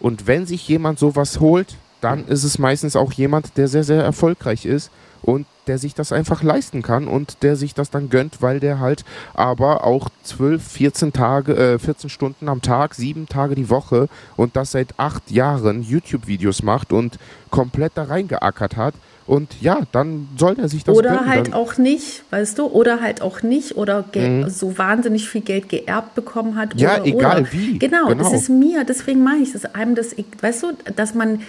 Und 0.00 0.26
wenn 0.26 0.46
sich 0.46 0.66
jemand 0.66 0.98
sowas 0.98 1.38
holt, 1.38 1.76
dann 2.00 2.26
ist 2.26 2.44
es 2.44 2.58
meistens 2.58 2.96
auch 2.96 3.12
jemand, 3.12 3.56
der 3.56 3.68
sehr, 3.68 3.84
sehr 3.84 4.02
erfolgreich 4.02 4.66
ist 4.66 4.90
und 5.22 5.46
der 5.66 5.78
sich 5.78 5.94
das 5.94 6.12
einfach 6.12 6.42
leisten 6.42 6.82
kann 6.82 7.06
und 7.06 7.42
der 7.42 7.54
sich 7.56 7.74
das 7.74 7.90
dann 7.90 8.08
gönnt, 8.10 8.42
weil 8.42 8.58
der 8.58 8.80
halt 8.80 9.04
aber 9.34 9.84
auch 9.84 10.08
12, 10.24 10.62
14 10.62 11.12
Tage, 11.12 11.54
äh, 11.54 11.78
14 11.78 12.10
Stunden 12.10 12.48
am 12.48 12.62
Tag, 12.62 12.94
sieben 12.94 13.28
Tage 13.28 13.54
die 13.54 13.70
Woche 13.70 14.08
und 14.36 14.56
das 14.56 14.72
seit 14.72 14.98
acht 14.98 15.30
Jahren 15.30 15.82
YouTube-Videos 15.82 16.62
macht 16.62 16.92
und 16.92 17.18
komplett 17.50 17.92
da 17.94 18.04
reingeackert 18.04 18.76
hat. 18.76 18.94
Und 19.26 19.54
ja, 19.60 19.82
dann 19.92 20.28
soll 20.36 20.58
er 20.58 20.68
sich 20.68 20.82
das 20.82 20.96
Oder 20.96 21.10
gönnen, 21.10 21.28
halt 21.28 21.52
auch 21.52 21.78
nicht, 21.78 22.24
weißt 22.30 22.58
du, 22.58 22.66
oder 22.66 23.00
halt 23.00 23.22
auch 23.22 23.42
nicht, 23.44 23.76
oder 23.76 24.04
mhm. 24.12 24.50
so 24.50 24.76
wahnsinnig 24.76 25.28
viel 25.28 25.42
Geld 25.42 25.68
geerbt 25.68 26.16
bekommen 26.16 26.56
hat. 26.56 26.74
Ja, 26.80 26.94
oder, 26.96 27.06
egal 27.06 27.40
oder. 27.42 27.52
wie. 27.52 27.78
Genau, 27.78 28.08
genau, 28.08 28.24
das 28.24 28.32
ist 28.32 28.48
mir, 28.48 28.82
deswegen 28.82 29.22
meine 29.22 29.44
ich 29.44 29.52
das 29.52 29.66
einem, 29.66 29.94
das, 29.94 30.16
weißt 30.40 30.64
du, 30.64 30.72
dass 30.96 31.14
man 31.14 31.42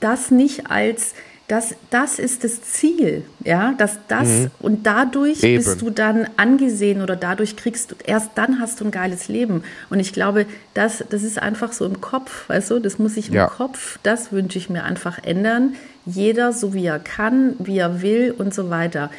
das 0.00 0.30
nicht 0.30 0.70
als 0.70 1.14
das, 1.50 1.74
das 1.90 2.20
ist 2.20 2.44
das 2.44 2.62
Ziel, 2.62 3.24
ja, 3.44 3.74
dass 3.76 3.98
das 4.06 4.28
mhm. 4.28 4.50
und 4.60 4.86
dadurch 4.86 5.42
Eben. 5.42 5.56
bist 5.56 5.82
du 5.82 5.90
dann 5.90 6.28
angesehen 6.36 7.02
oder 7.02 7.16
dadurch 7.16 7.56
kriegst 7.56 7.90
du, 7.90 7.96
erst 8.04 8.30
dann 8.36 8.60
hast 8.60 8.80
du 8.80 8.84
ein 8.84 8.92
geiles 8.92 9.26
Leben. 9.26 9.64
Und 9.88 9.98
ich 9.98 10.12
glaube, 10.12 10.46
das, 10.74 11.04
das 11.10 11.24
ist 11.24 11.42
einfach 11.42 11.72
so 11.72 11.86
im 11.86 12.00
Kopf, 12.00 12.48
weißt 12.48 12.70
du, 12.70 12.78
das 12.78 13.00
muss 13.00 13.14
sich 13.14 13.30
im 13.30 13.34
ja. 13.34 13.48
Kopf, 13.48 13.98
das 14.04 14.30
wünsche 14.30 14.58
ich 14.58 14.70
mir 14.70 14.84
einfach 14.84 15.18
ändern. 15.24 15.74
Jeder 16.06 16.52
so 16.52 16.72
wie 16.72 16.86
er 16.86 17.00
kann, 17.00 17.56
wie 17.58 17.78
er 17.78 18.00
will 18.00 18.32
und 18.38 18.54
so 18.54 18.70
weiter. 18.70 19.10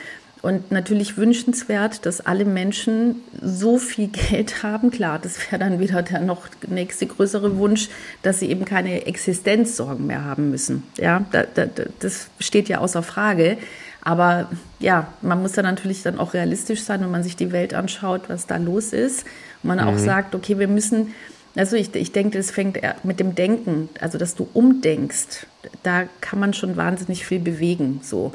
Und 0.42 0.72
natürlich 0.72 1.18
wünschenswert, 1.18 2.06
dass 2.06 2.20
alle 2.22 2.46
Menschen 2.46 3.18
so 3.42 3.78
viel 3.78 4.08
Geld 4.30 4.64
haben. 4.64 4.90
Klar, 4.90 5.20
das 5.20 5.38
wäre 5.52 5.60
dann 5.60 5.80
wieder 5.80 6.02
der 6.02 6.22
noch 6.22 6.48
nächste 6.68 7.06
größere 7.06 7.58
Wunsch, 7.58 7.90
dass 8.24 8.40
sie 8.40 8.50
eben 8.50 8.66
keine 8.66 9.06
Existenzsorgen 9.06 10.08
mehr 10.08 10.26
haben 10.26 10.50
müssen. 10.50 10.84
Ja, 10.98 11.26
da, 11.32 11.44
da, 11.44 11.66
das 12.00 12.28
steht 12.40 12.70
ja 12.70 12.80
außer 12.80 13.04
Frage. 13.04 13.58
Aber 14.04 14.50
ja, 14.80 15.14
man 15.22 15.44
muss 15.44 15.52
da 15.52 15.62
natürlich 15.62 16.02
dann 16.02 16.18
auch 16.18 16.34
realistisch 16.34 16.82
sein, 16.82 17.02
wenn 17.02 17.12
man 17.12 17.22
sich 17.22 17.36
die 17.36 17.52
Welt 17.52 17.76
anschaut, 17.76 18.24
was 18.30 18.48
da 18.48 18.58
los 18.58 18.94
ist. 18.94 19.26
Und 19.62 19.68
man 19.68 19.78
mhm. 19.78 19.88
auch 19.88 19.98
sagt, 19.98 20.34
okay, 20.34 20.58
wir 20.58 20.68
müssen, 20.68 21.14
also 21.56 21.76
ich, 21.76 21.94
ich 21.94 22.12
denke, 22.12 22.40
das 22.40 22.50
fängt 22.50 22.80
mit 23.04 23.20
dem 23.20 23.36
Denken, 23.36 23.90
also 24.00 24.18
dass 24.18 24.34
du 24.34 24.48
umdenkst. 24.54 25.46
Da 25.84 26.06
kann 26.20 26.40
man 26.40 26.56
schon 26.56 26.78
wahnsinnig 26.78 27.28
viel 27.28 27.40
bewegen. 27.40 28.00
So. 28.02 28.34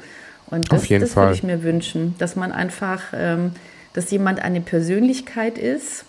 Und 0.49 0.73
das, 0.73 0.89
das 0.89 1.17
würde 1.17 1.35
ich 1.35 1.43
mir 1.43 1.63
wünschen, 1.63 2.15
dass 2.19 2.37
man 2.37 2.53
einfach, 2.53 3.03
ähm, 3.13 3.53
dass 3.93 4.11
jemand 4.11 4.41
eine 4.41 4.61
Persönlichkeit 4.61 5.59
ist, 5.59 6.05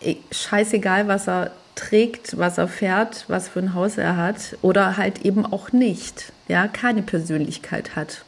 e, 0.00 0.16
scheißegal, 0.30 1.08
was 1.08 1.28
er 1.28 1.50
trägt, 1.74 2.38
was 2.38 2.56
er 2.58 2.68
fährt, 2.68 3.26
was 3.28 3.48
für 3.48 3.60
ein 3.60 3.74
Haus 3.74 3.98
er 3.98 4.16
hat, 4.16 4.56
oder 4.62 4.96
halt 4.96 5.24
eben 5.24 5.44
auch 5.44 5.72
nicht, 5.72 6.32
ja, 6.48 6.66
keine 6.68 7.02
Persönlichkeit 7.02 7.94
hat. 7.96 8.24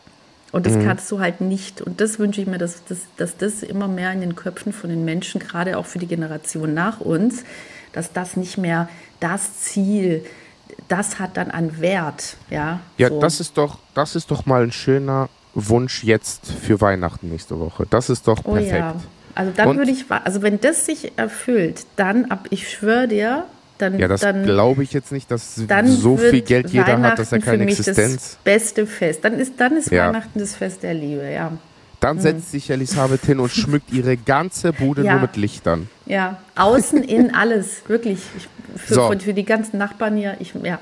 Und 0.52 0.66
das 0.66 0.74
mhm. 0.74 0.84
kannst 0.84 1.10
du 1.10 1.20
halt 1.20 1.40
nicht. 1.40 1.80
Und 1.80 2.00
das 2.00 2.18
wünsche 2.18 2.40
ich 2.40 2.46
mir, 2.46 2.58
dass, 2.58 2.84
dass, 2.84 3.00
dass 3.16 3.36
das 3.36 3.62
immer 3.62 3.88
mehr 3.88 4.12
in 4.12 4.20
den 4.20 4.34
Köpfen 4.36 4.72
von 4.72 4.90
den 4.90 5.04
Menschen, 5.04 5.40
gerade 5.40 5.78
auch 5.78 5.86
für 5.86 5.98
die 5.98 6.06
Generation 6.06 6.74
nach 6.74 7.00
uns, 7.00 7.44
dass 7.92 8.12
das 8.12 8.36
nicht 8.36 8.58
mehr 8.58 8.88
das 9.20 9.60
Ziel 9.60 10.22
ist 10.24 10.47
das 10.88 11.18
hat 11.18 11.36
dann 11.36 11.50
an 11.50 11.80
Wert, 11.80 12.36
ja. 12.50 12.80
Ja, 12.96 13.08
so. 13.08 13.20
das 13.20 13.40
ist 13.40 13.56
doch, 13.56 13.78
das 13.94 14.16
ist 14.16 14.30
doch 14.30 14.46
mal 14.46 14.62
ein 14.62 14.72
schöner 14.72 15.28
Wunsch 15.54 16.04
jetzt 16.04 16.52
für 16.52 16.80
Weihnachten 16.80 17.30
nächste 17.30 17.58
Woche. 17.58 17.86
Das 17.88 18.10
ist 18.10 18.28
doch 18.28 18.42
perfekt. 18.42 18.72
Oh 18.72 18.76
ja. 18.76 18.94
Also 19.34 19.52
dann 19.54 19.76
würde 19.76 19.90
ich, 19.90 20.04
also 20.10 20.42
wenn 20.42 20.60
das 20.60 20.86
sich 20.86 21.12
erfüllt, 21.16 21.86
dann 21.96 22.26
ab, 22.26 22.46
ich 22.50 22.68
schwöre 22.68 23.06
dir, 23.06 23.44
dann. 23.78 23.98
Ja, 23.98 24.08
das 24.08 24.20
glaube 24.20 24.82
ich 24.82 24.92
jetzt 24.92 25.12
nicht, 25.12 25.30
dass 25.30 25.54
so 25.54 26.16
viel 26.16 26.42
Geld 26.42 26.70
jeder 26.70 27.00
hat, 27.00 27.18
dass 27.18 27.32
er 27.32 27.38
keine 27.38 27.64
Existenz. 27.64 28.14
Das 28.14 28.38
beste 28.42 28.86
Fest. 28.86 29.24
Dann 29.24 29.34
ist, 29.34 29.54
dann 29.58 29.76
ist 29.76 29.90
ja. 29.90 30.08
Weihnachten 30.08 30.38
das 30.38 30.56
Fest 30.56 30.82
der 30.82 30.94
Liebe, 30.94 31.30
ja. 31.30 31.52
Dann 32.00 32.16
hm. 32.16 32.22
setzt 32.22 32.50
sich 32.52 32.70
Elisabeth 32.70 33.24
hin 33.24 33.40
und 33.40 33.50
schmückt 33.50 33.92
ihre 33.92 34.16
ganze 34.16 34.72
Bude 34.72 35.04
ja. 35.04 35.12
nur 35.12 35.22
mit 35.22 35.36
Lichtern. 35.36 35.88
Ja, 36.08 36.38
außen, 36.56 37.04
in 37.04 37.34
alles, 37.34 37.82
wirklich. 37.86 38.18
Ich, 38.36 38.48
für, 38.80 38.94
so. 38.94 39.12
für, 39.18 39.34
die 39.34 39.44
ganzen 39.44 39.76
Nachbarn 39.76 40.16
hier, 40.16 40.36
ich, 40.40 40.54
ja. 40.62 40.78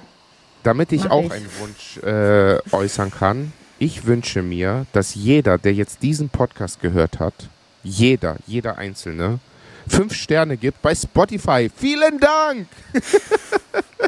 Damit 0.63 0.93
ich 0.93 1.11
auch 1.11 1.25
ich. 1.25 1.33
einen 1.33 1.49
Wunsch 1.59 1.99
äh, 1.99 2.59
äußern 2.73 3.11
kann, 3.11 3.53
ich 3.79 4.07
wünsche 4.07 4.43
mir, 4.43 4.87
dass 4.93 5.15
jeder, 5.17 5.59
der 5.59 5.75
jetzt 5.75 6.03
diesen 6.03 6.29
Podcast 6.29 6.81
gehört 6.81 7.19
hat, 7.19 7.35
jeder, 7.83 8.37
jeder 8.47 8.79
Einzelne, 8.79 9.41
fünf 9.89 10.15
Sterne 10.15 10.57
gibt 10.57 10.81
bei 10.81 10.95
Spotify. 10.95 11.71
Vielen 11.75 12.21
Dank! 12.21 12.69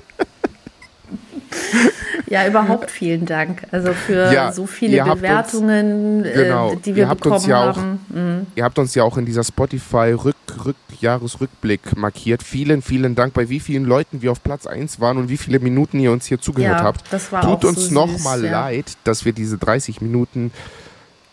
Ja, 2.31 2.47
überhaupt 2.47 2.91
vielen 2.91 3.25
Dank. 3.25 3.63
Also 3.71 3.93
für 3.93 4.31
ja, 4.33 4.53
so 4.53 4.67
viele 4.67 5.03
Bewertungen, 5.03 6.25
uns, 6.25 6.35
genau, 6.35 6.73
äh, 6.73 6.77
die 6.77 6.95
wir 6.95 7.07
bekommen 7.07 7.49
ja 7.49 7.75
haben. 7.75 8.01
Auch, 8.11 8.15
mhm. 8.15 8.47
Ihr 8.55 8.65
habt 8.65 8.79
uns 8.79 8.95
ja 8.95 9.05
auch 9.05 9.17
in 9.17 9.25
dieser 9.25 9.45
Spotify-Jahresrückblick 9.45 11.87
-Rück 11.87 11.99
markiert. 11.99 12.43
Vielen, 12.43 12.83
vielen 12.83 13.15
Dank, 13.15 13.33
bei 13.33 13.49
wie 13.49 13.61
vielen 13.61 13.85
Leuten 13.85 14.21
wir 14.21 14.33
auf 14.33 14.43
Platz 14.43 14.67
1 14.67 15.01
waren 15.01 15.17
und 15.17 15.31
wie 15.31 15.39
viele 15.39 15.61
Minuten 15.61 15.99
ihr 16.01 16.13
uns 16.13 16.27
hier 16.27 16.41
zugehört 16.41 16.81
ja, 16.81 16.85
habt. 16.85 17.05
Tut 17.43 17.65
uns 17.65 17.87
so 17.87 17.95
nochmal 17.95 18.43
leid, 18.43 18.99
dass 19.05 19.25
wir 19.25 19.33
diese 19.33 19.57
30 19.57 20.03
Minuten 20.03 20.53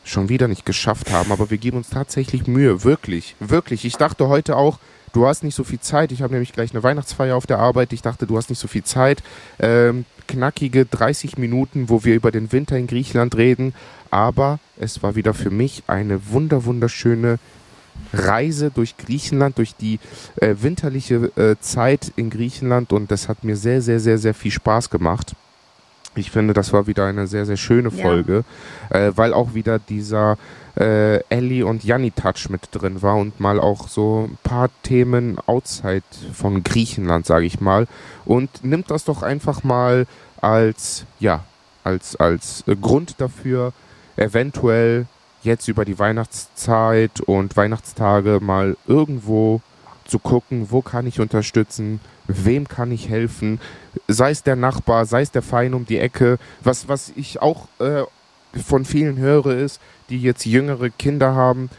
schon 0.06 0.30
wieder 0.30 0.48
nicht 0.48 0.66
geschafft 0.66 1.12
haben, 1.12 1.32
aber 1.32 1.50
wir 1.50 1.58
geben 1.58 1.78
uns 1.78 1.90
tatsächlich 1.90 2.48
Mühe. 2.48 2.84
Wirklich, 2.84 3.36
wirklich. 3.40 3.86
Ich 3.86 3.98
dachte 3.98 4.28
heute 4.28 4.56
auch, 4.56 4.80
du 5.16 5.26
hast 5.26 5.44
nicht 5.44 5.56
so 5.56 5.64
viel 5.64 5.80
Zeit. 5.80 6.12
Ich 6.12 6.22
habe 6.22 6.34
nämlich 6.34 6.52
gleich 6.52 6.72
eine 6.72 6.84
Weihnachtsfeier 6.84 7.36
auf 7.36 7.48
der 7.48 7.60
Arbeit. 7.60 7.94
Ich 7.94 8.02
dachte, 8.02 8.28
du 8.28 8.38
hast 8.38 8.50
nicht 8.50 8.60
so 8.60 8.68
viel 8.68 8.84
Zeit. 8.84 9.24
Ähm, 9.60 10.06
knackige 10.28 10.86
30 10.86 11.38
Minuten, 11.38 11.90
wo 11.90 12.04
wir 12.04 12.16
über 12.16 12.32
den 12.32 12.52
Winter 12.52 12.78
in 12.78 12.88
Griechenland 12.88 13.36
reden. 13.36 13.74
Aber 14.12 14.60
es 14.78 15.02
war 15.04 15.16
wieder 15.16 15.34
für 15.34 15.50
mich 15.52 15.84
eine 15.88 16.30
wunder 16.30 16.66
wunderschöne 16.66 17.40
Reise 18.14 18.72
durch 18.72 18.98
Griechenland, 18.98 19.58
durch 19.58 19.76
die 19.76 20.00
äh, 20.38 20.56
winterliche 20.60 21.32
äh, 21.38 21.56
Zeit 21.62 22.12
in 22.18 22.30
Griechenland 22.30 22.92
und 22.92 23.10
das 23.10 23.30
hat 23.30 23.46
mir 23.46 23.56
sehr, 23.56 23.82
sehr, 23.82 24.02
sehr, 24.02 24.18
sehr 24.18 24.34
viel 24.34 24.52
Spaß 24.52 24.90
gemacht. 24.90 25.34
Ich 26.16 26.32
finde, 26.32 26.54
das 26.54 26.74
war 26.74 26.88
wieder 26.88 27.06
eine 27.06 27.28
sehr, 27.28 27.46
sehr 27.46 27.58
schöne 27.58 27.92
Folge, 27.92 28.44
ja. 28.90 29.08
äh, 29.08 29.18
weil 29.18 29.34
auch 29.34 29.54
wieder 29.54 29.80
dieser 29.80 30.38
äh, 30.78 31.20
Ellie 31.30 31.66
und 31.66 31.84
Janni 31.84 32.12
Touch 32.12 32.50
mit 32.50 32.62
drin 32.72 33.02
war 33.02 33.16
und 33.16 33.40
mal 33.40 33.60
auch 33.60 33.88
so 33.88 34.28
ein 34.30 34.38
paar 34.44 34.70
Themen 34.84 35.38
outside 35.46 36.04
von 36.34 36.64
Griechenland, 36.64 37.26
sage 37.26 37.46
ich 37.46 37.62
mal. 37.62 37.88
Und 38.26 38.64
nimmt 38.64 38.92
das 38.92 39.06
doch 39.06 39.24
einfach 39.24 39.64
mal 39.64 40.06
als, 40.42 41.06
ja, 41.20 41.44
als, 41.84 42.16
als 42.16 42.64
Grund 42.82 43.16
dafür, 43.20 43.74
eventuell 44.18 45.08
jetzt 45.44 45.68
über 45.68 45.86
die 45.86 46.00
Weihnachtszeit 46.00 47.22
und 47.22 47.56
Weihnachtstage 47.56 48.40
mal 48.42 48.76
irgendwo 48.88 49.62
zu 50.06 50.20
gucken, 50.20 50.68
wo 50.72 50.82
kann 50.82 51.08
ich 51.08 51.20
unterstützen, 51.20 52.00
wem 52.28 52.68
kann 52.68 52.92
ich 52.92 53.10
helfen, 53.10 53.60
sei 54.08 54.32
es 54.32 54.44
der 54.44 54.56
Nachbar, 54.56 55.06
sei 55.06 55.22
es 55.22 55.32
der 55.32 55.42
Feind 55.42 55.74
um 55.76 55.86
die 55.86 56.00
Ecke. 56.00 56.38
Was, 56.64 56.88
was 56.88 57.12
ich 57.16 57.42
auch 57.42 57.68
äh, 57.80 58.04
von 58.64 58.86
vielen 58.86 59.18
höre, 59.18 59.48
ist, 59.58 59.80
die 60.10 60.22
jetzt 60.22 60.46
jüngere 60.46 60.90
Kinder 60.90 61.36
haben, 61.36 61.70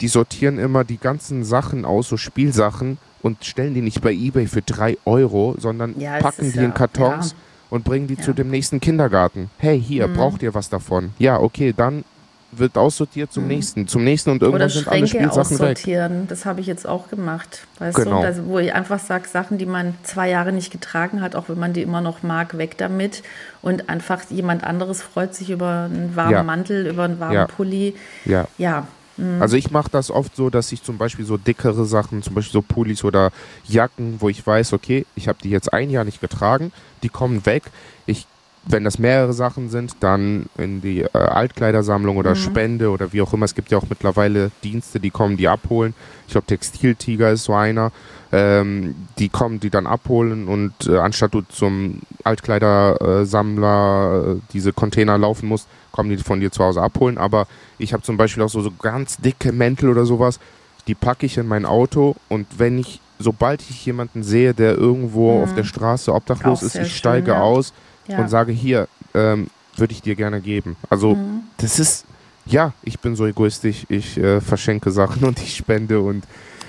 die 0.00 0.08
sortieren 0.08 0.58
immer 0.58 0.84
die 0.84 0.98
ganzen 0.98 1.44
Sachen 1.44 1.84
aus, 1.84 2.08
so 2.08 2.16
Spielsachen, 2.16 2.98
und 3.20 3.44
stellen 3.44 3.74
die 3.74 3.80
nicht 3.80 4.00
bei 4.00 4.12
eBay 4.12 4.46
für 4.46 4.62
drei 4.62 4.96
Euro, 5.04 5.56
sondern 5.58 5.98
ja, 5.98 6.18
packen 6.18 6.52
die 6.52 6.58
ja, 6.58 6.64
in 6.64 6.74
Kartons 6.74 7.32
ja. 7.32 7.36
und 7.70 7.84
bringen 7.84 8.06
die 8.06 8.16
zu 8.16 8.32
dem 8.32 8.48
nächsten 8.48 8.80
Kindergarten. 8.80 9.50
Hey, 9.58 9.80
hier, 9.80 10.06
mhm. 10.06 10.14
braucht 10.14 10.42
ihr 10.42 10.54
was 10.54 10.68
davon? 10.68 11.10
Ja, 11.18 11.40
okay, 11.40 11.74
dann 11.76 12.04
wird 12.50 12.78
aussortiert 12.78 13.32
zum 13.32 13.44
mhm. 13.44 13.48
nächsten, 13.48 13.88
zum 13.88 14.04
nächsten 14.04 14.30
und 14.30 14.42
irgendwann 14.42 14.62
Oder 14.62 14.70
sind 14.70 14.88
alle 14.88 15.06
Spielsachen 15.06 15.56
aussortieren. 15.56 16.20
weg. 16.22 16.28
Das 16.28 16.46
habe 16.46 16.60
ich 16.60 16.66
jetzt 16.66 16.86
auch 16.86 17.08
gemacht, 17.08 17.66
weißt 17.78 17.96
genau. 17.96 18.20
du, 18.22 18.26
also, 18.26 18.46
wo 18.46 18.58
ich 18.58 18.72
einfach 18.72 18.98
sage, 18.98 19.28
Sachen, 19.28 19.58
die 19.58 19.66
man 19.66 19.94
zwei 20.02 20.30
Jahre 20.30 20.52
nicht 20.52 20.70
getragen 20.70 21.20
hat, 21.20 21.36
auch 21.36 21.48
wenn 21.48 21.58
man 21.58 21.72
die 21.72 21.82
immer 21.82 22.00
noch 22.00 22.22
mag, 22.22 22.56
weg 22.56 22.78
damit 22.78 23.22
und 23.60 23.88
einfach 23.88 24.22
jemand 24.30 24.64
anderes 24.64 25.02
freut 25.02 25.34
sich 25.34 25.50
über 25.50 25.88
einen 25.92 26.16
warmen 26.16 26.32
ja. 26.32 26.42
Mantel, 26.42 26.86
über 26.86 27.04
einen 27.04 27.20
warmen 27.20 27.34
ja. 27.34 27.46
Pulli. 27.46 27.94
Ja. 28.24 28.48
Ja. 28.56 28.86
Mhm. 29.18 29.42
Also 29.42 29.56
ich 29.56 29.70
mache 29.70 29.90
das 29.90 30.10
oft 30.10 30.34
so, 30.34 30.48
dass 30.48 30.72
ich 30.72 30.82
zum 30.82 30.96
Beispiel 30.96 31.26
so 31.26 31.36
dickere 31.36 31.84
Sachen, 31.84 32.22
zum 32.22 32.34
Beispiel 32.34 32.52
so 32.52 32.62
Pullis 32.62 33.04
oder 33.04 33.30
Jacken, 33.66 34.16
wo 34.20 34.28
ich 34.28 34.46
weiß, 34.46 34.72
okay, 34.72 35.04
ich 35.16 35.28
habe 35.28 35.38
die 35.42 35.50
jetzt 35.50 35.72
ein 35.72 35.90
Jahr 35.90 36.04
nicht 36.04 36.20
getragen, 36.20 36.72
die 37.02 37.08
kommen 37.08 37.44
weg. 37.44 37.64
Ich 38.06 38.26
wenn 38.64 38.84
das 38.84 38.98
mehrere 38.98 39.32
Sachen 39.32 39.70
sind, 39.70 39.96
dann 40.00 40.46
in 40.58 40.80
die 40.80 41.00
äh, 41.00 41.08
Altkleidersammlung 41.12 42.16
oder 42.16 42.30
mhm. 42.30 42.36
Spende 42.36 42.90
oder 42.90 43.12
wie 43.12 43.22
auch 43.22 43.32
immer. 43.32 43.44
Es 43.44 43.54
gibt 43.54 43.70
ja 43.70 43.78
auch 43.78 43.86
mittlerweile 43.88 44.50
Dienste, 44.62 45.00
die 45.00 45.10
kommen, 45.10 45.36
die 45.36 45.48
abholen. 45.48 45.94
Ich 46.26 46.32
glaube, 46.32 46.46
Textiltiger 46.46 47.30
ist 47.30 47.44
so 47.44 47.54
einer. 47.54 47.92
Ähm, 48.30 48.94
die 49.18 49.30
kommen, 49.30 49.58
die 49.58 49.70
dann 49.70 49.86
abholen 49.86 50.48
und 50.48 50.86
äh, 50.86 50.98
anstatt 50.98 51.32
du 51.32 51.40
zum 51.48 52.00
Altkleidersammler 52.24 54.36
äh, 54.36 54.40
diese 54.52 54.74
Container 54.74 55.16
laufen 55.16 55.48
musst, 55.48 55.66
kommen 55.92 56.10
die 56.10 56.18
von 56.18 56.38
dir 56.38 56.52
zu 56.52 56.62
Hause 56.62 56.82
abholen. 56.82 57.16
Aber 57.16 57.46
ich 57.78 57.94
habe 57.94 58.02
zum 58.02 58.18
Beispiel 58.18 58.42
auch 58.42 58.50
so, 58.50 58.60
so 58.60 58.70
ganz 58.70 59.16
dicke 59.16 59.50
Mäntel 59.50 59.88
oder 59.88 60.04
sowas, 60.04 60.40
die 60.88 60.94
packe 60.94 61.24
ich 61.24 61.38
in 61.38 61.48
mein 61.48 61.64
Auto 61.64 62.16
und 62.28 62.46
wenn 62.58 62.78
ich, 62.78 63.00
sobald 63.18 63.62
ich 63.62 63.86
jemanden 63.86 64.22
sehe, 64.22 64.52
der 64.52 64.74
irgendwo 64.74 65.38
mhm. 65.38 65.44
auf 65.44 65.54
der 65.54 65.64
Straße 65.64 66.12
obdachlos 66.12 66.60
auch 66.60 66.66
ist, 66.66 66.74
ich 66.74 66.94
steige 66.94 67.30
ja. 67.30 67.40
aus 67.40 67.72
ja. 68.08 68.18
und 68.18 68.28
sage, 68.28 68.52
hier, 68.52 68.88
ähm, 69.14 69.48
würde 69.76 69.92
ich 69.92 70.02
dir 70.02 70.16
gerne 70.16 70.40
geben. 70.40 70.76
Also 70.90 71.14
mhm. 71.14 71.42
das 71.58 71.78
ist, 71.78 72.04
ja, 72.46 72.72
ich 72.82 72.98
bin 72.98 73.16
so 73.16 73.26
egoistisch, 73.26 73.86
ich 73.88 74.18
äh, 74.18 74.40
verschenke 74.40 74.90
Sachen 74.90 75.24
und 75.28 75.40
ich 75.40 75.56
spende 75.56 76.00
und 76.00 76.24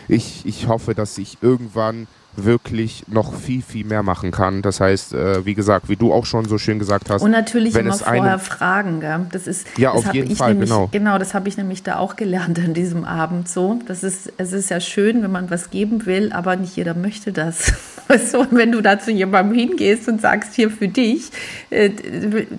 ich, 0.07 0.45
ich 0.45 0.67
hoffe, 0.67 0.95
dass 0.95 1.17
ich 1.17 1.37
irgendwann 1.41 2.07
wirklich 2.45 3.03
noch 3.07 3.33
viel, 3.33 3.61
viel 3.61 3.85
mehr 3.85 4.03
machen 4.03 4.31
kann. 4.31 4.61
Das 4.61 4.79
heißt, 4.79 5.13
äh, 5.13 5.45
wie 5.45 5.53
gesagt, 5.53 5.89
wie 5.89 5.95
du 5.95 6.13
auch 6.13 6.25
schon 6.25 6.45
so 6.45 6.57
schön 6.57 6.79
gesagt 6.79 7.09
hast. 7.09 7.21
Und 7.21 7.31
natürlich 7.31 7.73
wenn 7.73 7.85
immer 7.85 7.95
es 7.95 8.01
vorher 8.01 8.23
eine, 8.23 8.39
fragen. 8.39 8.99
Gell? 8.99 9.27
Das 9.31 9.47
ist, 9.47 9.67
ja, 9.77 9.93
das 9.93 10.07
auf 10.07 10.13
jeden 10.13 10.35
Fall, 10.35 10.53
nämlich, 10.53 10.69
genau. 10.69 10.89
Genau, 10.91 11.17
das 11.17 11.33
habe 11.33 11.49
ich 11.49 11.57
nämlich 11.57 11.83
da 11.83 11.97
auch 11.97 12.15
gelernt 12.15 12.59
an 12.59 12.73
diesem 12.73 13.05
Abend 13.05 13.47
so. 13.47 13.79
Das 13.87 14.03
ist, 14.03 14.33
es 14.37 14.53
ist 14.53 14.69
ja 14.69 14.79
schön, 14.79 15.23
wenn 15.23 15.31
man 15.31 15.49
was 15.49 15.69
geben 15.69 16.05
will, 16.05 16.31
aber 16.31 16.55
nicht 16.55 16.75
jeder 16.75 16.93
möchte 16.93 17.31
das. 17.31 17.73
Und 18.33 18.53
wenn 18.53 18.71
du 18.71 18.81
da 18.81 18.99
zu 18.99 19.11
jemandem 19.11 19.55
hingehst 19.55 20.07
und 20.07 20.19
sagst, 20.19 20.55
hier 20.55 20.71
für 20.71 20.87
dich, 20.87 21.29
äh, 21.69 21.91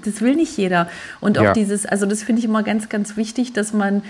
das 0.05 0.21
will 0.21 0.37
nicht 0.37 0.57
jeder. 0.57 0.89
Und 1.21 1.39
auch 1.39 1.45
ja. 1.45 1.53
dieses, 1.53 1.87
also 1.87 2.07
das 2.07 2.23
finde 2.23 2.39
ich 2.39 2.45
immer 2.45 2.63
ganz, 2.63 2.89
ganz 2.89 3.17
wichtig, 3.17 3.53
dass 3.53 3.73
man 3.73 4.03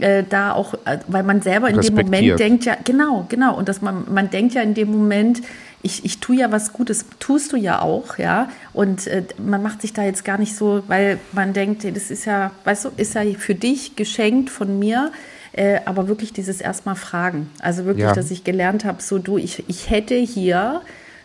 äh, 0.00 0.24
da 0.28 0.52
auch, 0.52 0.74
äh, 0.84 0.98
weil 1.08 1.22
man 1.22 1.42
selber 1.42 1.68
in 1.68 1.80
dem 1.80 1.94
Moment 1.94 2.38
denkt 2.38 2.64
ja, 2.64 2.76
genau, 2.82 3.26
genau, 3.28 3.56
und 3.56 3.68
dass 3.68 3.82
man, 3.82 4.04
man 4.12 4.30
denkt 4.30 4.54
ja 4.54 4.62
in 4.62 4.74
dem 4.74 4.90
Moment, 4.90 5.42
ich, 5.82 6.04
ich 6.04 6.18
tue 6.18 6.36
ja 6.36 6.50
was 6.50 6.72
Gutes, 6.72 7.04
tust 7.18 7.52
du 7.52 7.56
ja 7.56 7.80
auch, 7.82 8.18
ja, 8.18 8.48
und 8.72 9.06
äh, 9.06 9.24
man 9.38 9.62
macht 9.62 9.82
sich 9.82 9.92
da 9.92 10.02
jetzt 10.02 10.24
gar 10.24 10.38
nicht 10.38 10.56
so, 10.56 10.82
weil 10.88 11.18
man 11.32 11.52
denkt, 11.52 11.84
das 11.84 12.10
ist 12.10 12.24
ja, 12.24 12.50
weißt 12.64 12.86
du, 12.86 12.90
ist 12.96 13.14
ja 13.14 13.22
für 13.38 13.54
dich 13.54 13.94
geschenkt 13.94 14.50
von 14.50 14.78
mir, 14.78 15.12
äh, 15.52 15.80
aber 15.84 16.08
wirklich 16.08 16.32
dieses 16.32 16.60
erstmal 16.60 16.96
Fragen, 16.96 17.50
also 17.60 17.84
wirklich, 17.84 18.06
ja. 18.06 18.14
dass 18.14 18.30
ich 18.30 18.44
gelernt 18.44 18.84
habe, 18.84 19.02
so 19.02 19.18
du, 19.18 19.38
ich, 19.38 19.64
ich 19.68 19.90
hätte 19.90 20.14
hier 20.14 20.80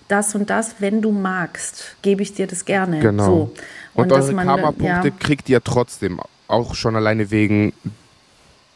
das 0.10 0.36
und 0.36 0.50
das, 0.50 0.76
wenn 0.80 1.02
du 1.02 1.12
magst, 1.12 1.96
gebe 2.02 2.22
ich 2.22 2.34
dir 2.34 2.48
das 2.48 2.66
gerne. 2.66 3.00
Genau. 3.00 3.26
So. 3.26 3.52
Und, 3.94 4.12
und 4.12 4.14
eure 4.14 4.34
Karma-Punkte 4.34 5.08
ja. 5.08 5.14
kriegt 5.18 5.50
ihr 5.50 5.64
trotzdem, 5.64 6.20
auch 6.48 6.76
schon 6.76 6.96
alleine 6.96 7.32
wegen 7.32 7.74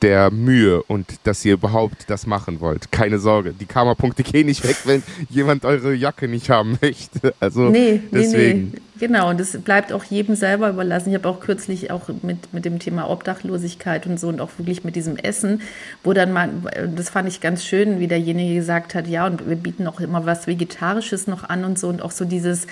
der 0.04 0.30
Mühe 0.32 0.84
und 0.84 1.08
dass 1.24 1.44
ihr 1.46 1.54
überhaupt 1.54 2.10
das 2.10 2.28
machen 2.28 2.60
wollt. 2.60 2.92
Keine 2.92 3.20
Sorge, 3.20 3.54
die 3.54 3.66
Karma-Punkte 3.66 4.24
gehen 4.24 4.46
nicht 4.48 4.68
weg, 4.68 4.76
wenn 4.84 5.02
jemand 5.30 5.66
eure 5.66 5.94
Jacke 5.94 6.28
nicht 6.28 6.50
haben 6.50 6.78
möchte. 6.82 7.34
Also 7.40 7.70
nee, 7.70 8.02
deswegen. 8.12 8.60
Nee, 8.60 8.70
nee. 8.74 8.82
Genau, 9.00 9.30
und 9.30 9.40
das 9.40 9.58
bleibt 9.58 9.92
auch 9.92 10.04
jedem 10.04 10.36
selber 10.36 10.70
überlassen. 10.70 11.10
Ich 11.10 11.16
habe 11.16 11.28
auch 11.28 11.40
kürzlich 11.40 11.90
auch 11.90 12.10
mit, 12.22 12.54
mit 12.54 12.64
dem 12.64 12.80
Thema 12.80 13.10
Obdachlosigkeit 13.10 14.06
und 14.06 14.20
so 14.20 14.28
und 14.28 14.40
auch 14.40 14.52
wirklich 14.58 14.84
mit 14.84 14.96
diesem 14.96 15.18
Essen, 15.18 15.62
wo 16.04 16.14
dann 16.14 16.32
mal, 16.32 16.50
das 16.96 17.10
fand 17.10 17.28
ich 17.28 17.42
ganz 17.42 17.66
schön, 17.66 18.00
wie 18.00 18.08
derjenige 18.08 18.56
gesagt 18.56 18.94
hat, 18.94 19.08
ja, 19.08 19.26
und 19.26 19.48
wir 19.48 19.56
bieten 19.56 19.88
auch 19.88 20.00
immer 20.00 20.26
was 20.26 20.48
Vegetarisches 20.48 21.28
noch 21.28 21.44
an 21.50 21.66
und 21.66 21.80
so 21.80 21.90
und 21.90 22.02
auch 22.02 22.12
so 22.12 22.24
dieses, 22.24 22.68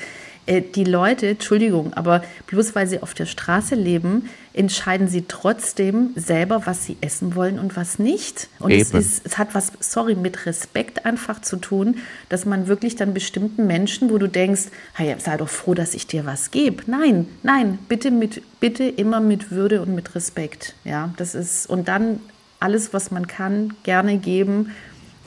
äh, 0.46 0.62
die 0.62 0.84
Leute, 0.84 1.30
Entschuldigung, 1.30 1.94
aber 1.94 2.24
bloß 2.48 2.76
weil 2.76 2.88
sie 2.88 3.02
auf 3.02 3.14
der 3.14 3.26
Straße 3.26 3.76
leben, 3.76 4.30
entscheiden 4.54 5.08
sie 5.08 5.26
trotzdem 5.28 6.12
selber, 6.16 6.66
was 6.66 6.86
sie 6.86 6.98
essen 7.02 7.36
wollen 7.36 7.58
und 7.58 7.76
was 7.76 8.00
nicht. 8.00 8.50
Und 8.60 8.72
es, 8.72 8.92
ist, 8.92 9.26
es 9.26 9.38
hat 9.38 9.56
was, 9.56 9.72
sorry, 9.80 10.16
mit 10.16 10.46
Respekt 10.46 11.06
einfach 11.06 11.42
zu 11.42 11.58
tun, 11.58 11.98
dass 12.30 12.46
man 12.46 12.68
wirklich 12.68 12.96
dann 12.96 13.14
bestimmten 13.14 13.66
Menschen, 13.68 14.10
wo 14.10 14.18
du 14.18 14.28
denkst, 14.28 14.64
hey, 14.94 15.16
sei 15.20 15.38
doch 15.38 15.50
froh, 15.50 15.74
dass 15.74 15.94
ich 15.94 16.08
dir 16.08 16.26
was 16.26 16.52
gebe. 16.52 16.84
Nein, 16.88 17.28
nein, 17.44 17.80
bitte 17.88 18.12
mit, 18.12 18.42
bitte 18.60 18.84
immer 18.84 19.22
mit 19.22 19.52
Würde 19.52 19.82
und 19.82 19.96
mit 19.96 20.16
Respekt. 20.16 20.76
Ja, 20.84 21.14
das 21.18 21.34
ist, 21.36 21.70
und 21.70 21.88
dann 21.88 22.20
alles, 22.60 22.94
was 22.94 23.12
man 23.12 23.28
kann, 23.28 23.74
gerne 23.84 24.18
geben, 24.18 24.72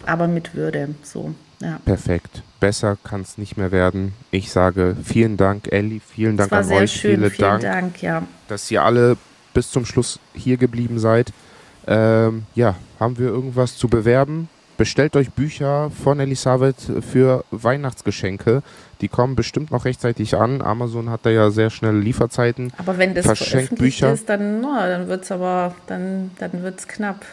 aber 0.06 0.28
mit 0.28 0.54
Würde. 0.54 0.94
So. 1.02 1.34
Ja. 1.60 1.80
Perfekt. 1.84 2.42
Besser 2.64 2.96
kann 3.04 3.20
es 3.20 3.36
nicht 3.36 3.58
mehr 3.58 3.72
werden. 3.72 4.14
Ich 4.30 4.50
sage 4.50 4.96
vielen 5.04 5.36
Dank, 5.36 5.70
Elli. 5.70 6.00
Vielen 6.00 6.38
Dank 6.38 6.50
an 6.50 6.66
euch. 6.72 6.92
Schön. 6.92 7.16
Vielen, 7.18 7.30
vielen 7.30 7.50
Dank, 7.50 7.62
Dank 7.62 8.00
ja. 8.00 8.22
dass 8.48 8.70
ihr 8.70 8.82
alle 8.82 9.18
bis 9.52 9.70
zum 9.70 9.84
Schluss 9.84 10.18
hier 10.32 10.56
geblieben 10.56 10.98
seid. 10.98 11.34
Ähm, 11.86 12.44
ja, 12.54 12.76
haben 12.98 13.18
wir 13.18 13.26
irgendwas 13.26 13.76
zu 13.76 13.88
bewerben? 13.88 14.48
Bestellt 14.78 15.14
euch 15.14 15.30
Bücher 15.32 15.90
von 15.90 16.18
Elisabeth 16.20 16.90
für 17.06 17.44
Weihnachtsgeschenke. 17.50 18.62
Die 19.02 19.08
kommen 19.08 19.36
bestimmt 19.36 19.70
noch 19.70 19.84
rechtzeitig 19.84 20.34
an. 20.34 20.62
Amazon 20.62 21.10
hat 21.10 21.26
da 21.26 21.30
ja 21.30 21.50
sehr 21.50 21.68
schnelle 21.68 21.98
Lieferzeiten. 21.98 22.72
Aber 22.78 22.96
wenn 22.96 23.14
das 23.14 23.26
verschenkt 23.26 23.74
Bücher. 23.74 24.14
ist, 24.14 24.26
dann, 24.30 24.62
no, 24.62 24.74
dann 24.74 25.08
wird 25.08 25.24
es 25.24 25.30
aber 25.30 25.74
dann, 25.86 26.30
dann 26.38 26.62
wird's 26.62 26.88
knapp. 26.88 27.26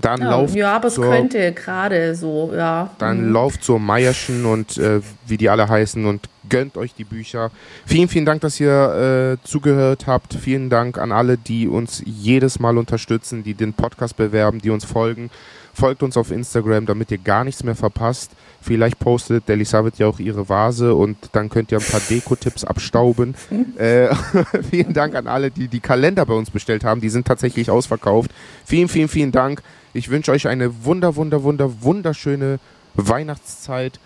Dann 0.00 0.20
ja, 0.20 0.30
lauft 0.30 0.54
ja, 0.54 0.76
aber 0.76 0.88
es 0.88 0.96
könnte 0.96 1.52
gerade 1.52 2.14
so, 2.14 2.52
ja. 2.54 2.90
Dann 2.98 3.28
mhm. 3.28 3.32
lauft 3.32 3.64
zur 3.64 3.78
Meierschen 3.78 4.44
und 4.44 4.76
äh, 4.76 5.00
wie 5.26 5.38
die 5.38 5.48
alle 5.48 5.68
heißen 5.68 6.04
und 6.04 6.28
gönnt 6.48 6.76
euch 6.76 6.94
die 6.94 7.04
Bücher. 7.04 7.50
Vielen, 7.86 8.08
vielen 8.08 8.26
Dank, 8.26 8.40
dass 8.42 8.60
ihr 8.60 9.38
äh, 9.40 9.46
zugehört 9.46 10.06
habt. 10.06 10.34
Vielen 10.34 10.70
Dank 10.70 10.98
an 10.98 11.12
alle, 11.12 11.38
die 11.38 11.66
uns 11.66 12.02
jedes 12.04 12.58
Mal 12.58 12.78
unterstützen, 12.78 13.42
die 13.42 13.54
den 13.54 13.72
Podcast 13.72 14.16
bewerben, 14.16 14.60
die 14.60 14.70
uns 14.70 14.84
folgen. 14.84 15.30
Folgt 15.74 16.02
uns 16.02 16.16
auf 16.16 16.30
Instagram, 16.30 16.86
damit 16.86 17.10
ihr 17.10 17.18
gar 17.18 17.44
nichts 17.44 17.62
mehr 17.62 17.74
verpasst. 17.74 18.30
Vielleicht 18.62 18.98
postet 18.98 19.48
Elisabeth 19.50 19.98
ja 19.98 20.06
auch 20.06 20.18
ihre 20.18 20.48
Vase 20.48 20.94
und 20.94 21.16
dann 21.32 21.50
könnt 21.50 21.70
ihr 21.70 21.78
ein 21.78 21.84
paar 21.84 22.00
Deko-Tipps 22.00 22.64
abstauben. 22.64 23.34
äh, 23.76 24.08
vielen 24.70 24.94
Dank 24.94 25.14
an 25.14 25.26
alle, 25.26 25.50
die 25.50 25.68
die 25.68 25.80
Kalender 25.80 26.24
bei 26.24 26.32
uns 26.32 26.50
bestellt 26.50 26.82
haben. 26.82 27.02
Die 27.02 27.10
sind 27.10 27.26
tatsächlich 27.26 27.70
ausverkauft. 27.70 28.30
Vielen, 28.64 28.88
vielen, 28.88 29.08
vielen 29.08 29.32
Dank. 29.32 29.62
Ich 29.96 30.10
wünsche 30.10 30.30
euch 30.30 30.46
eine 30.46 30.84
wunder, 30.84 31.16
wunder, 31.16 31.42
wunder, 31.42 31.82
wunderschöne 31.82 32.58
Weihnachtszeit. 32.96 33.98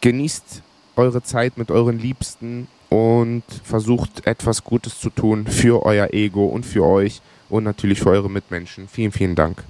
Genießt 0.00 0.62
eure 0.96 1.22
Zeit 1.22 1.58
mit 1.58 1.70
euren 1.70 1.98
Liebsten 1.98 2.68
und 2.88 3.42
versucht 3.62 4.26
etwas 4.26 4.64
Gutes 4.64 4.98
zu 4.98 5.10
tun 5.10 5.46
für 5.46 5.84
euer 5.84 6.14
Ego 6.14 6.46
und 6.46 6.64
für 6.64 6.86
euch 6.86 7.20
und 7.50 7.64
natürlich 7.64 8.00
für 8.00 8.10
eure 8.10 8.30
Mitmenschen. 8.30 8.88
Vielen, 8.88 9.12
vielen 9.12 9.34
Dank. 9.34 9.62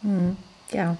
Hm, 0.00 0.38
ja, 0.72 0.96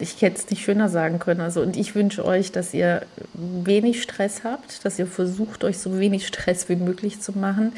ich 0.00 0.20
hätte 0.20 0.38
es 0.38 0.50
nicht 0.50 0.64
schöner 0.64 0.88
sagen 0.88 1.20
können. 1.20 1.40
Also, 1.40 1.62
und 1.62 1.76
ich 1.76 1.94
wünsche 1.94 2.24
euch, 2.24 2.50
dass 2.50 2.74
ihr 2.74 3.06
wenig 3.34 4.02
Stress 4.02 4.42
habt, 4.42 4.84
dass 4.84 4.98
ihr 4.98 5.06
versucht, 5.06 5.62
euch 5.62 5.78
so 5.78 6.00
wenig 6.00 6.26
Stress 6.26 6.68
wie 6.68 6.76
möglich 6.76 7.20
zu 7.20 7.38
machen 7.38 7.72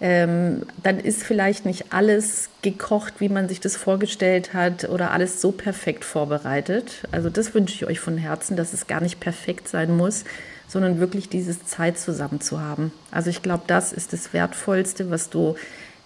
ähm, 0.00 0.62
dann 0.82 1.00
ist 1.00 1.22
vielleicht 1.22 1.64
nicht 1.64 1.92
alles 1.92 2.50
gekocht, 2.62 3.14
wie 3.18 3.28
man 3.28 3.48
sich 3.48 3.60
das 3.60 3.76
vorgestellt 3.76 4.52
hat 4.52 4.88
oder 4.88 5.10
alles 5.12 5.40
so 5.40 5.52
perfekt 5.52 6.04
vorbereitet. 6.04 7.04
Also 7.12 7.30
das 7.30 7.54
wünsche 7.54 7.74
ich 7.74 7.86
euch 7.86 8.00
von 8.00 8.18
Herzen, 8.18 8.56
dass 8.56 8.74
es 8.74 8.86
gar 8.86 9.00
nicht 9.00 9.20
perfekt 9.20 9.68
sein 9.68 9.96
muss, 9.96 10.24
sondern 10.68 11.00
wirklich 11.00 11.28
diese 11.28 11.64
Zeit 11.64 11.98
zusammen 11.98 12.40
zu 12.40 12.60
haben. 12.60 12.92
Also 13.10 13.30
ich 13.30 13.42
glaube, 13.42 13.64
das 13.66 13.92
ist 13.92 14.12
das 14.12 14.32
Wertvollste, 14.34 15.10
was 15.10 15.30
du 15.30 15.56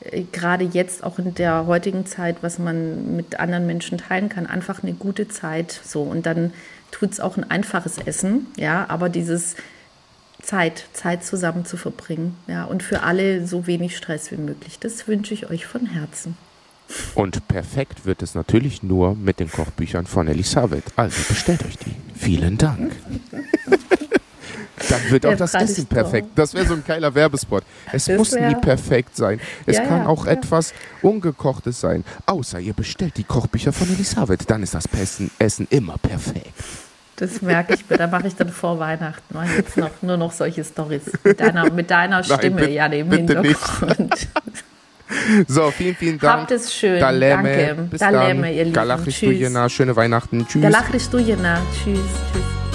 äh, 0.05 0.23
gerade 0.31 0.65
jetzt 0.65 1.03
auch 1.03 1.19
in 1.19 1.35
der 1.35 1.67
heutigen 1.67 2.07
Zeit, 2.07 2.37
was 2.43 2.61
man 2.61 3.17
mit 3.17 3.41
anderen 3.41 3.67
Menschen 3.67 3.99
teilen 3.99 4.29
kann, 4.29 4.47
einfach 4.47 4.85
eine 4.85 4.93
gute 4.93 5.27
Zeit 5.27 5.81
so 5.85 6.03
und 6.03 6.27
dann 6.27 6.53
tut 6.93 7.13
es 7.13 7.21
auch 7.21 7.37
ein 7.37 7.51
einfaches 7.51 7.99
Essen, 7.99 8.47
ja, 8.57 8.87
aber 8.89 9.09
dieses 9.09 9.57
Zeit, 10.43 10.85
Zeit 10.93 11.25
zusammen 11.25 11.65
zu 11.65 11.77
verbringen, 11.77 12.37
ja, 12.47 12.65
und 12.65 12.83
für 12.83 13.03
alle 13.03 13.47
so 13.47 13.67
wenig 13.67 13.97
Stress 13.97 14.31
wie 14.31 14.37
möglich. 14.37 14.79
Das 14.79 15.07
wünsche 15.09 15.35
ich 15.35 15.51
euch 15.51 15.67
von 15.67 15.87
Herzen. 15.87 16.37
Und 17.15 17.47
perfekt 17.49 18.05
wird 18.05 18.23
es 18.23 18.35
natürlich 18.35 18.83
nur 18.83 19.15
mit 19.15 19.41
den 19.41 19.51
Kochbüchern 19.51 20.07
von 20.07 20.27
Elisabeth. 20.29 20.85
Also 20.97 21.17
bestellt 21.29 21.65
euch 21.65 21.79
die. 21.79 21.95
Vielen 22.17 22.59
Dank. 22.59 22.97
Dann 24.89 25.11
wird 25.11 25.27
auch 25.27 25.37
das 25.37 25.55
Essen 25.55 25.87
perfekt. 25.87 26.29
Das 26.35 26.55
wäre 26.55 26.67
so 26.67 26.75
ein 26.75 26.83
geiler 26.85 27.15
Werbespot. 27.15 27.63
Es 27.93 28.07
das 28.07 28.17
muss 28.17 28.33
nie 28.33 28.55
perfekt 28.57 29.17
sein. 29.17 29.41
Es 29.67 29.77
ja, 29.77 29.85
kann 29.85 30.01
ja, 30.01 30.07
auch 30.07 30.27
ja. 30.27 30.33
etwas 30.33 30.73
Ungekochtes 31.03 31.81
sein. 31.81 32.05
Außer 32.27 32.59
ihr 32.59 32.73
bestellt 32.73 33.17
die 33.17 33.25
Kochbücher 33.25 33.73
von 33.73 33.89
Elisabeth. 33.93 34.51
Dann 34.51 34.63
ist 34.63 34.75
das 34.75 34.85
Essen 35.39 35.67
immer 35.71 35.97
perfekt. 35.99 36.53
Das 37.21 37.43
merke 37.43 37.75
ich 37.75 37.89
mir. 37.89 37.99
Da 37.99 38.07
mache 38.07 38.29
ich 38.29 38.35
dann 38.35 38.49
vor 38.49 38.79
Weihnachten 38.79 39.35
mache 39.35 39.57
jetzt 39.59 39.77
noch, 39.77 39.91
nur 40.01 40.17
noch 40.17 40.33
solche 40.33 40.65
Stories 40.65 41.03
mit 41.23 41.39
deiner, 41.39 41.71
mit 41.71 41.91
deiner 41.91 42.25
Stimme 42.25 42.63
Nein, 42.63 42.73
ja 42.73 42.87
im 42.87 43.13
Hintergrund. 43.13 44.29
So, 45.49 45.73
vielen, 45.73 45.97
vielen 45.97 46.21
Dank. 46.21 46.43
Habt 46.43 46.51
es 46.53 46.73
schön. 46.73 47.01
Daleme. 47.01 47.43
Danke. 47.43 47.83
Bis 47.91 47.99
Daleme, 47.99 48.43
dann. 48.43 48.55
ihr 48.55 48.65
Lieben. 48.67 49.05
Tschüss. 49.07 49.73
Schöne 49.73 49.97
Weihnachten. 49.97 50.47
Tschüss. 50.47 50.63
Galachrichtujena. 50.63 51.61
Tschüss. 51.83 51.99
Tschüss. 52.33 52.70